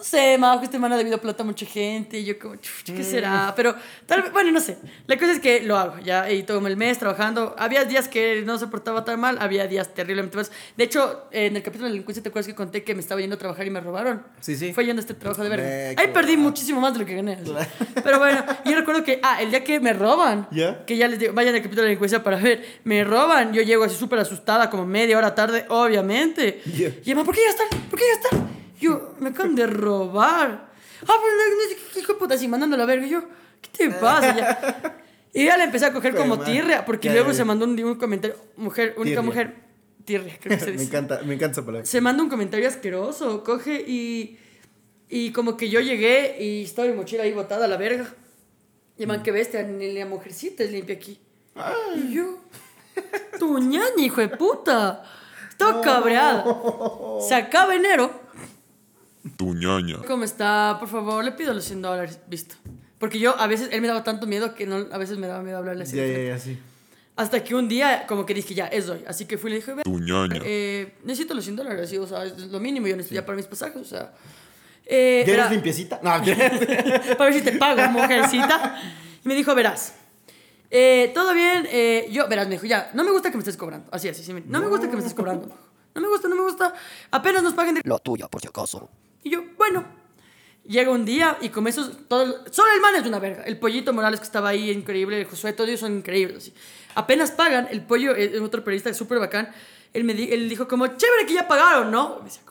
no 0.00 0.04
sé, 0.04 0.38
Majo, 0.38 0.62
este 0.64 0.78
man 0.78 0.90
ha 0.94 0.96
debido 0.96 1.18
plata 1.20 1.42
a 1.42 1.46
mucha 1.46 1.66
gente, 1.66 2.18
y 2.20 2.24
yo 2.24 2.38
como, 2.38 2.54
¿qué 2.86 2.92
Mm. 2.92 3.02
será? 3.04 3.52
Pero, 3.54 3.74
tal 4.06 4.22
vez, 4.22 4.32
bueno, 4.32 4.50
no 4.50 4.58
sé. 4.60 4.78
La 5.06 5.18
cosa 5.18 5.32
es 5.32 5.40
que 5.40 5.60
lo 5.60 5.76
hago, 5.76 5.98
ya, 6.02 6.30
y 6.32 6.42
todo 6.42 6.66
el 6.66 6.76
mes 6.78 6.98
trabajando. 6.98 7.54
Había 7.58 7.84
días 7.84 8.08
que 8.08 8.42
no 8.46 8.56
se 8.56 8.66
portaba 8.68 9.04
tan 9.04 9.20
mal, 9.20 9.36
había 9.40 9.66
días 9.66 9.92
terriblemente 9.92 10.36
malos. 10.38 10.50
De 10.74 10.84
hecho, 10.84 11.24
en 11.32 11.54
el 11.54 11.62
capítulo 11.62 11.84
de 11.88 11.90
delincuencia, 11.92 12.22
¿te 12.22 12.30
acuerdas 12.30 12.46
que 12.46 12.54
conté 12.54 12.82
que 12.82 12.94
me 12.94 13.02
estaba 13.02 13.20
yendo 13.20 13.36
a 13.36 13.38
trabajar 13.38 13.66
y 13.66 13.70
me 13.70 13.80
robaron? 13.80 14.22
Sí, 14.40 14.56
sí. 14.56 14.72
Fue 14.72 14.86
yendo 14.86 15.00
a 15.00 15.02
este 15.02 15.12
trabajo 15.12 15.42
de 15.42 15.50
verga. 15.50 15.64
Ve, 15.66 15.94
Ahí 15.98 16.08
perdí 16.14 16.32
guapo. 16.36 16.48
muchísimo 16.48 16.80
más 16.80 16.94
de 16.94 17.00
lo 17.00 17.04
que 17.04 17.16
gané. 17.16 17.34
así. 17.34 17.52
Pero 18.02 18.18
bueno, 18.18 18.42
yo 18.64 18.74
recuerdo 18.74 19.04
que, 19.04 19.20
ah, 19.22 19.42
el 19.42 19.50
día 19.50 19.62
que 19.62 19.80
me 19.80 19.92
roban, 19.92 20.48
¿Ya? 20.50 20.82
que 20.86 20.96
ya 20.96 21.08
les 21.08 21.18
digo, 21.18 21.34
vayan 21.34 21.54
al 21.54 21.60
capítulo 21.60 21.82
de 21.82 21.88
delincuencia 21.88 22.22
para 22.24 22.38
ver, 22.38 22.64
me 22.84 23.04
roban, 23.04 23.52
yo 23.52 23.60
llego 23.60 23.84
así 23.84 23.96
súper 23.96 24.18
asustada, 24.20 24.70
como 24.70 24.86
media 24.86 25.18
hora 25.18 25.34
tarde, 25.34 25.66
obviamente. 25.68 26.62
Ya. 26.74 26.88
Y 27.04 27.14
mamá, 27.14 27.26
¿por 27.26 27.34
qué 27.34 27.42
ya 27.44 27.50
están? 27.50 27.68
¿Por 27.90 27.98
qué 27.98 28.04
ya 28.06 28.20
están? 28.22 28.59
Yo, 28.80 29.14
me 29.20 29.30
acaban 29.30 29.54
de 29.54 29.66
robar. 29.66 30.70
Ah, 31.02 31.06
pues, 31.06 31.10
no, 31.36 31.74
no, 31.76 31.90
¿qué 31.92 32.00
hijo 32.00 32.12
de 32.14 32.18
puta? 32.18 32.34
Así 32.34 32.48
mandando 32.48 32.76
la 32.76 32.84
verga. 32.86 33.06
Y 33.06 33.10
yo, 33.10 33.22
¿qué 33.60 33.70
te 33.72 33.90
pasa? 33.90 34.36
Ya. 34.36 34.96
Y 35.32 35.44
ya 35.44 35.56
le 35.56 35.64
empecé 35.64 35.86
a 35.86 35.92
coger 35.92 36.14
como 36.16 36.40
tirria, 36.40 36.84
porque 36.84 37.08
Ya, 37.08 37.14
luego 37.14 37.28
ya, 37.30 37.34
se 37.36 37.44
mandó 37.44 37.64
un, 37.64 37.78
un 37.82 37.94
comentario, 37.96 38.36
mujer, 38.56 38.94
única 38.96 39.20
Tirria. 39.20 39.22
mujer, 39.22 39.54
tirria, 40.04 40.36
creo 40.40 40.58
que 40.58 40.64
se 40.64 40.66
me 40.72 40.72
dice 40.72 40.84
encanta, 40.86 41.20
me 41.24 41.34
encanta 41.34 41.52
esa 41.52 41.64
palabra. 41.64 41.86
se 41.86 42.00
manda 42.00 42.22
un 42.22 42.28
comentario 42.28 42.66
asqueroso, 42.66 43.44
coge 43.44 43.84
y, 43.86 44.38
y 45.08 45.30
como 45.30 45.56
que 45.56 45.68
yo 45.70 45.78
llegué 45.80 46.36
y 46.42 46.64
estaba 46.64 46.88
mi 46.88 46.94
mochila 46.94 47.22
ahí 47.22 47.32
botada 47.32 47.66
a 47.66 47.68
la 47.68 47.76
verga. 47.76 48.12
Y 48.98 49.06
man, 49.06 49.22
que 49.22 49.30
bestia, 49.30 49.62
ni 49.62 49.92
la 49.92 50.04
mujercita 50.04 50.64
es 50.64 50.72
limpia 50.72 50.96
aquí. 50.96 51.18
Y 51.96 52.12
yo, 52.14 52.38
tu 53.38 53.56
ñaña, 53.58 54.02
hijo 54.04 54.20
de 54.20 54.28
puta. 54.28 55.04
Estaba 55.48 55.80
cabreada. 55.80 56.44
Se 57.26 57.34
acaba 57.34 57.74
enero. 57.74 58.10
Tu 59.36 59.54
ñaña. 59.54 59.98
¿Cómo 60.06 60.24
está? 60.24 60.76
Por 60.80 60.88
favor, 60.88 61.22
le 61.24 61.32
pido 61.32 61.52
los 61.52 61.64
100 61.64 61.82
dólares. 61.82 62.18
Visto. 62.26 62.54
Porque 62.98 63.18
yo 63.18 63.38
a 63.38 63.46
veces, 63.46 63.68
él 63.72 63.80
me 63.80 63.88
daba 63.88 64.02
tanto 64.04 64.26
miedo 64.26 64.54
que 64.54 64.66
no, 64.66 64.86
a 64.92 64.98
veces 64.98 65.18
me 65.18 65.26
daba 65.26 65.42
miedo 65.42 65.58
hablarle 65.58 65.84
así. 65.84 65.96
Ya, 65.96 66.02
de 66.02 66.26
ya, 66.28 66.34
ya, 66.34 66.38
sí. 66.38 66.58
Hasta 67.16 67.42
que 67.44 67.54
un 67.54 67.68
día 67.68 68.06
como 68.06 68.24
que 68.24 68.32
dije, 68.34 68.54
ya, 68.54 68.66
es 68.66 68.88
hoy. 68.88 69.04
Así 69.06 69.26
que 69.26 69.36
fui 69.36 69.50
y 69.50 69.54
le 69.54 69.56
dije, 69.60 69.74
"Ve, 69.74 69.82
Tu 69.82 69.98
ñaña. 69.98 70.40
eh, 70.44 70.94
necesito 71.04 71.34
los 71.34 71.44
100 71.44 71.56
dólares, 71.56 71.90
sí, 71.90 71.98
o 71.98 72.06
sea, 72.06 72.24
es 72.24 72.38
lo 72.38 72.60
mínimo, 72.60 72.86
yo 72.86 72.96
necesito 72.96 73.20
ya 73.20 73.26
para 73.26 73.36
mis 73.36 73.46
pasajes, 73.46 73.76
o 73.76 73.84
sea. 73.84 74.12
Eh, 74.86 75.22
¿Ya 75.26 75.32
verá, 75.32 75.42
eres 75.44 75.52
limpiecita? 75.52 76.00
No, 76.02 76.10
para 77.18 77.30
ver 77.30 77.34
si 77.34 77.42
te 77.42 77.52
pago, 77.52 77.90
mujercita. 77.90 78.80
Y 79.24 79.28
me 79.28 79.34
dijo, 79.34 79.54
verás, 79.54 79.94
eh, 80.70 81.10
todo 81.14 81.34
bien, 81.34 81.66
eh, 81.70 82.08
yo, 82.10 82.26
verás, 82.28 82.46
me 82.48 82.54
dijo, 82.54 82.66
ya, 82.66 82.90
no 82.94 83.04
me 83.04 83.10
gusta 83.10 83.30
que 83.30 83.36
me 83.36 83.40
estés 83.42 83.56
cobrando, 83.56 83.88
así, 83.92 84.08
así, 84.08 84.22
sí, 84.24 84.32
me- 84.32 84.40
no, 84.46 84.60
me 84.60 84.68
gusta 84.68 84.86
que 84.88 84.92
me 84.94 85.00
estés 85.00 85.14
cobrando, 85.14 85.48
no 85.94 86.00
me 86.00 86.08
gusta, 86.08 86.28
no 86.28 86.36
me 86.36 86.42
gusta, 86.42 86.72
apenas 87.10 87.42
nos 87.42 87.52
paguen 87.54 87.74
de... 87.74 87.82
La 87.84 87.98
tuya, 87.98 88.28
por 88.28 88.40
si 88.40 88.48
acaso. 88.48 88.88
Y 89.22 89.30
yo, 89.30 89.42
bueno. 89.56 89.84
Llega 90.66 90.90
un 90.90 91.04
día 91.06 91.38
y 91.40 91.48
con 91.48 91.66
eso, 91.66 91.90
todo, 92.06 92.44
solo 92.52 92.68
el 92.74 92.80
man 92.80 92.94
es 92.94 93.04
una 93.06 93.18
verga. 93.18 93.42
El 93.44 93.58
pollito 93.58 93.92
Morales 93.94 94.20
que 94.20 94.26
estaba 94.26 94.50
ahí, 94.50 94.70
increíble. 94.70 95.18
El 95.20 95.26
Josué, 95.26 95.52
todos 95.54 95.68
ellos 95.68 95.80
son 95.80 95.96
increíbles. 95.96 96.36
Así. 96.36 96.54
Apenas 96.94 97.30
pagan, 97.32 97.66
el 97.70 97.82
pollo, 97.82 98.14
eh, 98.14 98.38
otro 98.40 98.62
periodista 98.62 98.92
súper 98.94 99.18
bacán, 99.18 99.50
él, 99.94 100.04
me 100.04 100.12
di- 100.14 100.30
él 100.30 100.48
dijo 100.48 100.68
como, 100.68 100.86
chévere 100.86 101.26
que 101.26 101.32
ya 101.34 101.48
pagaron, 101.48 101.90
¿no? 101.90 102.18
Me 102.18 102.24
decía, 102.26 102.42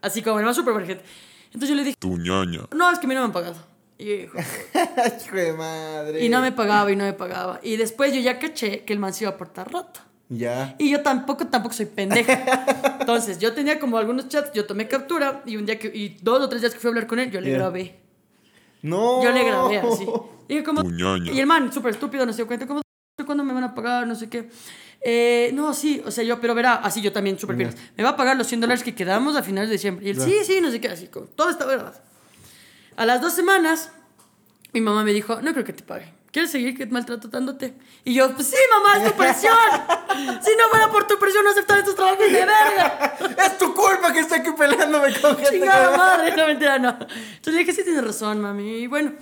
Así 0.00 0.22
como 0.22 0.38
el 0.40 0.46
más 0.46 0.56
súper 0.56 0.72
buena 0.72 0.88
gente. 0.88 1.04
Entonces 1.52 1.68
yo 1.68 1.74
le 1.76 1.84
dije, 1.84 1.96
Tu 2.00 2.16
ñaña. 2.16 2.62
no, 2.74 2.90
es 2.90 2.98
que 2.98 3.06
a 3.06 3.08
mí 3.08 3.14
no 3.14 3.20
me 3.20 3.26
han 3.26 3.32
pagado. 3.32 3.56
Y, 3.98 4.06
yo, 4.06 4.12
hijo, 4.14 4.38
Hijo 5.26 5.36
de 5.36 5.52
madre. 5.52 6.24
y 6.24 6.28
no 6.30 6.40
me 6.40 6.52
pagaba 6.52 6.90
y 6.90 6.96
no 6.96 7.04
me 7.04 7.12
pagaba. 7.12 7.60
Y 7.62 7.76
después 7.76 8.12
yo 8.14 8.20
ya 8.20 8.38
caché 8.38 8.82
que 8.84 8.92
el 8.94 8.98
man 8.98 9.12
se 9.12 9.24
iba 9.24 9.30
a 9.32 9.36
portar 9.36 9.70
roto. 9.70 10.00
Ya. 10.30 10.76
Y 10.78 10.90
yo 10.90 11.02
tampoco, 11.02 11.44
tampoco 11.48 11.74
soy 11.74 11.86
pendeja. 11.86 12.96
Entonces, 13.00 13.40
yo 13.40 13.52
tenía 13.52 13.80
como 13.80 13.98
algunos 13.98 14.28
chats, 14.28 14.52
yo 14.54 14.64
tomé 14.64 14.86
captura 14.86 15.42
y 15.44 15.56
un 15.56 15.66
día 15.66 15.76
que, 15.76 15.88
y 15.88 16.18
dos 16.22 16.40
o 16.40 16.48
tres 16.48 16.62
días 16.62 16.72
que 16.72 16.78
fui 16.78 16.86
a 16.88 16.90
hablar 16.90 17.08
con 17.08 17.18
él, 17.18 17.30
yo 17.32 17.40
le 17.40 17.48
Yeah. 17.48 17.58
grabé. 17.58 17.98
No. 18.82 19.22
Yo 19.24 19.32
le 19.32 19.44
grabé 19.44 19.78
así. 19.78 20.06
Y 20.48 20.62
como, 20.62 20.82
el 20.82 21.46
man, 21.46 21.72
súper 21.72 21.92
estúpido, 21.92 22.24
no 22.24 22.32
se 22.32 22.38
dio 22.38 22.46
cuenta, 22.46 22.64
como, 22.66 22.80
¿cuándo 23.26 23.42
me 23.42 23.52
van 23.52 23.64
a 23.64 23.74
pagar? 23.74 24.06
No 24.06 24.14
sé 24.14 24.28
qué. 24.28 24.48
Eh, 25.02 25.50
no, 25.52 25.74
sí, 25.74 26.00
o 26.06 26.10
sea, 26.12 26.22
yo, 26.22 26.40
pero 26.40 26.54
verá, 26.54 26.74
así 26.74 27.00
yo 27.00 27.12
también, 27.12 27.36
súper 27.36 27.56
bien. 27.56 27.74
Me 27.96 28.04
va 28.04 28.10
a 28.10 28.16
pagar 28.16 28.36
los 28.36 28.46
100 28.46 28.60
dólares 28.60 28.84
que 28.84 28.94
quedamos 28.94 29.34
a 29.34 29.42
finales 29.42 29.68
de 29.68 29.74
diciembre. 29.74 30.06
Y 30.06 30.10
él, 30.10 30.20
sí, 30.20 30.34
sí, 30.44 30.60
no 30.60 30.70
sé 30.70 30.80
qué, 30.80 30.88
así, 30.88 31.08
como, 31.08 31.26
todo 31.26 31.50
está 31.50 31.66
verdad. 31.66 32.00
A 32.96 33.04
las 33.04 33.20
dos 33.20 33.32
semanas, 33.32 33.90
mi 34.72 34.80
mamá 34.80 35.02
me 35.02 35.12
dijo, 35.12 35.42
no 35.42 35.52
creo 35.52 35.64
que 35.64 35.72
te 35.72 35.82
pague. 35.82 36.19
¿Quieres 36.32 36.52
seguir 36.52 36.76
que 36.76 36.86
maltratándote? 36.86 37.74
Y 38.04 38.14
yo, 38.14 38.32
pues 38.34 38.46
sí, 38.46 38.56
mamá, 38.70 39.04
es 39.04 39.10
tu 39.10 39.18
presión. 39.18 39.52
si 40.42 40.50
no 40.56 40.68
fuera 40.70 40.88
por 40.90 41.06
tu 41.06 41.18
presión, 41.18 41.42
no 41.44 41.50
aceptar 41.50 41.78
estos 41.80 41.96
trabajos 41.96 42.20
de 42.20 42.30
verga. 42.32 43.16
Es 43.44 43.58
tu 43.58 43.74
culpa 43.74 44.12
que 44.12 44.20
estoy 44.20 44.38
aquí 44.38 44.50
peleándome 44.56 45.12
con 45.20 45.36
gente. 45.36 45.50
Chingada 45.58 45.96
madre, 45.96 46.36
no 46.36 46.46
mentira, 46.46 46.78
no. 46.78 46.90
Entonces 46.90 47.52
le 47.54 47.58
dije, 47.58 47.72
sí 47.72 47.82
tienes 47.82 48.04
razón, 48.04 48.40
mami. 48.40 48.76
Y 48.78 48.86
bueno, 48.86 49.12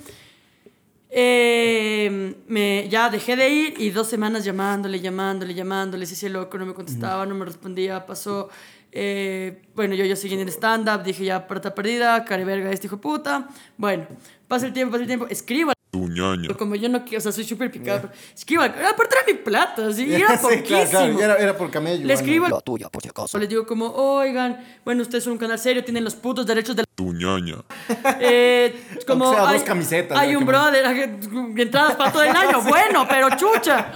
eh, 1.09 2.35
me, 2.47 2.87
ya 2.89 3.09
dejé 3.09 3.35
de 3.35 3.49
ir 3.49 3.73
y 3.81 3.89
dos 3.89 4.07
semanas 4.07 4.43
llamándole, 4.43 4.99
llamándole, 4.99 5.55
llamándole, 5.55 6.05
se 6.05 6.13
hacía 6.13 6.29
loco, 6.29 6.59
no 6.59 6.67
me 6.67 6.75
contestaba, 6.75 7.25
no 7.25 7.33
me 7.33 7.45
respondía, 7.45 8.05
pasó. 8.05 8.49
eh, 8.91 9.63
bueno, 9.73 9.95
yo, 9.95 10.05
yo 10.05 10.15
seguí 10.15 10.35
en 10.35 10.41
el 10.41 10.49
stand-up, 10.49 11.01
dije 11.03 11.25
ya, 11.25 11.47
puerta 11.47 11.73
perdida, 11.73 12.23
careverga, 12.23 12.69
este 12.71 12.85
hijo 12.85 12.97
de 12.97 13.01
puta. 13.01 13.47
Bueno, 13.77 14.05
pasa 14.47 14.67
el 14.67 14.73
tiempo, 14.73 14.91
pasa 14.91 15.01
el 15.01 15.07
tiempo, 15.07 15.25
escribo. 15.27 15.71
Tu 15.91 16.07
ñaña. 16.07 16.49
Como 16.55 16.75
yo 16.75 16.87
no 16.87 17.03
quiero, 17.03 17.17
o 17.17 17.21
sea, 17.21 17.31
soy 17.31 17.43
súper 17.43 17.71
picado. 17.71 18.01
pero 18.01 18.13
Escribo, 18.35 18.61
aparte 18.61 19.15
era 19.15 19.25
mi 19.25 19.33
plata, 19.33 19.87
así, 19.87 20.13
era 20.13 20.37
Sí, 20.37 20.43
poquísimo. 20.43 20.67
claro, 20.67 20.89
claro, 21.17 21.33
Era, 21.33 21.35
era 21.37 21.57
por 21.57 21.71
camello. 21.71 22.05
Le 22.05 22.13
escribo 22.13 22.47
La 22.47 22.61
tuya, 22.61 22.89
por 22.89 23.01
si 23.01 23.09
acaso. 23.09 23.39
les 23.39 23.49
digo 23.49 23.65
como, 23.65 23.87
oigan, 23.87 24.63
bueno, 24.85 25.01
ustedes 25.01 25.23
son 25.23 25.33
un 25.33 25.39
canal 25.39 25.57
serio, 25.57 25.83
tienen 25.83 26.03
los 26.03 26.13
putos 26.15 26.45
derechos 26.45 26.75
de 26.75 26.83
Tu 26.93 27.11
ñaña. 27.13 27.55
eh, 28.19 28.83
como 29.07 29.31
sea 29.33 29.49
hay, 29.49 29.57
dos 29.57 29.67
camisetas, 29.67 30.17
hay 30.17 30.35
un 30.35 30.45
brother 30.45 30.83
que- 30.93 31.61
entradas 31.63 31.95
para 31.95 32.11
todo 32.11 32.21
el 32.23 32.35
año 32.35 32.61
bueno 32.67 33.07
pero 33.09 33.29
chucha 33.35 33.91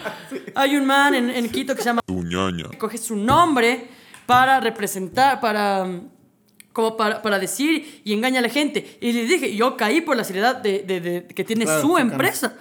hay 0.56 0.76
un 0.76 0.86
man 0.86 1.14
en, 1.14 1.30
en 1.30 1.50
Quito 1.50 1.76
que 1.76 1.82
se 1.84 1.90
llama 1.90 2.02
Tu 2.06 2.24
ñaña. 2.24 2.70
que 2.72 2.78
coge 2.78 2.98
su 2.98 3.16
nombre 3.16 3.88
para 4.26 4.60
representar 4.60 5.40
para 5.42 5.86
como 6.74 6.98
para, 6.98 7.22
para 7.22 7.40
decir 7.40 8.02
y 8.04 8.12
engaña 8.14 8.40
a 8.40 8.42
la 8.42 8.50
gente 8.50 8.98
y 9.00 9.14
le 9.14 9.24
dije 9.26 9.56
yo 9.56 9.78
caí 9.78 10.02
por 10.02 10.18
la 10.18 10.24
seriedad 10.26 10.56
de, 10.58 10.80
de- 10.84 11.00
de- 11.00 11.28
que 11.28 11.44
tiene 11.46 11.64
Claro, 11.66 11.82
su 11.82 11.98
empresa 11.98 12.58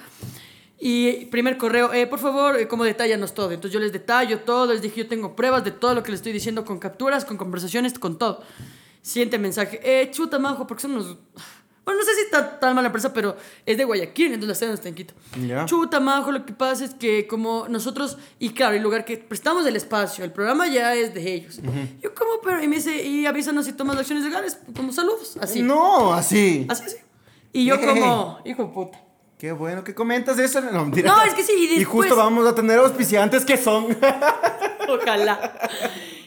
y 0.79 1.27
primer 1.27 1.57
correo, 1.59 1.93
eh, 1.93 2.07
por 2.09 2.19
favor, 2.19 2.59
eh, 2.59 2.67
como 2.67 2.83
detállanos 2.85 3.35
todo. 3.35 3.53
Entonces 3.53 3.73
yo 3.73 3.79
les 3.81 3.93
detallo 3.93 4.41
todo, 4.41 4.73
les 4.73 4.83
dije, 4.83 4.97
yo 5.03 5.07
tengo 5.09 5.37
pruebas 5.37 5.63
de 5.65 5.71
todo 5.71 5.95
lo 5.95 6.03
que 6.03 6.11
les 6.11 6.19
estoy 6.19 6.33
diciendo 6.33 6.65
con 6.65 6.79
capturas, 6.81 7.25
con 7.25 7.37
conversaciones, 7.37 7.97
con 7.99 8.19
todo. 8.19 8.43
Siguiente 9.01 9.39
mensaje, 9.39 9.81
eh, 9.85 10.11
chuta, 10.11 10.39
majo, 10.41 10.67
porque 10.67 10.83
son 10.83 10.93
unos... 10.93 11.17
Bueno, 11.85 12.01
no 12.01 12.07
sé 12.07 12.15
si 12.15 12.21
está 12.23 12.61
tan 12.61 12.75
mala 12.75 12.87
empresa, 12.87 13.13
pero 13.13 13.37
es 13.67 13.77
de 13.77 13.85
Guayaquil, 13.85 14.27
entonces 14.27 14.49
la 14.49 14.55
sede 14.55 14.69
no 14.69 14.75
está 14.75 14.89
en 14.89 14.95
Quito. 14.95 15.15
Chuta, 15.67 15.99
majo, 15.99 16.31
lo 16.31 16.47
que 16.47 16.53
pasa 16.53 16.85
es 16.85 16.95
que 16.95 17.27
como 17.27 17.67
nosotros, 17.69 18.19
y 18.39 18.51
claro, 18.51 18.77
el 18.77 18.83
lugar 18.83 19.05
que 19.05 19.17
prestamos 19.17 19.67
el 19.67 19.75
espacio, 19.75 20.25
el 20.25 20.31
programa 20.31 20.69
ya 20.69 20.95
es 20.95 21.13
de 21.13 21.35
ellos. 21.35 21.61
Yo 22.01 22.15
como, 22.15 22.41
pero, 22.43 22.63
y 22.63 22.69
me 22.69 22.77
dice, 22.77 23.03
y 23.03 23.27
avísanos 23.27 23.67
si 23.67 23.73
tomas 23.73 23.97
acciones 23.97 24.25
legales, 24.25 24.59
como 24.77 24.93
saludos, 24.93 25.37
así. 25.41 25.63
No, 25.63 26.15
así. 26.15 26.67
Así, 26.69 26.85
así. 26.85 26.97
Y 27.53 27.65
yo 27.65 27.81
como, 27.81 28.39
hijo 28.45 28.63
de 28.65 28.69
puta. 28.69 29.03
Qué 29.43 29.51
bueno 29.51 29.83
que 29.83 29.93
comentas 29.93 30.39
eso. 30.39 30.61
No, 30.61 30.85
mentira. 30.85 31.11
No, 31.11 31.21
es 31.25 31.35
que 31.35 31.43
sí, 31.43 31.53
y 31.77 31.83
justo 31.83 32.15
vamos 32.15 32.47
a 32.47 32.55
tener 32.55 32.79
auspiciantes 32.79 33.45
que 33.45 33.57
son. 33.57 33.89
Ojalá. 34.89 35.59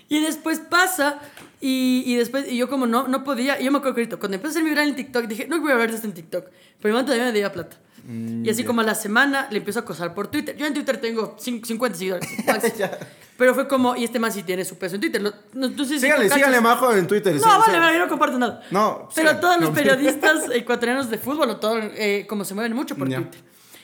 Y 0.10 0.20
después 0.20 0.60
pasa, 0.60 1.20
y, 1.62 2.04
y 2.06 2.15
después, 2.15 2.46
y 2.52 2.58
yo 2.58 2.70
como 2.70 2.86
no, 2.88 3.08
no 3.08 3.24
podía, 3.24 3.60
y 3.60 3.65
yo 3.65 3.72
me 3.72 3.78
acuerdo 3.80 3.96
que 3.96 4.08
cuando 4.10 4.36
empecé 4.36 4.52
a 4.52 4.62
ser 4.62 4.63
viral 4.63 4.88
en 4.89 4.96
TikTok, 4.96 5.26
dije, 5.26 5.48
no 5.48 5.60
voy 5.62 5.72
a 5.72 5.76
ver 5.76 5.89
esto 5.91 6.06
en 6.08 6.13
TikTok. 6.13 6.46
Pero 6.82 6.89
el 6.89 6.94
man 6.94 7.06
todavía 7.06 7.26
me 7.26 7.32
debía 7.32 7.52
plata. 7.52 7.78
Mm, 8.08 8.46
y 8.46 8.50
así 8.50 8.63
como 8.63 8.82
a 8.82 8.84
la 8.84 8.94
semana 8.94 9.48
le 9.50 9.58
empiezo 9.58 9.80
a 9.80 9.82
acosar 9.84 10.13
por 10.13 10.28
Twitter. 10.28 10.56
Yo 10.56 10.65
en 10.68 10.74
Twitter 10.74 10.98
tengo 10.98 11.36
cin- 11.38 11.65
50 11.65 11.98
seguidores. 11.98 12.30
Pero 13.38 13.54
fue 13.54 13.68
como, 13.68 13.96
y 13.98 14.04
este 14.06 14.18
man 14.20 14.32
sí 14.32 14.44
tiene 14.44 14.63
su 14.63 14.78
peso 14.78 14.96
en 14.96 15.02
Twitter. 15.02 15.22
No, 15.22 15.34
no 15.54 15.70
sé 15.86 15.96
si 15.96 16.00
síganle, 16.02 16.30
síganle 16.30 16.62
majo 16.62 16.94
en 16.94 17.06
Twitter. 17.08 17.34
No, 17.36 17.39
sí, 17.41 17.48
vale, 17.68 17.80
vale, 17.80 17.98
yo 17.98 18.04
no 18.06 18.10
comparto 18.10 18.38
nada. 18.39 18.62
No, 18.72 19.10
Pero 19.13 19.32
sí. 19.32 19.36
todos 19.41 19.60
los 19.60 19.70
No. 19.70 19.76
periodistas 19.76 20.44
ecuatorianos 20.54 21.10
de 21.10 21.18
fútbol, 21.18 21.50
o 21.50 21.58
todo, 21.58 21.80
eh, 21.80 22.26
como 22.30 22.46
se 22.46 22.54
mueven 22.54 22.74
mucho 22.74 22.96
por 22.96 23.10
Ya. 23.10 23.18
Twitter. 23.18 23.41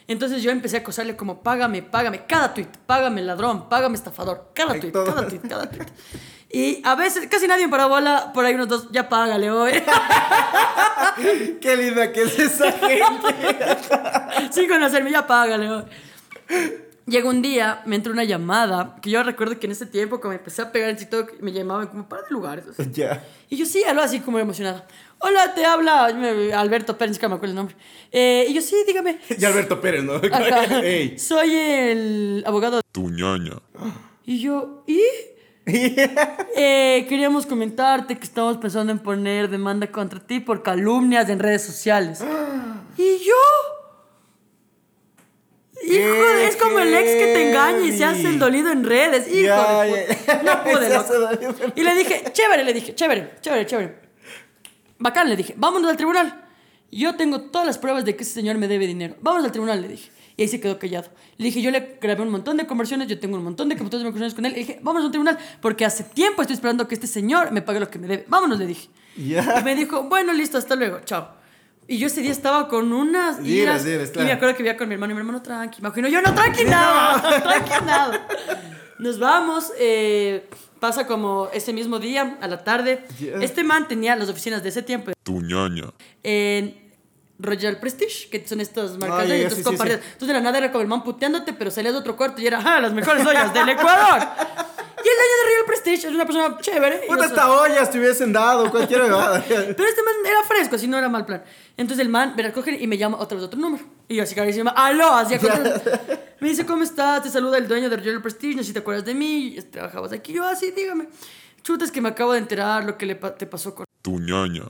Entonces 0.08 0.42
yo 0.44 0.52
empecé 0.52 0.78
a 0.78 0.80
acosarle 0.80 1.16
como, 1.18 1.42
págame, 1.42 1.82
págame, 1.84 2.26
cada 2.26 2.54
tweet, 2.54 2.68
págame 2.86 3.22
ladrón, 3.22 3.68
págame 3.70 3.96
estafador, 3.96 4.52
cada 4.54 4.80
tweet, 4.80 4.92
cada 4.92 5.28
tweet, 5.28 5.40
cada 5.48 5.70
tweet. 5.70 5.86
Y 6.54 6.82
a 6.84 6.96
veces, 6.96 7.28
casi 7.28 7.48
nadie 7.48 7.68
me 7.68 7.78
bola, 7.86 8.32
por 8.34 8.44
ahí 8.46 8.54
unos 8.56 8.68
dos, 8.68 8.88
ya 8.92 9.08
págale 9.08 9.50
hoy. 9.52 9.72
Qué 11.62 11.78
linda 11.78 12.12
que 12.12 12.24
es 12.24 12.38
esa 12.40 12.72
gente. 12.74 14.48
Sin 14.52 14.68
conocerme, 14.68 15.12
ya 15.12 15.26
págale 15.26 15.70
hoy. 15.70 15.84
Llegó 17.08 17.30
un 17.30 17.42
día, 17.42 17.82
me 17.86 17.96
entró 17.96 18.12
una 18.14 18.24
llamada, 18.24 18.96
que 19.02 19.10
yo 19.10 19.24
recuerdo 19.24 19.60
que 19.60 19.66
en 19.66 19.72
ese 19.72 19.86
tiempo, 19.86 20.20
cuando 20.22 20.38
empecé 20.40 20.62
a 20.62 20.72
pegar 20.72 20.90
en 20.90 20.98
TikTok, 20.98 21.40
me 21.42 21.52
llamaban 21.52 21.88
como 21.88 22.08
para 22.08 22.22
de 22.24 22.30
lugares. 22.32 22.66
ya. 22.92 23.24
Y 23.50 23.58
yo 23.58 23.66
sí, 23.66 23.84
algo 23.84 24.02
así 24.02 24.20
como 24.20 24.38
emocionada. 24.40 24.86
Hola, 25.20 25.54
te 25.54 25.66
habla 25.66 26.12
me- 26.14 26.54
Alberto 26.54 26.98
Pérez, 26.98 27.18
que 27.18 27.26
no 27.26 27.30
me 27.32 27.36
acuerdo 27.36 27.52
el 27.52 27.56
nombre. 27.56 27.76
Eh, 28.12 28.46
y 28.50 28.54
yo 28.54 28.62
sí, 28.62 28.76
dígame. 28.86 29.20
Y 29.38 29.46
Alberto 29.46 29.80
Pérez, 29.80 30.04
¿no? 30.04 30.20
Soy 31.18 31.56
el 31.56 32.44
abogado. 32.46 32.82
Tu 32.92 33.10
ñaña. 33.10 33.54
Y 34.26 34.40
yo, 34.42 34.84
¿y? 34.88 35.02
Eh, 36.56 37.06
queríamos 37.08 37.46
comentarte 37.46 38.18
que 38.18 38.24
estamos 38.24 38.58
pensando 38.58 38.92
en 38.92 39.00
poner 39.00 39.50
demanda 39.50 39.88
contra 39.88 40.20
ti 40.20 40.40
por 40.40 40.64
calumnias 40.64 41.30
en 41.30 41.40
redes 41.40 41.64
sociales. 41.64 42.20
¿Y 42.98 43.18
yo? 43.20 43.34
Hijo 45.84 46.26
de, 46.36 46.48
es 46.48 46.56
como 46.58 46.78
el 46.80 46.94
ex 46.94 47.10
que 47.12 47.26
te 47.34 47.50
engaña 47.50 47.80
y 47.80 47.98
se 47.98 48.06
hace 48.06 48.28
el 48.28 48.38
dolido 48.38 48.72
en 48.72 48.84
redes. 48.84 49.28
Hijo 49.28 49.48
Ya, 49.48 49.82
de 49.82 50.16
puta. 50.16 50.42
No 50.44 50.64
pude, 50.64 50.90
loco. 50.94 51.74
Y 51.76 51.84
le 51.84 51.96
dije, 51.96 52.24
chévere, 52.32 52.64
le 52.64 52.74
dije, 52.74 52.94
chévere, 52.94 53.32
chévere, 53.42 53.66
chévere. 53.66 53.96
Bacán, 55.00 55.30
le 55.30 55.36
dije, 55.36 55.56
vámonos 55.58 55.90
al 55.90 55.98
tribunal. 55.98 56.46
Yo 56.92 57.16
tengo 57.16 57.42
todas 57.50 57.66
las 57.66 57.78
pruebas 57.80 58.06
de 58.06 58.16
que 58.16 58.24
ese 58.24 58.34
señor 58.34 58.58
me 58.58 58.68
debe 58.68 58.86
dinero. 58.86 59.16
Vamos 59.22 59.44
al 59.44 59.52
tribunal, 59.52 59.82
le 59.82 59.88
dije. 59.88 60.12
Y 60.42 60.46
ahí 60.46 60.48
se 60.50 60.60
quedó 60.60 60.80
callado. 60.80 61.08
Le 61.38 61.46
dije, 61.46 61.62
yo 61.62 61.70
le 61.70 62.00
grabé 62.02 62.24
un 62.24 62.32
montón 62.32 62.58
de 62.58 62.66
conversiones, 62.66 63.08
yo 63.08 63.20
tengo 63.20 63.38
un 63.38 63.44
montón 63.44 63.70
de 63.70 63.76
capturas 63.76 64.00
de 64.02 64.06
conversiones 64.06 64.34
con 64.34 64.44
él. 64.48 64.54
Le 64.54 64.58
dije, 64.60 64.80
vamos 64.82 65.04
al 65.06 65.12
tribunal, 65.12 65.38
porque 65.62 65.86
hace 65.86 66.04
tiempo 66.04 66.42
estoy 66.42 66.56
esperando 66.56 66.88
que 66.88 66.96
este 66.96 67.06
señor 67.06 67.52
me 67.52 67.62
pague 67.62 67.80
lo 67.80 67.92
que 67.92 68.00
me 68.00 68.08
debe. 68.08 68.26
Vámonos, 68.28 68.58
le 68.58 68.66
dije. 68.66 68.90
Ya. 69.16 69.60
Y 69.60 69.64
me 69.64 69.76
dijo, 69.76 70.02
bueno, 70.04 70.34
listo, 70.34 70.58
hasta 70.58 70.76
luego, 70.76 71.02
chao. 71.06 71.30
Y 71.88 72.00
yo 72.00 72.08
ese 72.08 72.22
día 72.22 72.32
estaba 72.32 72.68
con 72.70 72.92
unas 72.92 73.46
iras. 73.46 73.84
diras, 73.86 74.10
Y 74.10 74.12
claro. 74.14 74.28
me 74.30 74.34
acuerdo 74.34 74.56
que 74.56 74.64
vivía 74.64 74.78
con 74.78 74.88
mi 74.88 74.94
hermano 74.96 75.12
y 75.12 75.16
mi 75.16 75.20
hermano, 75.20 75.44
tranqui. 75.44 75.80
Me 75.82 75.88
imagino, 75.90 76.08
yo 76.08 76.22
no, 76.24 76.34
tranqui 76.34 76.64
nada, 76.64 77.22
tranqui 77.44 77.86
nada. 77.86 78.28
Nos 78.98 79.20
vamos, 79.20 79.72
eh, 79.80 80.50
pasa 80.80 81.06
como 81.06 81.50
ese 81.54 81.72
mismo 81.74 82.00
día, 82.00 82.38
a 82.42 82.48
la 82.48 82.64
tarde. 82.64 83.06
Ya. 83.20 83.34
Este 83.42 83.64
man 83.64 83.88
tenía 83.88 84.16
las 84.16 84.30
oficinas 84.30 84.64
de 84.64 84.70
ese 84.70 84.82
tiempo 84.82 85.12
Tu 85.24 85.40
ñaña. 85.42 85.92
en 86.24 86.91
Royal 87.42 87.78
Prestige, 87.80 88.30
que 88.30 88.48
son 88.48 88.62
estas 88.62 88.98
marcas 88.98 89.20
Ah, 89.22 89.24
de 89.26 89.50
sí, 89.50 89.56
sí. 89.64 89.70
Entonces 89.70 90.00
de 90.20 90.34
la 90.34 90.42
nada 90.42 90.58
era 90.58 90.72
como 90.72 90.82
el 90.82 90.88
man 90.88 91.04
puteándote, 91.04 91.54
pero 91.54 91.72
salías 91.72 91.94
de 91.94 92.00
otro 92.00 92.16
cuarto 92.16 92.42
y 92.42 92.48
era, 92.48 92.60
¡ah, 92.64 92.80
las 92.80 92.94
mejores 92.94 93.26
ollas 93.26 93.54
del 93.54 93.70
Ecuador! 93.70 94.20
Y 95.04 95.08
el 95.08 95.16
dueño 95.16 95.36
de 95.38 95.50
Royal 95.50 95.66
Prestige 95.66 96.08
es 96.08 96.14
una 96.14 96.26
persona 96.26 96.58
chévere. 96.62 97.02
Puta, 97.08 97.26
esta 97.26 97.50
olla 97.52 97.90
te 97.90 97.98
hubiesen 98.00 98.32
dado, 98.32 98.70
cualquier 98.70 99.02
pero 99.02 99.14
este 99.90 100.04
man 100.04 100.14
era 100.26 100.44
fresco, 100.48 100.76
así 100.76 100.88
no 100.88 100.98
era 100.98 101.10
mal 101.10 101.26
plan. 101.26 101.44
Entonces 101.76 102.04
el 102.06 102.10
man, 102.10 102.36
verá, 102.36 102.52
coge 102.54 102.78
y 102.80 102.86
me 102.86 102.98
llama 102.98 103.18
otra 103.20 103.36
vez 103.36 103.46
otro 103.46 103.60
número. 103.60 103.84
Y 104.08 104.16
yo 104.18 104.24
así 104.24 104.36
que 104.36 104.54
llama, 104.54 104.72
aló, 104.72 105.14
así. 105.16 105.36
Me 106.40 106.50
dice, 106.50 106.66
¿cómo 106.66 106.84
estás? 106.84 107.22
Te 107.24 107.30
saluda 107.30 107.58
el 107.60 107.68
dueño 107.68 107.90
de 107.90 107.98
Royal 107.98 108.22
Prestige, 108.22 108.56
no 108.56 108.62
sé 108.64 108.68
si 108.68 108.74
te 108.74 108.80
acuerdas 108.80 109.06
de 109.06 109.14
mí, 109.14 109.58
trabajabas 109.72 110.12
aquí. 110.12 110.34
Yo 110.34 110.44
así, 110.46 110.72
dígame. 110.72 111.08
Chuta, 111.64 111.86
es 111.86 111.92
que 111.92 112.02
me 112.02 112.10
acabo 112.10 112.34
de 112.34 112.40
enterar 112.40 112.84
lo 112.84 112.98
que 112.98 113.06
le 113.06 113.16
pa- 113.16 113.36
te 113.36 113.46
pasó 113.46 113.76
con... 113.76 113.86
Tu 114.02 114.20
ñaña. 114.20 114.64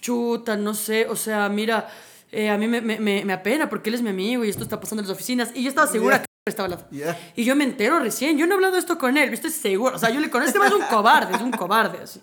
Chuta, 0.00 0.56
no 0.56 0.74
sé, 0.74 1.06
o 1.08 1.14
sea, 1.14 1.48
mira, 1.48 1.88
eh, 2.32 2.48
a 2.50 2.58
mí 2.58 2.66
me, 2.66 2.80
me, 2.80 2.98
me, 2.98 3.24
me 3.24 3.32
apena 3.32 3.68
porque 3.68 3.90
él 3.90 3.94
es 3.94 4.02
mi 4.02 4.10
amigo 4.10 4.44
y 4.44 4.48
esto 4.48 4.62
está 4.64 4.80
pasando 4.80 5.02
en 5.02 5.08
las 5.08 5.14
oficinas. 5.14 5.50
Y 5.54 5.62
yo 5.62 5.68
estaba 5.68 5.86
segura 5.86 6.16
Ya. 6.18 6.22
que 6.24 6.50
estaba 6.50 6.64
al 6.66 6.70
lado. 6.72 6.86
Ya. 6.90 7.16
Y 7.36 7.44
yo 7.44 7.54
me 7.54 7.64
entero 7.64 7.98
recién, 8.00 8.36
yo 8.38 8.46
no 8.46 8.52
he 8.52 8.56
hablado 8.56 8.76
esto 8.76 8.98
con 8.98 9.16
él, 9.16 9.32
estoy 9.32 9.50
seguro. 9.50 9.94
O 9.96 9.98
sea, 9.98 10.10
yo 10.10 10.18
le 10.20 10.28
conozco, 10.30 10.48
este 10.48 10.58
man 10.58 10.68
es 10.68 10.74
un 10.74 10.86
cobarde, 10.86 11.34
es 11.36 11.40
un 11.42 11.52
cobarde, 11.52 11.98
así. 12.02 12.20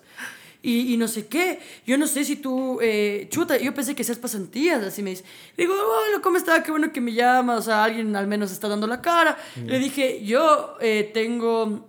Y, 0.62 0.92
y 0.92 0.96
no 0.98 1.08
sé 1.08 1.26
qué, 1.26 1.58
yo 1.86 1.96
no 1.96 2.06
sé 2.06 2.22
si 2.22 2.36
tú, 2.36 2.80
eh, 2.82 3.28
chuta, 3.30 3.56
yo 3.56 3.72
pensé 3.72 3.94
que 3.94 4.04
seas 4.04 4.18
pasantías, 4.18 4.82
así 4.84 5.02
me 5.02 5.08
dice. 5.10 5.24
Le 5.56 5.64
digo, 5.64 5.74
hola, 5.74 6.20
¿cómo 6.20 6.36
está? 6.36 6.62
Qué 6.62 6.70
bueno 6.70 6.92
que 6.92 7.00
me 7.00 7.14
llama, 7.14 7.56
o 7.56 7.62
sea, 7.62 7.82
alguien 7.84 8.14
al 8.14 8.26
menos 8.26 8.52
está 8.52 8.68
dando 8.68 8.86
la 8.86 9.00
cara. 9.00 9.38
Le 9.64 9.78
dije, 9.78 10.22
yo 10.22 10.76
eh, 10.82 11.10
tengo 11.14 11.88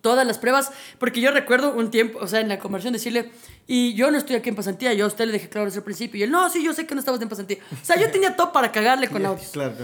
todas 0.00 0.26
las 0.26 0.38
pruebas, 0.38 0.72
porque 0.98 1.20
yo 1.20 1.30
recuerdo 1.30 1.72
un 1.72 1.90
tiempo, 1.92 2.18
o 2.20 2.26
sea, 2.26 2.40
en 2.40 2.48
la 2.48 2.58
conversión 2.58 2.92
decirle, 2.92 3.30
y 3.66 3.94
yo 3.94 4.10
no 4.10 4.18
estoy 4.18 4.36
aquí 4.36 4.48
en 4.50 4.54
pasantía, 4.56 4.92
yo 4.92 5.04
a 5.04 5.08
usted 5.08 5.26
le 5.26 5.32
dejé 5.32 5.48
claro 5.48 5.66
desde 5.66 5.78
el 5.78 5.84
principio, 5.84 6.18
y 6.20 6.22
él, 6.24 6.30
no, 6.30 6.48
sí, 6.50 6.62
yo 6.62 6.72
sé 6.72 6.86
que 6.86 6.94
no 6.94 6.98
estabas 7.00 7.20
en 7.22 7.28
pasantía. 7.28 7.58
O 7.72 7.84
sea, 7.84 7.96
yo 7.98 8.10
tenía 8.10 8.36
todo 8.36 8.52
para 8.52 8.70
cagarle 8.72 9.08
con 9.08 9.24
audios. 9.26 9.50
Claro. 9.52 9.74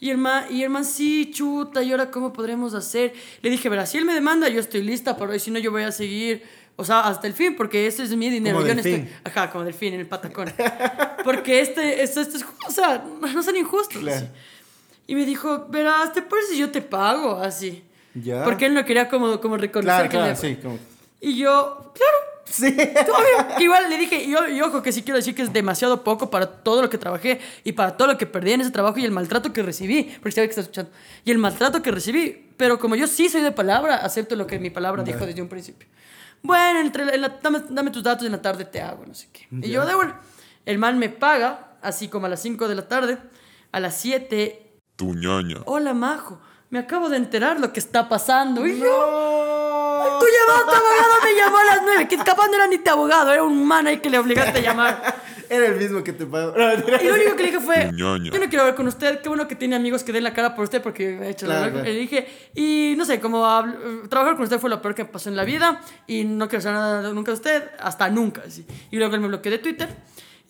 Y 0.00 0.10
el 0.10 0.18
man, 0.18 0.44
y 0.50 0.62
el 0.62 0.70
man, 0.70 0.84
sí, 0.84 1.30
chuta, 1.32 1.82
¿y 1.82 1.90
ahora 1.90 2.10
cómo 2.10 2.32
podremos 2.32 2.72
hacer? 2.74 3.12
Le 3.42 3.50
dije, 3.50 3.68
verá, 3.68 3.84
si 3.84 3.98
él 3.98 4.04
me 4.04 4.14
demanda, 4.14 4.48
yo 4.48 4.60
estoy 4.60 4.82
lista 4.82 5.16
hoy, 5.18 5.40
si 5.40 5.50
no, 5.50 5.58
yo 5.58 5.72
voy 5.72 5.82
a 5.82 5.90
seguir 5.90 6.44
O 6.76 6.84
sea, 6.84 7.00
hasta 7.00 7.26
el 7.26 7.32
fin, 7.34 7.56
porque 7.56 7.88
este 7.88 8.04
es 8.04 8.14
mi 8.14 8.30
dinero. 8.30 8.58
Como 8.58 8.68
yo 8.68 8.74
no 8.76 8.82
delfín. 8.82 9.06
estoy. 9.06 9.20
Ajá, 9.24 9.50
como 9.50 9.64
delfín 9.64 9.94
en 9.94 10.00
el 10.00 10.06
patacón. 10.06 10.52
porque 11.24 11.60
este, 11.60 12.00
esto, 12.04 12.20
esto 12.20 12.36
es. 12.36 12.44
O 12.68 12.70
sea, 12.70 13.04
no 13.34 13.42
son 13.42 13.56
injustos. 13.56 14.00
Claro. 14.00 14.28
Y 15.08 15.16
me 15.16 15.26
dijo, 15.26 15.66
verás, 15.68 16.12
¿te 16.12 16.22
parece 16.22 16.52
si 16.52 16.58
yo 16.58 16.70
te 16.70 16.80
pago? 16.80 17.36
Así. 17.38 17.82
Ya. 18.14 18.44
Porque 18.44 18.66
él 18.66 18.74
no 18.74 18.84
quería 18.84 19.08
como, 19.08 19.40
como 19.40 19.56
reconocer 19.56 20.08
Claro, 20.08 20.08
que 20.08 20.16
claro, 20.16 20.30
le- 20.30 20.36
sí. 20.36 20.60
Como... 20.62 20.78
Y 21.20 21.36
yo, 21.36 21.92
claro, 21.92 22.16
Sí. 22.50 22.74
Igual 23.58 23.88
le 23.90 23.98
dije, 23.98 24.22
y, 24.24 24.34
ojo, 24.62 24.82
que 24.82 24.92
sí 24.92 25.02
quiero 25.02 25.16
decir 25.16 25.34
que 25.34 25.42
es 25.42 25.52
demasiado 25.52 26.02
poco 26.04 26.30
para 26.30 26.46
todo 26.46 26.82
lo 26.82 26.88
que 26.90 26.98
trabajé 26.98 27.40
y 27.64 27.72
para 27.72 27.96
todo 27.96 28.08
lo 28.08 28.18
que 28.18 28.26
perdí 28.26 28.52
en 28.52 28.60
ese 28.62 28.70
trabajo 28.70 28.98
y 28.98 29.04
el 29.04 29.12
maltrato 29.12 29.52
que 29.52 29.62
recibí, 29.62 30.04
porque 30.20 30.32
sabe 30.32 30.46
que 30.46 30.50
está 30.52 30.60
escuchando, 30.62 30.90
y 31.24 31.30
el 31.30 31.38
maltrato 31.38 31.82
que 31.82 31.90
recibí, 31.90 32.50
pero 32.56 32.78
como 32.78 32.96
yo 32.96 33.06
sí 33.06 33.28
soy 33.28 33.42
de 33.42 33.52
palabra, 33.52 33.96
acepto 33.96 34.34
lo 34.36 34.46
que 34.46 34.58
mi 34.58 34.70
palabra 34.70 35.02
dijo 35.02 35.26
desde 35.26 35.42
un 35.42 35.48
principio. 35.48 35.88
Bueno, 36.42 36.80
entre 36.80 37.04
la- 37.04 37.14
en 37.14 37.20
la- 37.22 37.38
dame, 37.42 37.60
dame 37.68 37.90
tus 37.90 38.02
datos 38.02 38.24
en 38.24 38.32
la 38.32 38.40
tarde 38.42 38.64
te 38.64 38.80
hago, 38.80 39.04
no 39.06 39.14
sé 39.14 39.28
qué. 39.32 39.46
Y 39.50 39.70
yo, 39.70 39.84
de 39.84 39.94
bueno, 39.94 40.14
el 40.64 40.78
man 40.78 40.98
me 40.98 41.08
paga, 41.08 41.76
así 41.82 42.08
como 42.08 42.26
a 42.26 42.28
las 42.28 42.40
5 42.40 42.68
de 42.68 42.74
la 42.76 42.86
tarde, 42.88 43.18
a 43.72 43.80
las 43.80 43.96
7, 43.96 44.72
Tu 44.96 45.14
ñaña. 45.14 45.58
hola 45.66 45.94
Majo, 45.94 46.40
me 46.70 46.78
acabo 46.78 47.08
de 47.08 47.16
enterar 47.16 47.58
lo 47.60 47.72
que 47.72 47.80
está 47.80 48.08
pasando. 48.08 48.66
Y 48.66 48.78
yo, 48.78 48.84
No. 48.86 49.47
Tu 50.20 50.26
llamado, 50.26 50.64
tu 50.66 50.74
abogado 50.76 51.14
me 51.24 51.34
llamó 51.34 51.58
a 51.58 51.64
las 51.64 51.80
9, 51.82 52.08
que 52.08 52.16
capaz 52.18 52.46
no 52.48 52.54
era 52.54 52.66
ni 52.66 52.78
tu 52.78 52.90
abogado, 52.90 53.32
era 53.32 53.42
un 53.42 53.66
man 53.66 53.86
ahí 53.86 53.98
que 53.98 54.10
le 54.10 54.18
obligaste 54.18 54.58
a 54.58 54.62
llamar. 54.62 55.14
Era 55.50 55.64
el 55.68 55.76
mismo 55.76 56.04
que 56.04 56.12
te 56.12 56.26
pagó. 56.26 56.52
Y 56.54 57.06
lo 57.06 57.14
único 57.14 57.34
que 57.34 57.42
le 57.42 57.50
dije 57.52 57.60
fue, 57.60 57.90
Ñaña. 57.90 58.30
yo 58.30 58.38
no 58.38 58.48
quiero 58.50 58.64
hablar 58.64 58.74
con 58.74 58.86
usted, 58.86 59.22
qué 59.22 59.30
bueno 59.30 59.48
que 59.48 59.54
tiene 59.56 59.76
amigos 59.76 60.04
que 60.04 60.12
den 60.12 60.22
la 60.24 60.34
cara 60.34 60.54
por 60.54 60.64
usted 60.64 60.82
porque 60.82 61.08
he 61.22 61.30
hecho 61.30 61.46
la 61.46 61.54
Claro, 61.54 61.66
loca". 61.70 61.72
claro. 61.84 61.88
Le 61.88 61.98
dije, 62.00 62.50
y 62.54 62.92
no 62.98 63.06
sé, 63.06 63.18
como 63.18 63.46
habl- 63.46 64.06
trabajar 64.10 64.34
con 64.34 64.44
usted 64.44 64.58
fue 64.58 64.68
lo 64.68 64.82
peor 64.82 64.94
que 64.94 65.04
me 65.04 65.08
pasó 65.08 65.30
en 65.30 65.36
la 65.36 65.44
vida 65.44 65.80
y 66.06 66.24
no 66.24 66.48
quiero 66.50 66.60
saber 66.60 66.78
nada 66.78 67.12
nunca 67.14 67.30
de 67.30 67.36
usted, 67.36 67.62
hasta 67.80 68.10
nunca. 68.10 68.42
así. 68.46 68.66
Y 68.90 68.98
luego 68.98 69.14
él 69.14 69.22
me 69.22 69.28
bloqueó 69.28 69.50
de 69.50 69.56
Twitter. 69.56 69.88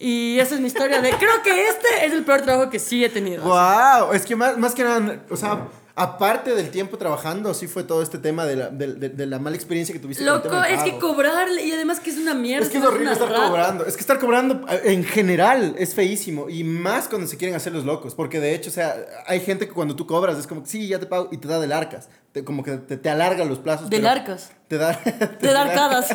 Y 0.01 0.37
esa 0.41 0.57
es 0.57 0.61
mi 0.61 0.67
historia 0.67 1.01
de, 1.01 1.11
creo 1.13 1.43
que 1.45 1.69
este 1.69 2.05
es 2.05 2.13
el 2.13 2.25
peor 2.25 2.41
trabajo 2.41 2.69
que 2.69 2.81
sí 2.81 3.05
he 3.05 3.09
tenido. 3.09 3.45
Wow, 3.45 4.13
es 4.15 4.27
que 4.27 4.35
más, 4.35 4.59
más 4.59 4.75
que 4.75 4.83
nada, 4.83 5.21
o 5.31 5.37
sea, 5.37 5.61
aparte 5.99 6.55
del 6.55 6.71
tiempo 6.71 6.97
trabajando, 6.99 7.53
sí 7.55 7.67
fue 7.67 7.85
todo 7.85 8.03
este 8.03 8.19
tema 8.19 8.45
de 8.47 8.57
la, 8.57 8.69
de, 8.71 8.95
de- 8.95 9.09
de 9.11 9.27
la 9.27 9.39
mala 9.39 9.57
experiencia 9.57 9.93
que 9.93 9.99
tuviste. 9.99 10.25
con 10.25 10.29
el 10.33 10.37
Loco, 10.39 10.49
tema 10.51 10.67
del 10.67 10.75
es 10.77 10.83
que 10.85 10.99
cobrarle 10.99 11.65
y 11.65 11.73
además 11.73 12.01
que 12.01 12.11
es 12.11 12.17
una 12.19 12.35
mierda. 12.35 12.65
Es 12.67 12.73
que 12.73 12.79
es 12.79 12.85
horrible 12.85 13.13
estar 13.13 13.29
rata. 13.29 13.49
cobrando. 13.49 13.85
Es 13.87 13.95
que 13.95 14.01
estar 14.01 14.19
cobrando 14.19 14.65
en 14.85 15.05
general 15.05 15.75
es 15.79 15.95
feísimo. 15.95 16.49
Y 16.49 16.65
más 16.65 17.09
cuando 17.09 17.27
se 17.27 17.37
quieren 17.37 17.55
hacer 17.57 17.73
los 17.73 17.85
locos. 17.85 18.15
Porque 18.15 18.41
de 18.41 18.55
hecho, 18.55 18.71
o 18.71 18.73
sea, 18.73 18.95
hay 19.27 19.41
gente 19.41 19.67
que 19.69 19.75
cuando 19.75 19.95
tú 19.97 20.07
cobras 20.07 20.39
es 20.39 20.47
como, 20.47 20.65
sí, 20.65 20.89
ya 20.89 20.99
te 20.99 21.07
pago. 21.07 21.29
Y 21.33 21.39
te 21.39 21.49
da 21.49 21.59
del 21.61 21.73
arcas. 21.73 22.09
Te- 22.33 22.45
como 22.45 22.63
que 22.63 22.73
te, 22.79 22.97
te 22.97 23.11
alarga 23.11 23.45
los 23.45 23.59
plazos. 23.59 23.91
Del 23.91 24.07
arcas. 24.07 24.53
Te 24.69 24.77
da. 24.79 24.93
De 25.41 25.53
dar 25.53 25.69
arcadas. 25.69 26.09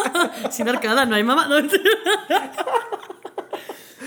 Sin 0.50 0.68
arcada 0.68 1.06
no 1.06 1.14
hay 1.16 1.24
mamá. 1.24 1.46
No, 1.48 1.56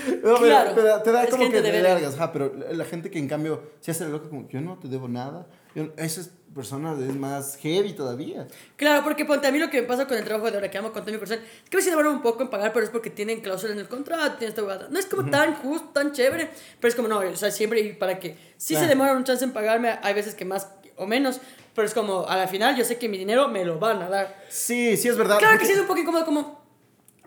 No, 0.06 0.20
pero 0.22 0.36
Claro, 0.38 0.70
te 0.74 0.82
da, 0.82 1.02
te 1.02 1.12
da 1.12 1.24
es 1.24 1.30
como 1.30 1.50
que 1.50 1.60
te 1.62 1.82
largas, 1.82 2.14
ajá, 2.14 2.32
pero 2.32 2.52
la, 2.72 2.84
gente 2.84 3.10
que 3.10 3.18
en 3.18 3.28
cambio 3.28 3.62
se 3.80 3.90
hace 3.90 4.06
loca 4.08 4.28
como, 4.28 4.48
yo 4.48 4.60
no 4.60 4.78
te 4.78 4.88
debo 4.88 5.08
nada. 5.08 5.46
Yo- 5.74 5.88
esas 5.98 6.30
personas 6.54 6.98
es 7.00 7.14
más 7.14 7.56
heavy 7.58 7.92
todavía. 7.92 8.46
Claro, 8.76 9.04
porque 9.04 9.24
ponte 9.26 9.46
a 9.46 9.52
mí 9.52 9.58
lo 9.58 9.68
que 9.68 9.82
me 9.82 9.86
pasa 9.86 10.06
con 10.06 10.16
el 10.16 10.24
trabajo 10.24 10.50
de 10.50 10.56
ahora 10.56 10.70
que 10.70 10.78
amo 10.78 10.90
con 10.90 11.04
mi 11.04 11.12
corazón 11.12 11.40
es 11.44 11.68
que 11.68 11.76
veces 11.76 11.90
demoran 11.92 12.12
un 12.12 12.22
poco 12.22 12.42
en 12.42 12.48
pagar, 12.48 12.72
pero 12.72 12.84
es 12.84 12.90
porque 12.90 13.10
tienen 13.10 13.40
cláusula 13.42 13.74
en 13.74 13.80
el 13.80 13.88
contrato, 13.88 14.38
tienen 14.38 14.56
esta. 14.56 14.88
No 14.88 14.98
es 14.98 15.04
como 15.06 15.28
tan 15.30 15.54
justo, 15.56 15.88
tan 15.92 16.12
chévere, 16.12 16.48
pero 16.80 16.88
es 16.88 16.94
como 16.94 17.08
no, 17.08 17.18
o 17.18 17.36
sea, 17.36 17.50
siempre 17.50 17.80
y 17.80 17.92
para 17.92 18.18
que 18.18 18.36
si 18.56 18.68
se 18.68 18.74
Claro. 18.74 18.88
demoran 18.88 19.16
un 19.18 19.24
chance 19.24 19.44
en 19.44 19.52
pagarme, 19.52 19.98
hay 20.02 20.14
veces 20.14 20.34
que 20.34 20.46
más 20.46 20.68
o 20.96 21.06
menos, 21.06 21.40
pero 21.74 21.86
es 21.86 21.92
como 21.92 22.26
a 22.26 22.36
la 22.38 22.48
final 22.48 22.74
yo 22.74 22.84
sé 22.86 22.96
que 22.96 23.06
mi 23.10 23.18
dinero 23.18 23.48
me 23.48 23.62
lo 23.66 23.78
van 23.78 24.00
a 24.02 24.08
dar. 24.08 24.34
Sí, 24.48 24.96
sí 24.96 25.08
es 25.08 25.16
verdad. 25.18 25.38
Claro 25.38 25.52
que 25.54 25.58
porque- 25.58 25.66
sí 25.66 25.72
es 25.72 25.80
un 25.80 25.86
poco 25.86 26.00
incómodo 26.00 26.24
como 26.24 26.65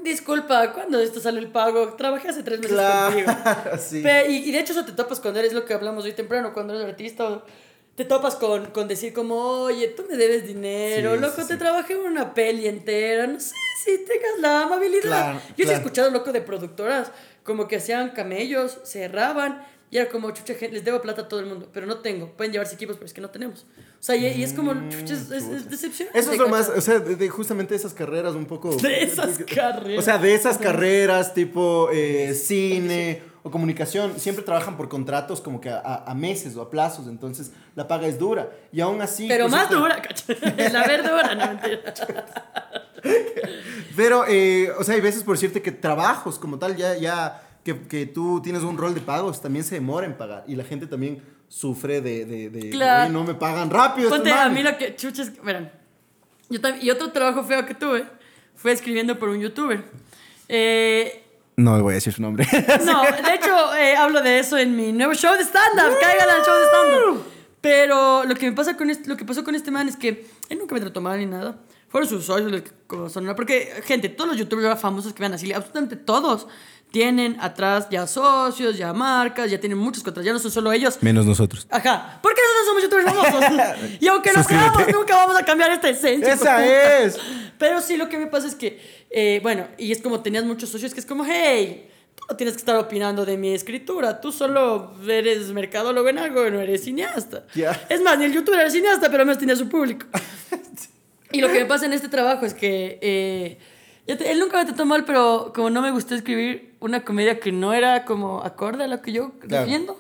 disculpa, 0.03 0.71
¿cuándo 0.73 0.99
esto 0.99 1.19
sale 1.19 1.39
el 1.39 1.47
pago? 1.51 1.93
Trabajé 1.93 2.29
hace 2.29 2.43
tres 2.43 2.59
meses 2.59 2.77
contigo. 2.77 3.31
Claro, 3.43 3.77
sí. 3.79 4.01
Pe- 4.01 4.29
y, 4.29 4.49
y 4.49 4.51
de 4.51 4.59
hecho 4.59 4.73
eso 4.73 4.85
te 4.85 4.91
topas 4.93 5.19
cuando 5.19 5.39
eres 5.39 5.53
lo 5.53 5.65
que 5.65 5.73
hablamos 5.73 6.03
hoy 6.05 6.13
temprano, 6.13 6.53
cuando 6.53 6.73
eres 6.75 6.87
artista, 6.87 7.43
te 7.95 8.05
topas 8.05 8.35
con, 8.35 8.67
con 8.67 8.87
decir 8.87 9.13
como, 9.13 9.35
oye, 9.35 9.89
tú 9.89 10.05
me 10.09 10.15
debes 10.15 10.47
dinero, 10.47 11.15
Sí, 11.15 11.21
loco, 11.21 11.41
sí, 11.41 11.47
te 11.47 11.53
sí. 11.53 11.59
trabajé 11.59 11.93
en 11.93 11.99
una 11.99 12.33
peli 12.33 12.67
entera, 12.67 13.27
no 13.27 13.39
sé 13.39 13.53
si 13.83 13.97
tengas 14.05 14.39
la 14.39 14.61
amabilidad. 14.63 15.01
Claro, 15.01 15.41
Yo 15.57 15.65
sí 15.65 15.71
he 15.71 15.75
escuchado, 15.75 16.09
loco, 16.09 16.31
de 16.31 16.41
productoras, 16.41 17.11
como 17.43 17.67
que 17.67 17.75
hacían 17.77 18.11
camellos, 18.11 18.79
cerraban, 18.85 19.65
y 19.91 19.97
era 19.97 20.09
como, 20.09 20.29
chucha, 20.31 20.53
les 20.71 20.83
debo 20.85 21.01
plata 21.01 21.23
a 21.23 21.27
todo 21.27 21.39
el 21.39 21.45
mundo, 21.47 21.67
pero 21.73 21.85
no 21.87 21.97
tengo, 21.99 22.31
pueden 22.37 22.51
llevarse 22.53 22.75
equipos, 22.75 22.95
pero 22.97 23.05
es 23.07 23.13
que 23.13 23.21
no 23.21 23.29
tenemos. 23.29 23.61
O 23.99 24.01
sea, 24.03 24.15
y, 24.15 24.25
y 24.27 24.43
es 24.43 24.53
como, 24.53 24.73
chucha, 24.89 25.13
es, 25.15 25.31
es, 25.31 25.43
es 25.45 25.69
decepcionante. 25.69 26.17
Mm, 26.19 26.21
Eso 26.21 26.31
es 26.33 26.37
lo 26.37 26.47
más, 26.49 26.69
o 26.69 26.79
sea, 26.81 26.99
de, 26.99 27.15
de 27.15 27.29
justamente 27.29 27.73
esas 27.75 27.93
carreras 27.93 28.35
un 28.35 28.45
poco... 28.45 28.75
De 28.75 29.03
esas 29.03 29.39
carreras. 29.39 29.99
O 29.99 30.01
sea, 30.01 30.17
de 30.17 30.33
esas 30.35 30.57
carreras 30.57 31.33
tipo 31.33 31.89
eh, 31.91 32.33
cine 32.35 33.23
o 33.41 33.49
comunicación, 33.51 34.19
siempre 34.19 34.43
trabajan 34.43 34.75
por 34.77 34.89
contratos 34.89 35.39
como 35.41 35.61
que 35.61 35.69
a, 35.69 35.79
a- 35.79 36.11
a 36.11 36.13
meses 36.13 36.55
o 36.57 36.61
a 36.61 36.69
plazos, 36.69 37.07
entonces 37.07 37.51
la 37.75 37.87
paga 37.87 38.05
es 38.07 38.19
dura. 38.19 38.49
Y 38.71 38.81
aún 38.81 39.01
así... 39.01 39.27
Pero 39.27 39.45
pues, 39.45 39.51
más 39.53 39.63
este- 39.63 39.75
dura, 39.75 40.01
¿cachai? 40.01 40.37
La 40.71 40.85
verdura, 40.87 41.35
no 41.35 41.47
mentira. 41.47 41.93
Pero, 43.95 44.25
eh, 44.27 44.71
o 44.77 44.83
sea, 44.83 44.95
hay 44.95 45.01
veces 45.01 45.23
por 45.23 45.35
decirte 45.35 45.61
que 45.61 45.71
trabajos 45.71 46.37
como 46.37 46.59
tal, 46.59 46.75
ya, 46.75 46.95
ya 46.97 47.41
que, 47.75 47.87
que 47.87 48.05
tú 48.05 48.41
tienes 48.41 48.63
un 48.63 48.77
rol 48.77 48.93
de 48.93 49.01
pagos, 49.01 49.41
también 49.41 49.63
se 49.65 49.75
demora 49.75 50.05
en 50.05 50.17
pagar. 50.17 50.43
Y 50.47 50.55
la 50.55 50.63
gente 50.63 50.87
también 50.87 51.21
sufre 51.47 52.01
de, 52.01 52.25
de, 52.25 52.49
de 52.49 52.69
Claro. 52.69 53.03
"Oye, 53.05 53.13
no 53.13 53.23
me 53.23 53.33
pagan 53.33 53.69
rápido. 53.69 54.07
estos 54.07 54.19
Ponte, 54.19 54.31
a 54.31 54.35
manes". 54.47 54.53
mí 54.57 54.63
lo 54.63 54.77
que 54.77 54.95
chuches, 54.95 55.31
verán. 55.43 55.71
Yo 56.49 56.59
también, 56.61 56.85
y 56.85 56.89
otro 56.89 57.11
trabajo 57.11 57.43
feo 57.43 57.65
que 57.65 57.73
tuve 57.75 58.05
fue 58.55 58.71
escribiendo 58.71 59.17
por 59.19 59.29
un 59.29 59.39
youtuber. 59.39 59.83
Eh, 60.47 61.23
No 61.57 61.81
voy 61.81 61.93
a 61.93 61.95
decir 61.95 62.13
su 62.13 62.21
nombre. 62.21 62.45
no, 62.85 63.01
de 63.03 63.33
hecho, 63.35 63.75
eh, 63.75 63.95
hablo 63.95 64.21
de 64.21 64.39
eso 64.39 64.57
en 64.57 64.75
mi 64.75 64.91
nuevo 64.93 65.13
show 65.13 65.33
de 65.35 65.43
stand-up. 65.43 65.97
Caigan 66.01 66.29
al 66.29 66.43
show 66.43 66.55
de 66.55 66.65
stand-up. 66.67 67.23
Pero 67.61 68.23
lo 68.23 68.35
que 68.35 68.49
me 68.49 68.55
pasa 68.55 68.77
con 68.77 68.89
este, 68.89 69.09
lo 69.09 69.17
que 69.17 69.25
pasó 69.25 69.43
con 69.43 69.53
este 69.53 69.69
man 69.69 69.89
es 69.89 69.97
que 69.97 70.25
él 70.49 70.57
nunca 70.57 70.73
me 70.75 70.81
trató 70.81 71.01
mal 71.01 71.19
ni 71.19 71.25
nada. 71.25 71.57
Fueron 71.89 72.07
sus 72.07 72.23
socios 72.25 72.51
los 72.51 72.61
que 72.61 72.71
Porque, 73.35 73.81
gente, 73.83 74.07
todos 74.09 74.29
los 74.29 74.37
youtubers 74.37 74.79
famosos 74.79 75.11
que 75.11 75.19
vean 75.19 75.33
así, 75.33 75.51
absolutamente 75.51 75.95
todos 75.97 76.47
tienen 76.91 77.37
atrás 77.39 77.87
ya 77.89 78.07
socios, 78.07 78.77
ya 78.77 78.93
marcas, 78.93 79.51
ya 79.51 79.59
tienen 79.59 79.77
muchos 79.77 80.03
contratos. 80.03 80.25
Ya 80.25 80.33
no 80.33 80.39
son 80.39 80.51
solo 80.51 80.71
ellos. 80.71 80.97
Menos 81.01 81.25
nosotros. 81.25 81.67
Ajá. 81.69 82.19
¿Por 82.21 82.33
qué 82.33 82.41
nosotros 82.41 82.67
somos 82.67 82.83
youtubers 82.83 83.41
famosos? 83.41 83.97
y 83.99 84.07
aunque 84.07 84.33
no 84.33 84.43
seamos, 84.43 84.87
nunca 84.91 85.15
vamos 85.15 85.37
a 85.37 85.45
cambiar 85.45 85.71
esta 85.71 85.89
esencia. 85.89 86.33
Esa 86.33 86.65
es. 86.65 87.19
Pero 87.57 87.81
sí, 87.81 87.97
lo 87.97 88.09
que 88.09 88.17
me 88.17 88.27
pasa 88.27 88.47
es 88.47 88.55
que, 88.55 89.05
eh, 89.09 89.39
bueno, 89.43 89.67
y 89.77 89.91
es 89.91 90.01
como 90.01 90.21
tenías 90.21 90.45
muchos 90.45 90.69
socios 90.69 90.93
que 90.93 90.99
es 90.99 91.05
como, 91.05 91.25
hey, 91.25 91.89
tú 92.15 92.23
no 92.27 92.35
tienes 92.35 92.55
que 92.55 92.59
estar 92.59 92.75
opinando 92.77 93.25
de 93.25 93.37
mi 93.37 93.53
escritura. 93.53 94.19
Tú 94.19 94.31
solo 94.31 94.93
eres 95.07 95.49
mercadólogo 95.49 96.09
en 96.09 96.17
algo, 96.17 96.49
no 96.49 96.59
eres 96.59 96.83
cineasta. 96.85 97.45
Ya. 97.53 97.79
Es 97.89 98.01
más, 98.01 98.17
ni 98.17 98.25
el 98.25 98.33
youtuber 98.33 98.61
era 98.61 98.69
cineasta, 98.69 99.11
pero 99.11 99.21
al 99.21 99.27
menos 99.27 99.39
tenía 99.39 99.55
su 99.55 99.69
público. 99.69 100.07
y 101.31 101.41
lo 101.41 101.49
que 101.49 101.59
me 101.59 101.65
pasa 101.65 101.85
en 101.85 101.93
este 101.93 102.07
trabajo 102.07 102.45
es 102.45 102.53
que 102.55 102.97
eh, 103.01 103.59
él 104.13 104.39
nunca 104.39 104.57
me 104.57 104.65
trató 104.65 104.85
mal, 104.85 105.05
pero 105.05 105.51
como 105.53 105.69
no 105.69 105.81
me 105.81 105.91
gustó 105.91 106.15
escribir 106.15 106.75
una 106.79 107.03
comedia 107.03 107.39
que 107.39 107.51
no 107.51 107.73
era 107.73 108.05
como 108.05 108.41
acorde 108.43 108.83
a 108.83 108.87
lo 108.87 109.01
que 109.01 109.11
yo 109.11 109.31
Claro. 109.39 109.65
defiendo. 109.65 109.99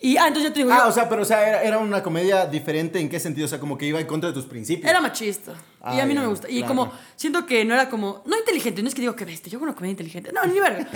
Y, 0.00 0.16
ah, 0.16 0.26
entonces 0.28 0.50
yo 0.50 0.52
te 0.52 0.60
digo, 0.60 0.70
Ah, 0.72 0.80
yo- 0.84 0.88
o 0.88 0.92
sea, 0.92 1.08
pero 1.08 1.22
o 1.22 1.24
sea, 1.24 1.48
era, 1.48 1.62
era 1.62 1.78
una 1.78 2.02
comedia 2.02 2.46
diferente 2.46 2.98
en 2.98 3.08
qué 3.08 3.20
sentido, 3.20 3.44
o 3.44 3.48
sea, 3.48 3.60
como 3.60 3.78
que 3.78 3.86
iba 3.86 4.00
en 4.00 4.06
contra 4.06 4.30
de 4.30 4.34
tus 4.34 4.46
principios. 4.46 4.90
Era 4.90 5.00
machista. 5.00 5.52
Y 5.94 6.00
a 6.00 6.06
mí 6.06 6.14
no 6.14 6.20
me 6.20 6.26
gusta. 6.28 6.48
Y 6.48 6.58
claro. 6.58 6.68
como 6.68 6.92
siento 7.16 7.44
que 7.46 7.64
no 7.64 7.74
era 7.74 7.88
como. 7.88 8.22
No 8.26 8.38
inteligente, 8.38 8.82
no 8.82 8.88
es 8.88 8.94
que 8.94 9.00
digo 9.00 9.16
que 9.16 9.24
bestia, 9.24 9.50
yo 9.52 9.58
una 9.58 9.74
comedia 9.74 9.92
inteligente. 9.92 10.30
No, 10.32 10.44
ni 10.44 10.60
verga. 10.60 10.86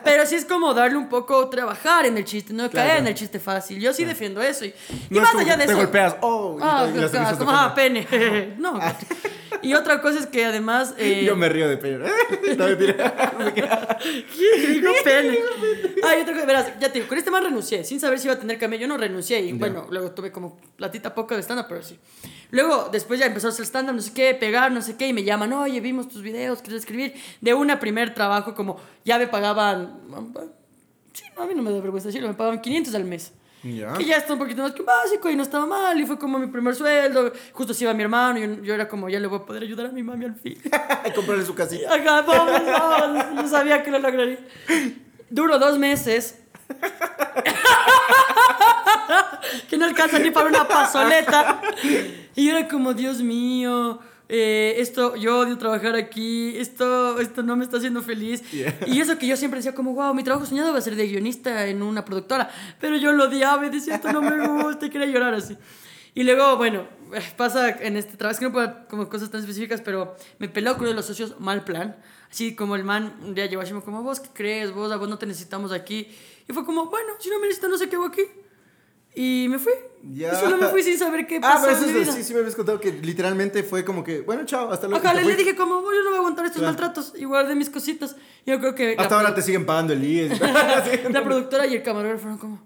Pero 0.04 0.24
sí 0.26 0.34
es 0.36 0.44
como 0.44 0.72
darle 0.74 0.98
un 0.98 1.08
poco, 1.08 1.48
trabajar 1.48 2.06
en 2.06 2.16
el 2.16 2.24
chiste, 2.24 2.52
no 2.52 2.70
Claro. 2.70 2.88
caer 2.88 3.00
en 3.00 3.06
el 3.08 3.14
chiste 3.14 3.40
fácil. 3.40 3.80
Yo 3.80 3.92
sí 3.92 4.04
defiendo 4.04 4.40
eso. 4.42 4.64
Y, 4.64 4.68
y 4.68 4.74
No 5.10 5.22
es 5.22 5.34
más 5.34 5.36
allá 5.42 5.56
de 5.56 5.64
te 5.66 5.72
eso. 5.72 5.80
golpeas, 5.80 6.16
oh, 6.20 6.56
y 6.58 6.62
Ah, 6.62 6.86
te- 6.92 6.98
y 6.98 7.00
las 7.00 7.10
claro, 7.10 7.30
de 7.32 7.38
como, 7.38 7.50
ah, 7.50 7.74
pene. 7.74 8.06
no. 8.58 8.78
Y 9.62 9.72
otra 9.74 10.00
cosa 10.02 10.18
es 10.20 10.26
que 10.26 10.44
además. 10.44 10.94
eh, 10.98 11.24
Yo 11.24 11.34
me 11.34 11.48
río 11.48 11.66
de 11.68 11.76
pena. 11.78 12.06
no, 12.56 12.66
mentira. 12.66 13.98
¿Quién 14.00 14.80
dijo 14.80 14.92
pene? 15.02 15.38
Ay, 16.04 16.20
otra 16.20 16.34
cosa, 16.34 16.46
verás, 16.46 16.66
ya 16.78 16.88
te 16.92 16.98
digo, 16.98 17.08
con 17.08 17.18
este 17.18 17.30
man 17.30 17.42
renuncié, 17.42 17.82
sin 17.82 17.98
saber 17.98 18.18
si 18.18 18.26
iba 18.26 18.34
a 18.34 18.38
tener 18.38 18.58
cambio. 18.58 18.78
Yo 18.78 18.86
no 18.86 18.96
renuncié 18.96 19.40
y 19.40 19.52
bueno, 19.54 19.86
luego 19.90 20.10
tuve 20.12 20.30
como 20.30 20.58
platita 20.76 21.14
poca 21.14 21.34
de 21.36 21.42
stand-up, 21.42 21.66
pero 21.68 21.82
sí. 21.82 21.98
Luego, 22.50 22.90
después 22.92 23.18
ya 23.18 23.26
empezó 23.26 23.48
a 23.48 23.50
hacer 23.50 23.64
stand-up, 23.64 23.94
no 23.96 24.02
sé 24.02 24.12
qué, 24.12 24.35
pegar, 24.36 24.72
no 24.72 24.82
sé 24.82 24.96
qué, 24.96 25.08
y 25.08 25.12
me 25.12 25.24
llaman, 25.24 25.52
oye, 25.52 25.80
vimos 25.80 26.08
tus 26.08 26.22
videos, 26.22 26.62
quieres 26.62 26.82
escribir. 26.82 27.14
De 27.40 27.54
una 27.54 27.80
primer 27.80 28.14
trabajo, 28.14 28.54
como 28.54 28.78
ya 29.04 29.18
me 29.18 29.26
pagaban. 29.26 30.00
Sí, 31.12 31.24
no, 31.36 31.42
a 31.42 31.46
mí 31.46 31.54
no 31.54 31.62
me 31.62 31.70
da 31.70 31.80
vergüenza 31.80 32.08
decirlo, 32.08 32.28
me 32.28 32.34
pagaban 32.34 32.60
500 32.60 32.94
al 32.94 33.04
mes. 33.04 33.32
Ya. 33.62 33.94
Que 33.94 34.04
ya 34.04 34.18
está 34.18 34.34
un 34.34 34.38
poquito 34.38 34.62
más 34.62 34.72
que 34.72 34.80
un 34.80 34.86
básico 34.86 35.30
y 35.30 35.36
no 35.36 35.42
estaba 35.42 35.66
mal. 35.66 36.00
Y 36.00 36.06
fue 36.06 36.18
como 36.18 36.38
mi 36.38 36.46
primer 36.46 36.74
sueldo. 36.74 37.32
Justo 37.52 37.74
se 37.74 37.84
iba 37.84 37.94
mi 37.94 38.02
hermano 38.02 38.38
y 38.38 38.42
yo, 38.42 38.62
yo 38.62 38.74
era 38.74 38.88
como, 38.88 39.08
ya 39.08 39.18
le 39.18 39.26
voy 39.26 39.40
a 39.40 39.42
poder 39.42 39.62
ayudar 39.62 39.86
a 39.86 39.88
mi 39.90 40.02
mami 40.02 40.26
al 40.26 40.36
fin. 40.36 40.58
Comprarle 41.14 41.44
su 41.44 41.54
casita. 41.54 41.92
Acá, 41.92 42.22
vamos, 42.22 42.62
vamos. 42.64 43.42
Yo 43.42 43.48
sabía 43.48 43.82
que 43.82 43.90
lo 43.90 43.98
lograría. 43.98 44.38
Duro 45.30 45.58
dos 45.58 45.78
meses. 45.78 46.42
que 49.68 49.76
no 49.76 49.86
alcanza 49.86 50.18
ni 50.18 50.30
para 50.30 50.48
una 50.48 50.68
pasoleta. 50.68 51.60
Y 52.34 52.46
yo 52.46 52.56
era 52.56 52.68
como, 52.68 52.94
Dios 52.94 53.22
mío, 53.22 54.00
eh, 54.28 54.74
esto, 54.78 55.14
yo 55.14 55.40
odio 55.40 55.56
trabajar 55.56 55.94
aquí, 55.94 56.56
esto, 56.56 57.20
esto 57.20 57.42
no 57.42 57.56
me 57.56 57.64
está 57.64 57.76
haciendo 57.76 58.02
feliz. 58.02 58.42
Yeah. 58.50 58.76
Y 58.86 59.00
eso 59.00 59.18
que 59.18 59.26
yo 59.26 59.36
siempre 59.36 59.58
decía 59.58 59.74
como, 59.74 59.94
wow, 59.94 60.14
mi 60.14 60.24
trabajo 60.24 60.46
soñado 60.46 60.72
va 60.72 60.78
a 60.78 60.82
ser 60.82 60.96
de 60.96 61.06
guionista 61.06 61.66
en 61.66 61.82
una 61.82 62.04
productora. 62.04 62.50
Pero 62.80 62.96
yo 62.96 63.12
lo 63.12 63.24
odiaba 63.24 63.66
y 63.66 63.70
decía, 63.70 63.96
esto 63.96 64.12
no 64.12 64.22
me 64.22 64.46
gusta, 64.48 64.86
y 64.86 64.90
quería 64.90 65.06
llorar 65.06 65.34
así. 65.34 65.56
Y 66.14 66.22
luego, 66.24 66.56
bueno, 66.56 66.88
pasa 67.36 67.68
en 67.68 67.96
este 67.96 68.16
trabajo, 68.16 68.32
es 68.32 68.38
que 68.40 68.46
no 68.46 68.52
puedo 68.52 68.88
como 68.88 69.08
cosas 69.08 69.30
tan 69.30 69.40
específicas, 69.40 69.80
pero 69.82 70.16
me 70.38 70.48
peló 70.48 70.72
con 70.72 70.82
uno 70.82 70.90
de 70.90 70.94
los 70.94 71.06
socios, 71.06 71.38
mal 71.38 71.62
plan. 71.62 71.96
Así 72.30 72.56
como 72.56 72.74
el 72.74 72.84
man 72.84 73.16
un 73.22 73.34
día 73.34 73.46
llegó 73.46 73.62
así 73.62 73.72
como, 73.72 74.02
vos 74.02 74.20
qué 74.20 74.30
crees, 74.32 74.72
vos, 74.72 74.90
a 74.90 74.96
vos 74.96 75.08
no 75.08 75.18
te 75.18 75.26
necesitamos 75.26 75.72
aquí. 75.72 76.08
Y 76.48 76.52
fue 76.52 76.64
como, 76.64 76.86
bueno, 76.86 77.12
si 77.20 77.28
no 77.28 77.38
me 77.38 77.46
necesitan, 77.46 77.70
no 77.70 77.78
sé 77.78 77.88
qué 77.88 77.96
hago 77.96 78.06
aquí. 78.06 78.22
Y 79.18 79.46
me 79.48 79.58
fui. 79.58 79.72
Ya. 80.12 80.32
Y 80.34 80.36
solo 80.36 80.58
me 80.58 80.66
fui 80.68 80.82
sin 80.82 80.98
saber 80.98 81.26
qué 81.26 81.38
Ah, 81.38 81.54
pasó 81.54 81.62
pero 81.64 81.76
eso 81.78 81.86
en 81.86 81.92
mi 81.94 82.00
vida. 82.00 82.12
sí, 82.12 82.22
sí 82.22 82.32
me 82.34 82.40
habías 82.40 82.54
contado 82.54 82.78
que 82.78 82.92
literalmente 82.92 83.62
fue 83.62 83.82
como 83.84 84.04
que, 84.04 84.20
bueno, 84.20 84.44
chao, 84.44 84.70
hasta 84.70 84.86
luego. 84.86 85.04
Ajá, 85.04 85.20
y 85.20 85.24
le, 85.24 85.34
dije 85.36 85.56
como, 85.56 85.76
"Oh, 85.76 85.90
yo 85.92 86.02
no 86.02 86.10
voy 86.10 86.16
a 86.16 86.18
aguantar 86.18 86.44
estos 86.44 86.60
Claro. 86.60 86.72
maltratos. 86.74 87.14
Y 87.16 87.24
guardé 87.24 87.54
mis 87.54 87.70
cositas. 87.70 88.14
Yo 88.44 88.60
creo 88.60 88.74
que... 88.74 88.94
la 88.94 89.02
Hasta 89.02 89.16
ahora 89.16 89.34
te 89.34 89.40
siguen 89.42 89.64
pagando 89.66 89.94
el 89.94 90.04
IES. 90.04 90.38
La 91.10 91.24
productora 91.24 91.66
y 91.66 91.74
el 91.76 91.82
camarógrafo 91.82 92.20
fueron 92.22 92.38
como... 92.38 92.62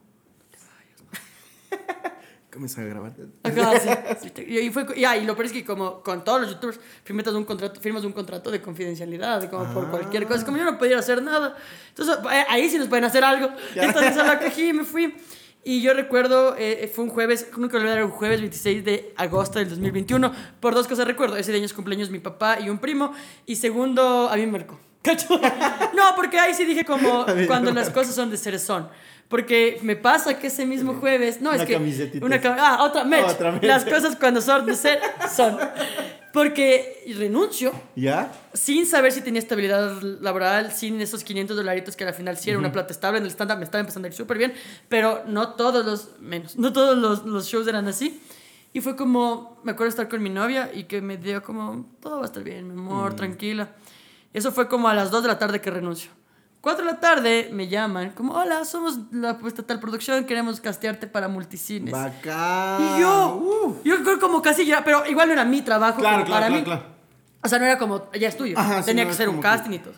Comencé 2.52 2.80
a 2.80 2.84
grabar. 2.84 3.12
Ajá, 3.44 4.16
sí. 4.20 4.28
Y, 4.44 4.70
fue, 4.70 4.84
ya, 4.96 5.16
y 5.16 5.24
lo 5.24 5.34
peor 5.36 5.46
es 5.46 5.52
que 5.52 5.64
como 5.64 6.02
con 6.02 6.24
todos 6.24 6.40
los 6.40 6.50
youtubers 6.50 6.80
firmas 7.04 7.28
un 7.28 7.44
contrato, 7.44 7.80
firmas 7.80 8.02
un 8.02 8.12
contrato 8.12 8.50
de 8.50 8.60
confidencialidad, 8.60 9.40
de 9.40 9.48
como 9.48 9.72
por 9.72 9.88
cualquier 9.88 10.26
cosa. 10.26 10.44
Como 10.44 10.56
yo 10.58 10.64
no 10.64 10.76
podía 10.76 10.98
hacer 10.98 11.22
nada. 11.22 11.56
Entonces 11.90 12.18
eh, 12.32 12.44
ahí 12.48 12.68
sí 12.68 12.76
nos 12.76 12.88
pueden 12.88 13.04
hacer 13.04 13.22
algo. 13.22 13.50
Entonces 13.76 14.14
solo 14.16 14.32
cogí 14.40 14.70
y 14.70 14.72
me 14.72 14.82
fui. 14.84 15.14
Y 15.62 15.82
yo 15.82 15.92
recuerdo, 15.92 16.56
eh, 16.58 16.90
fue 16.92 17.04
un 17.04 17.10
jueves, 17.10 17.48
nunca 17.56 17.74
lo 17.74 17.82
olvidaré, 17.82 18.04
un 18.04 18.10
jueves 18.10 18.40
26 18.40 18.84
de 18.84 19.12
agosto 19.16 19.58
del 19.58 19.68
2021. 19.68 20.32
Por 20.58 20.74
dos 20.74 20.88
cosas 20.88 21.06
recuerdo. 21.06 21.36
Ese 21.36 21.52
día 21.52 21.64
es 21.64 21.74
cumpleaños 21.74 22.10
mi 22.10 22.18
papá 22.18 22.58
y 22.60 22.70
un 22.70 22.78
primo. 22.78 23.12
Y 23.44 23.56
segundo, 23.56 24.28
a 24.30 24.36
mí 24.36 24.46
me 24.46 24.52
marcó. 24.52 24.78
¿Cacho? 25.02 25.38
No, 25.94 26.14
porque 26.16 26.38
ahí 26.38 26.54
sí 26.54 26.64
dije 26.64 26.84
como 26.84 27.26
cuando 27.46 27.72
las 27.72 27.90
cosas 27.90 28.14
son 28.14 28.30
de 28.30 28.36
ser 28.36 28.58
son. 28.58 28.88
Porque 29.30 29.78
me 29.82 29.94
pasa 29.96 30.38
que 30.38 30.48
ese 30.48 30.66
mismo 30.66 30.94
jueves, 30.94 31.40
no, 31.40 31.50
Una 31.50 31.62
es 31.62 31.66
que 31.66 31.74
camisetita. 31.74 32.26
una 32.26 32.42
cam- 32.42 32.56
ah, 32.58 32.82
otra 32.82 33.04
match. 33.04 33.30
Otra 33.30 33.52
match. 33.52 33.62
Las 33.62 33.84
cosas 33.84 34.16
cuando 34.16 34.40
son 34.42 34.66
de 34.66 34.74
ser 34.74 35.00
son. 35.34 35.56
Porque 36.32 37.04
renuncio 37.16 37.72
¿Ya? 37.96 38.30
sin 38.54 38.86
saber 38.86 39.12
si 39.12 39.20
tenía 39.20 39.38
estabilidad 39.40 40.00
laboral, 40.20 40.72
sin 40.72 41.00
esos 41.00 41.24
500 41.24 41.56
dolaritos 41.56 41.96
que 41.96 42.04
al 42.04 42.12
final 42.14 42.36
sí 42.36 42.50
era 42.50 42.58
una 42.58 42.70
plata 42.72 42.92
estable. 42.92 43.18
En 43.18 43.24
el 43.24 43.30
stand-up 43.30 43.58
me 43.58 43.64
estaba 43.64 43.80
empezando 43.80 44.06
a 44.06 44.10
ir 44.10 44.14
súper 44.16 44.36
bien, 44.38 44.52
pero 44.88 45.22
no 45.26 45.50
todos 45.54 45.84
los, 45.86 46.20
menos, 46.20 46.56
no 46.56 46.72
todos 46.72 46.98
los, 46.98 47.24
los 47.24 47.46
shows 47.46 47.66
eran 47.68 47.86
así. 47.88 48.20
Y 48.72 48.80
fue 48.80 48.94
como, 48.96 49.60
me 49.64 49.72
acuerdo 49.72 49.90
estar 49.90 50.08
con 50.08 50.22
mi 50.22 50.30
novia 50.30 50.70
y 50.74 50.84
que 50.84 51.00
me 51.00 51.16
dio 51.16 51.42
como, 51.42 51.86
todo 52.00 52.16
va 52.16 52.22
a 52.22 52.26
estar 52.26 52.42
bien, 52.44 52.66
mi 52.68 52.74
amor, 52.80 53.14
tranquila. 53.14 53.70
Eso 54.32 54.52
fue 54.52 54.68
como 54.68 54.88
a 54.88 54.94
las 54.94 55.10
2 55.10 55.22
de 55.22 55.28
la 55.28 55.38
tarde 55.38 55.60
que 55.60 55.70
renuncio. 55.70 56.10
4 56.60 56.84
de 56.84 56.92
la 56.92 57.00
tarde 57.00 57.48
me 57.52 57.68
llaman, 57.68 58.10
como, 58.10 58.34
hola, 58.34 58.64
somos 58.66 58.98
la 59.12 59.38
puesta 59.38 59.62
tal 59.62 59.80
producción, 59.80 60.24
queremos 60.24 60.60
castearte 60.60 61.06
para 61.06 61.26
multicines. 61.28 61.92
Bacán. 61.92 62.82
Y 62.96 63.00
yo, 63.00 63.36
Uh. 63.42 63.76
yo 63.84 64.02
creo 64.02 64.18
como 64.20 64.42
casi 64.42 64.66
ya, 64.66 64.84
pero 64.84 65.06
igual 65.06 65.28
no 65.28 65.32
era 65.34 65.44
mi 65.44 65.62
trabajo 65.62 66.00
Claro, 66.00 66.16
como 66.16 66.26
claro, 66.26 66.40
para 66.40 66.46
claro, 66.48 66.60
mí. 66.60 66.64
claro. 66.64 66.82
O 67.42 67.48
sea, 67.48 67.58
no 67.58 67.64
era 67.64 67.78
como, 67.78 68.10
ya 68.12 68.28
es 68.28 68.36
tuyo. 68.36 68.58
Ajá, 68.58 68.80
sí, 68.82 68.86
Tenía 68.86 69.04
no 69.04 69.10
que 69.10 69.16
ser 69.16 69.28
un 69.30 69.36
como 69.36 69.42
casting 69.42 69.70
y 69.72 69.78
todo. 69.78 69.94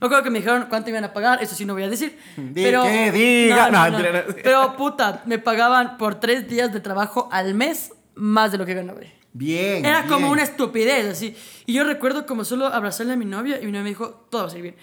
Me 0.00 0.06
acuerdo 0.06 0.22
que 0.24 0.30
me 0.30 0.38
dijeron 0.38 0.66
cuánto 0.68 0.90
iban 0.90 1.02
a 1.04 1.12
pagar, 1.12 1.42
eso 1.42 1.54
sí 1.56 1.64
no 1.64 1.72
voy 1.74 1.82
a 1.82 1.88
decir. 1.88 2.16
Di 2.36 2.62
pero, 2.62 2.82
que 2.84 3.10
diga. 3.10 3.70
No, 3.70 3.90
no. 3.90 3.98
Pero 4.42 4.76
puta, 4.76 5.22
me 5.26 5.38
pagaban 5.38 5.96
por 5.98 6.16
tres 6.20 6.48
días 6.48 6.72
de 6.72 6.78
trabajo 6.80 7.28
al 7.32 7.54
mes 7.54 7.92
más 8.14 8.52
de 8.52 8.58
lo 8.58 8.66
que 8.66 8.74
ganaba. 8.74 9.00
Bien. 9.32 9.84
Era 9.84 10.02
como 10.02 10.18
bien. 10.18 10.30
una 10.32 10.42
estupidez, 10.44 11.10
así. 11.10 11.36
Y 11.66 11.72
yo 11.72 11.82
recuerdo 11.84 12.26
como 12.26 12.44
solo 12.44 12.66
abrazarle 12.66 13.14
a 13.14 13.16
mi 13.16 13.24
novia 13.24 13.56
y 13.60 13.66
mi 13.66 13.72
novia 13.72 13.82
me 13.82 13.88
dijo, 13.88 14.26
todo 14.30 14.42
va 14.42 14.46
a 14.46 14.50
salir 14.50 14.62
bien. 14.62 14.76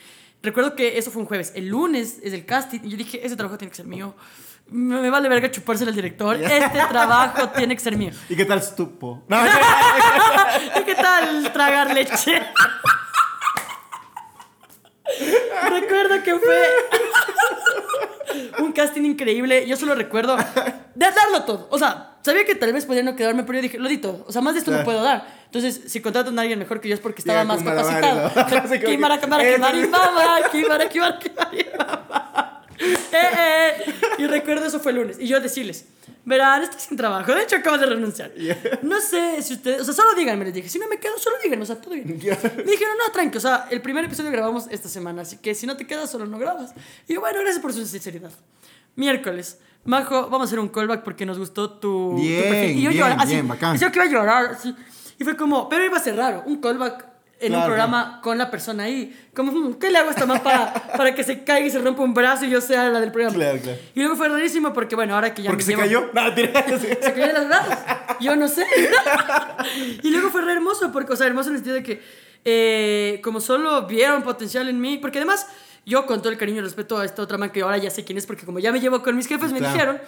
Recuerdo 0.43 0.75
que 0.75 0.97
eso 0.97 1.11
fue 1.11 1.21
un 1.21 1.27
jueves. 1.27 1.51
El 1.55 1.67
lunes 1.67 2.17
es 2.23 2.33
el 2.33 2.45
casting 2.45 2.79
y 2.83 2.89
yo 2.89 2.97
dije, 2.97 3.25
ese 3.25 3.35
trabajo 3.35 3.57
tiene 3.57 3.69
que 3.69 3.77
ser 3.77 3.85
mío. 3.85 4.15
Me, 4.67 5.09
vale 5.09 5.29
verga 5.29 5.51
chuparse 5.51 5.83
al 5.83 5.93
director. 5.93 6.35
Este 6.41 6.79
trabajo 6.89 7.49
tiene 7.49 7.75
que 7.75 7.81
ser 7.81 7.97
mío. 7.97 8.11
¿Y 8.29 8.35
qué 8.35 8.45
tal 8.45 8.59
estupo? 8.59 9.23
No, 9.27 9.37
¿Y 10.79 10.83
qué 10.83 10.95
tal 10.95 11.51
tragar 11.53 11.93
leche? 11.93 12.41
recuerdo 15.69 16.23
que 16.23 16.39
fue 16.39 16.67
un 18.59 18.71
casting 18.71 19.03
increíble. 19.03 19.67
Yo 19.67 19.77
solo 19.77 19.93
recuerdo 19.93 20.37
de 20.37 20.43
darlo 20.95 21.43
todo. 21.45 21.67
O 21.69 21.77
sea, 21.77 22.10
sabía 22.23 22.45
que 22.45 22.55
tal 22.55 22.71
vez 22.73 22.85
podía 22.85 23.03
no 23.03 23.15
quedarme, 23.15 23.43
pero 23.43 23.57
yo 23.59 23.61
dije, 23.63 23.77
lo 23.77 23.89
di 23.89 23.97
todo. 23.97 24.23
O 24.27 24.31
sea, 24.31 24.41
más 24.41 24.53
de 24.53 24.59
esto 24.59 24.71
no 24.71 24.77
Claro. 24.77 24.85
puedo 24.85 25.03
dar. 25.03 25.41
Entonces, 25.45 25.81
si 25.87 26.01
contratan 26.01 26.37
a 26.37 26.41
alguien 26.43 26.57
mejor 26.59 26.79
que 26.79 26.87
yo 26.87 26.93
es 26.95 26.99
porque 27.01 27.21
estaba 27.21 27.41
Llega 27.43 27.53
más 27.55 27.63
capacitado. 27.63 28.23
¿no? 28.23 28.85
Kimara, 28.85 29.19
Kimara, 29.19 29.53
Kimara. 29.53 30.49
Kimara, 30.51 30.89
Kimara, 30.89 31.19
Kimara. 31.19 32.61
Eh, 32.79 32.95
eh. 33.13 33.93
Y 34.17 34.27
recuerdo 34.27 34.65
eso 34.65 34.79
fue 34.79 34.91
el 34.91 34.97
lunes. 34.99 35.17
Y 35.19 35.27
yo 35.27 35.39
decirles, 35.39 35.85
verán, 36.25 36.63
estoy 36.63 36.79
sin 36.79 36.97
trabajo. 36.97 37.33
De 37.33 37.43
hecho, 37.43 37.57
acabo 37.57 37.77
de 37.77 37.85
renunciar. 37.85 38.31
No 38.81 38.99
sé 38.99 39.41
si 39.41 39.53
ustedes, 39.53 39.81
o 39.81 39.83
sea, 39.83 39.93
solo 39.93 40.15
díganme, 40.15 40.45
les 40.45 40.53
dije. 40.53 40.69
Si 40.69 40.79
no 40.79 40.87
me 40.87 40.97
quedo, 40.99 41.17
solo 41.19 41.35
díganme, 41.43 41.63
o 41.63 41.65
sea, 41.65 41.75
todo 41.79 41.93
bien. 41.93 42.07
Me 42.07 42.13
dijeron, 42.15 42.95
no, 42.97 43.11
tranqui, 43.11 43.37
o 43.37 43.41
sea, 43.41 43.67
el 43.69 43.81
primer 43.81 44.05
episodio 44.05 44.31
grabamos 44.31 44.65
esta 44.71 44.89
semana, 44.89 45.21
así 45.23 45.37
que 45.37 45.53
si 45.53 45.67
no 45.67 45.77
te 45.77 45.85
quedas, 45.85 46.09
solo 46.09 46.25
no 46.25 46.39
grabas. 46.39 46.73
Y 47.07 47.13
yo, 47.13 47.19
bueno, 47.19 47.39
gracias 47.41 47.61
por 47.61 47.71
su 47.73 47.85
sinceridad. 47.85 48.31
Miércoles. 48.95 49.59
Majo, 49.83 50.23
vamos 50.29 50.41
a 50.41 50.43
hacer 50.45 50.59
un 50.59 50.69
callback 50.69 51.03
porque 51.03 51.25
nos 51.25 51.39
gustó 51.39 51.71
tu, 51.71 51.79
tu 51.79 52.15
Bien, 52.21 52.43
perfil. 52.43 52.77
Y 52.77 52.81
yo 52.83 52.89
bien, 52.91 53.01
lloré, 53.01 53.15
así, 53.17 53.33
bien, 53.33 53.47
bacán. 53.47 53.77
Yo 53.77 53.91
que 53.91 53.97
iba 53.99 54.05
a 54.05 54.09
llorar, 54.11 54.45
así. 54.51 54.75
Y 55.19 55.23
fue 55.23 55.35
como, 55.35 55.67
pero 55.69 55.83
iba 55.85 55.97
a 55.97 55.99
ser 55.99 56.15
raro, 56.17 56.43
un 56.45 56.61
callback 56.61 57.05
en 57.39 57.53
un 57.53 57.57
Claro, 57.57 57.65
programa 57.73 58.19
con 58.21 58.37
la 58.37 58.51
persona 58.51 58.83
ahí. 58.83 59.19
Como, 59.35 59.51
"Hmm, 59.51 59.73
¿qué 59.75 59.89
le 59.89 59.97
hago 59.97 60.09
a 60.09 60.11
esta 60.11 60.27
man 60.27 60.41
para, 60.43 60.71
para 60.95 61.15
que 61.15 61.23
se 61.23 61.43
caiga 61.43 61.65
y 61.65 61.71
se 61.71 61.79
rompa 61.79 62.03
un 62.03 62.13
brazo 62.13 62.45
y 62.45 62.51
yo 62.51 62.61
sea 62.61 62.89
la 62.89 62.99
del 62.99 63.11
programa? 63.11 63.35
Claro, 63.35 63.57
claro. 63.59 63.77
Y 63.95 63.99
luego 63.99 64.15
fue 64.15 64.29
rarísimo 64.29 64.71
porque, 64.73 64.95
bueno, 64.95 65.15
ahora 65.15 65.33
que 65.33 65.41
ya 65.41 65.49
Porque 65.49 65.63
me 65.63 65.65
se 65.65 65.71
llevo- 65.71 65.81
cayó. 65.81 66.09
No, 66.13 66.23
mentira. 66.23 66.63
se 66.79 66.97
cayó 67.13 67.25
de 67.27 67.33
las 67.33 67.47
brazos. 67.47 67.73
Yo 68.19 68.35
no 68.35 68.47
sé. 68.47 68.63
y 70.03 70.11
luego 70.11 70.29
fue 70.29 70.41
re 70.43 70.53
hermoso, 70.53 70.91
porque, 70.91 71.13
o 71.13 71.15
sea, 71.15 71.25
hermoso 71.25 71.49
en 71.49 71.55
el 71.55 71.59
sentido 71.63 71.75
de 71.77 71.83
que, 71.83 72.01
eh, 72.45 73.19
como 73.23 73.39
solo 73.41 73.87
vieron 73.87 74.21
potencial 74.21 74.67
en 74.69 74.79
mí, 74.79 74.99
porque 74.99 75.17
además, 75.17 75.47
yo 75.85 76.05
con 76.05 76.19
todo 76.19 76.31
el 76.31 76.37
cariño 76.37 76.59
y 76.59 76.61
respeto 76.61 76.97
a 76.97 77.05
esta 77.05 77.21
otra 77.21 77.37
man 77.37 77.51
que 77.51 77.61
ahora 77.61 77.77
ya 77.77 77.89
sé 77.89 78.03
quién 78.03 78.17
es, 78.17 78.25
porque 78.25 78.45
como 78.45 78.59
ya 78.59 78.71
me 78.71 78.79
llevo 78.79 79.01
con 79.01 79.15
mis 79.15 79.27
jefes, 79.27 79.51
me 79.51 79.59
dijeron, 79.59 79.99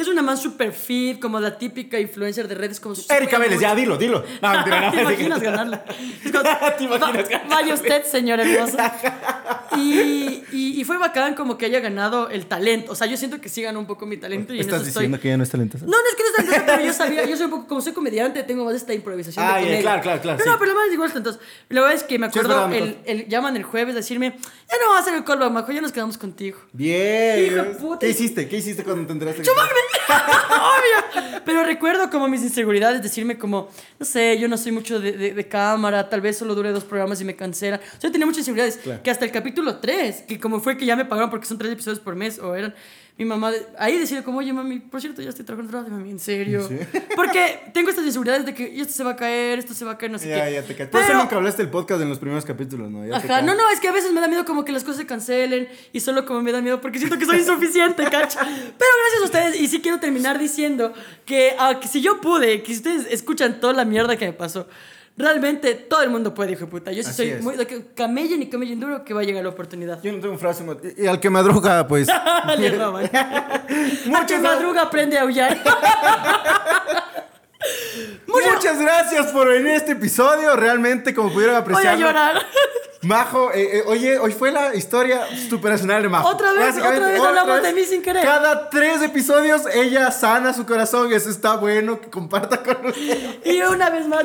es 0.00 0.08
una 0.08 0.22
man 0.22 0.36
super 0.36 0.72
fit, 0.72 1.18
como 1.20 1.40
la 1.40 1.56
típica 1.58 1.98
influencer 1.98 2.46
de 2.48 2.54
redes, 2.54 2.80
como 2.80 2.94
Erika 3.10 3.38
Vélez, 3.38 3.60
ya 3.60 3.74
dilo, 3.74 3.96
dilo. 3.96 4.24
No, 4.42 4.52
mentira, 4.52 4.80
no. 4.86 4.90
¿Te 4.92 5.00
imaginas 5.02 5.40
ganarla? 5.40 5.84
¿Te 6.22 6.28
imaginas 6.84 7.02
"Va- 7.02 7.12
ganarla? 7.12 7.42
Vaya 7.48 7.74
usted, 7.74 8.04
señor 8.04 8.40
hermoso. 8.40 8.76
Y, 9.76 10.42
y, 10.52 10.80
y 10.80 10.84
fue 10.84 10.98
bacán 10.98 11.34
como 11.34 11.58
que 11.58 11.66
haya 11.66 11.80
ganado 11.80 12.30
el 12.30 12.46
talento. 12.46 12.92
O 12.92 12.94
sea, 12.94 13.06
yo 13.06 13.16
siento 13.16 13.40
que 13.40 13.48
sí 13.48 13.62
ganó 13.62 13.78
un 13.78 13.86
poco 13.86 14.06
mi 14.06 14.16
talento 14.16 14.52
y 14.52 14.56
en 14.56 14.60
eso 14.66 14.70
¿Estás 14.76 14.88
estoy... 14.88 15.02
diciendo 15.02 15.20
que 15.20 15.28
ella 15.28 15.36
no 15.36 15.42
es 15.44 15.50
talentosa? 15.50 15.84
No, 15.84 15.90
no 15.92 15.96
es 16.08 16.14
que 16.16 16.22
no 16.22 16.28
es 16.28 16.34
talentosa, 16.36 16.66
pero 16.66 16.86
yo 16.86 16.92
sabía, 16.92 17.24
yo 17.26 17.36
soy 17.36 17.44
un 17.46 17.50
poco, 17.50 17.66
como 17.68 17.80
soy 17.80 17.92
comediante, 17.92 18.42
tengo 18.44 18.64
más 18.64 18.74
esta 18.74 18.94
improvisación. 18.94 19.44
Ah, 19.44 19.56
de 19.56 19.62
comedia. 19.62 19.80
claro, 19.80 20.02
claro, 20.02 20.20
claro, 20.22 20.38
No, 20.38 20.44
sí. 20.44 20.50
no, 20.50 20.58
pero 20.58 20.72
lo 20.72 20.78
más 20.78 20.92
igual 20.92 21.12
entonces. 21.14 21.42
La 21.68 21.80
verdad 21.80 21.96
es 21.96 22.02
que 22.04 22.18
me 22.18 22.26
acuerdo, 22.26 22.68
el, 22.68 22.98
el, 23.04 23.28
llaman 23.28 23.56
el 23.56 23.62
jueves 23.64 23.94
a 23.94 23.98
decirme, 23.98 24.30
ya 24.38 24.76
no 24.80 24.86
vamos 24.88 24.96
a 24.98 25.00
hacer 25.00 25.14
el 25.14 25.24
callback, 25.24 25.50
Majo, 25.52 25.72
ya 25.72 25.80
nos 25.80 25.92
quedamos 25.92 26.18
contigo. 26.18 26.58
Bien. 26.72 27.44
Hijo 27.46 27.56
de 27.56 27.70
puta. 27.74 27.98
¿Qué 28.00 28.08
hiciste? 28.10 28.48
¿Qué 28.48 28.56
hiciste 28.56 28.84
cuando 28.84 29.06
te 29.06 29.12
enteraste? 29.12 29.42
Obvio. 30.08 31.40
Pero 31.44 31.64
recuerdo 31.64 32.10
como 32.10 32.28
mis 32.28 32.42
inseguridades, 32.42 33.02
decirme 33.02 33.38
como, 33.38 33.68
no 33.98 34.06
sé, 34.06 34.38
yo 34.38 34.48
no 34.48 34.56
soy 34.58 34.72
mucho 34.72 35.00
de, 35.00 35.12
de- 35.12 35.34
de 35.34 35.48
cámara, 35.48 36.08
tal 36.08 36.20
vez 36.20 36.36
solo 36.38 36.54
dure 36.54 36.72
dos 36.72 36.84
programas 36.84 37.20
y 37.20 37.24
me 37.24 37.36
cancela. 37.36 37.76
O 37.76 37.80
sea, 38.00 38.08
yo 38.08 38.12
tenía 38.12 38.26
muchas 38.26 38.40
inseguridades. 38.40 38.76
Claro. 38.78 39.02
Que 39.02 39.10
hasta 39.10 39.24
el 39.24 39.30
capítulo 39.32 39.76
3, 39.78 40.22
que 40.28 40.38
como 40.40 40.60
fue 40.60 40.76
que 40.76 40.84
ya 40.86 40.96
me 40.96 41.04
pagaron 41.04 41.30
porque 41.30 41.46
son 41.46 41.58
tres 41.58 41.72
episodios 41.72 42.00
por 42.00 42.14
mes, 42.16 42.38
o 42.38 42.54
eran 42.54 42.74
mi 43.18 43.24
mamá, 43.24 43.50
ahí 43.78 43.98
decía 43.98 44.22
como, 44.22 44.38
oye 44.38 44.52
mami, 44.52 44.78
por 44.78 45.00
cierto, 45.00 45.20
ya 45.20 45.30
estoy 45.30 45.44
trabajando 45.44 45.76
otra 45.76 45.90
vez, 45.90 45.98
mami, 45.98 46.12
en 46.12 46.20
serio. 46.20 46.66
Sí. 46.68 46.78
Porque 47.16 47.60
tengo 47.74 47.90
estas 47.90 48.06
inseguridades 48.06 48.46
de 48.46 48.54
que 48.54 48.80
esto 48.80 48.92
se 48.94 49.02
va 49.02 49.10
a 49.10 49.16
caer, 49.16 49.58
esto 49.58 49.74
se 49.74 49.84
va 49.84 49.92
a 49.92 49.98
caer, 49.98 50.12
no 50.12 50.18
sé 50.18 50.28
Ya, 50.28 50.46
qué. 50.46 50.52
ya 50.54 50.62
te 50.62 50.76
caché. 50.76 50.90
Por 50.92 51.00
eso 51.02 51.14
nunca 51.14 51.34
hablaste 51.34 51.62
del 51.62 51.70
podcast 51.70 52.00
en 52.00 52.08
los 52.08 52.20
primeros 52.20 52.44
capítulos, 52.44 52.88
¿no? 52.90 53.04
Ya 53.04 53.16
Ajá, 53.16 53.42
no, 53.42 53.56
no, 53.56 53.68
es 53.70 53.80
que 53.80 53.88
a 53.88 53.92
veces 53.92 54.12
me 54.12 54.20
da 54.20 54.28
miedo 54.28 54.44
como 54.44 54.64
que 54.64 54.70
las 54.70 54.84
cosas 54.84 54.98
se 54.98 55.06
cancelen 55.06 55.68
y 55.92 55.98
solo 55.98 56.24
como 56.24 56.42
me 56.42 56.52
da 56.52 56.60
miedo 56.60 56.80
porque 56.80 56.98
siento 57.00 57.18
que 57.18 57.26
soy 57.26 57.38
insuficiente, 57.38 58.04
¿cacha? 58.10 58.38
Pero 58.40 58.90
gracias 59.02 59.20
a 59.20 59.24
ustedes 59.24 59.60
y 59.60 59.66
sí 59.66 59.80
quiero 59.80 59.98
terminar 59.98 60.38
diciendo 60.38 60.92
que, 61.26 61.54
ah, 61.58 61.80
que 61.80 61.88
si 61.88 62.00
yo 62.00 62.20
pude, 62.20 62.62
que 62.62 62.72
si 62.72 62.76
ustedes 62.78 63.06
escuchan 63.10 63.58
toda 63.58 63.72
la 63.72 63.84
mierda 63.84 64.16
que 64.16 64.26
me 64.26 64.32
pasó, 64.32 64.68
realmente 65.18 65.74
todo 65.74 66.02
el 66.02 66.10
mundo 66.10 66.32
puede, 66.32 66.52
hijo 66.52 66.60
de 66.64 66.66
puta. 66.70 66.92
Yo 66.92 67.02
sí 67.02 67.10
Así 67.10 67.16
soy 67.16 67.28
es. 67.30 67.42
muy, 67.42 67.56
camellen 67.94 68.40
y 68.42 68.48
camellen 68.48 68.80
duro 68.80 69.04
que 69.04 69.12
va 69.12 69.20
a 69.20 69.24
llegar 69.24 69.42
la 69.42 69.50
oportunidad. 69.50 70.00
Yo 70.02 70.12
no 70.12 70.20
tengo 70.20 70.38
frase. 70.38 70.62
mo- 70.64 70.76
Y, 70.96 71.02
y 71.04 71.06
al 71.06 71.18
que 71.20 71.28
madruga, 71.28 71.86
pues. 71.86 72.08
Le 72.58 72.70
roban. 72.70 73.10
Al 74.14 74.26
que 74.26 74.38
madruga 74.38 74.82
aprende 74.82 75.18
a 75.18 75.22
aullar. 75.22 75.58
Muchas 78.26 78.78
gracias 78.80 79.26
por 79.32 79.48
venir 79.48 79.72
a 79.72 79.76
este 79.76 79.92
episodio. 79.92 80.54
Realmente, 80.56 81.14
como 81.14 81.32
pudieron 81.32 81.54
Voy 81.54 81.60
a 81.60 81.64
apreciar. 81.64 81.98
llorar. 81.98 82.46
Majo, 83.02 83.52
eh, 83.52 83.78
eh, 83.78 83.82
oye, 83.86 84.18
hoy 84.18 84.32
fue 84.32 84.50
la 84.50 84.74
historia 84.74 85.20
superacional 85.48 86.02
de 86.02 86.08
Majo. 86.08 86.28
Otra 86.28 86.52
vez, 86.52 86.76
otra 86.76 86.98
vez 86.98 87.20
hablamos 87.20 87.62
de 87.62 87.72
mí 87.72 87.84
sin 87.84 88.02
querer. 88.02 88.24
Cada 88.24 88.68
tres 88.70 89.00
episodios 89.02 89.62
ella 89.72 90.10
sana 90.10 90.52
su 90.52 90.66
corazón. 90.66 91.12
Eso 91.12 91.30
está 91.30 91.54
bueno 91.56 92.00
que 92.00 92.10
comparta 92.10 92.60
con 92.60 92.86
ustedes. 92.86 93.38
Y 93.44 93.62
una 93.62 93.88
vez 93.90 94.08
más, 94.08 94.24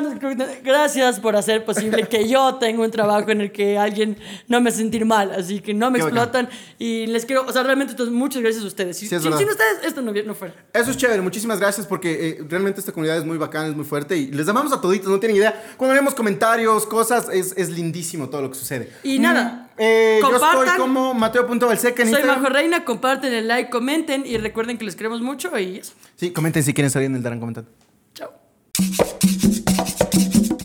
gracias 0.63 1.19
por 1.19 1.35
hacer 1.35 1.63
posible 1.65 2.07
que 2.07 2.27
yo 2.27 2.55
tenga 2.55 2.81
un 2.81 2.89
trabajo 2.89 3.29
en 3.29 3.41
el 3.41 3.51
que 3.51 3.77
alguien 3.77 4.17
no 4.47 4.59
me 4.59 4.71
sentir 4.71 5.05
mal. 5.05 5.31
Así 5.33 5.59
que 5.59 5.75
no 5.75 5.91
me 5.91 5.99
Qué 5.99 6.05
bacán. 6.05 6.17
explotan. 6.17 6.49
Y 6.79 7.05
les 7.05 7.25
quiero, 7.25 7.45
o 7.47 7.51
sea, 7.51 7.61
realmente, 7.61 7.91
entonces, 7.91 8.13
muchas 8.13 8.41
gracias 8.41 8.63
a 8.63 8.67
ustedes. 8.67 8.97
Si, 8.97 9.07
Sí, 9.07 9.13
es 9.13 9.21
sin, 9.21 9.37
sin 9.37 9.49
ustedes, 9.49 9.83
esto 9.83 10.01
no, 10.01 10.11
no 10.11 10.33
fuera. 10.33 10.55
Eso 10.73 10.89
es 10.89 10.97
chévere, 10.97 11.21
muchísimas 11.21 11.59
gracias 11.59 11.85
porque 11.85 12.29
eh, 12.29 12.43
realmente 12.49 12.79
esta 12.79 12.91
comunidad 12.91 13.17
es 13.19 13.23
muy 13.23 13.32
bacana, 13.37 13.67
es 13.67 13.75
muy 13.75 13.85
fuerte 13.85 14.17
y 14.17 14.27
les 14.27 14.47
amamos 14.47 14.71
a 14.73 14.81
toditos, 14.81 15.09
no 15.09 15.19
tienen 15.19 15.37
idea. 15.37 15.75
Cuando 15.77 15.93
vemos 15.93 16.13
comentarios, 16.13 16.85
cosas, 16.85 17.29
es, 17.31 17.53
es 17.57 17.69
lindísimo 17.69 18.29
todo 18.29 18.43
lo 18.43 18.49
que 18.51 18.57
sucede. 18.57 18.91
Y 19.03 19.19
nada, 19.19 19.63
Mm, 19.73 19.81
eh, 19.81 20.19
yo 20.21 20.35
estoy 20.35 20.67
como 20.77 21.13
Mateo.valseca 21.13 22.03
en 22.03 22.09
Soy 22.09 22.19
Instagram. 22.19 22.41
Majo 22.41 22.53
Reina, 22.53 22.85
comparten 22.85 23.33
el 23.33 23.47
like, 23.47 23.69
comenten 23.69 24.25
y 24.25 24.37
recuerden 24.37 24.77
que 24.77 24.85
les 24.85 24.95
queremos 24.95 25.21
mucho 25.21 25.57
y 25.57 25.77
eso. 25.77 25.93
Sí, 26.15 26.31
comenten 26.31 26.63
si 26.63 26.73
quieren 26.73 26.91
salir 26.91 27.07
en 27.07 27.15
el 27.15 27.23
Darán 27.23 27.39
comentando. 27.39 27.71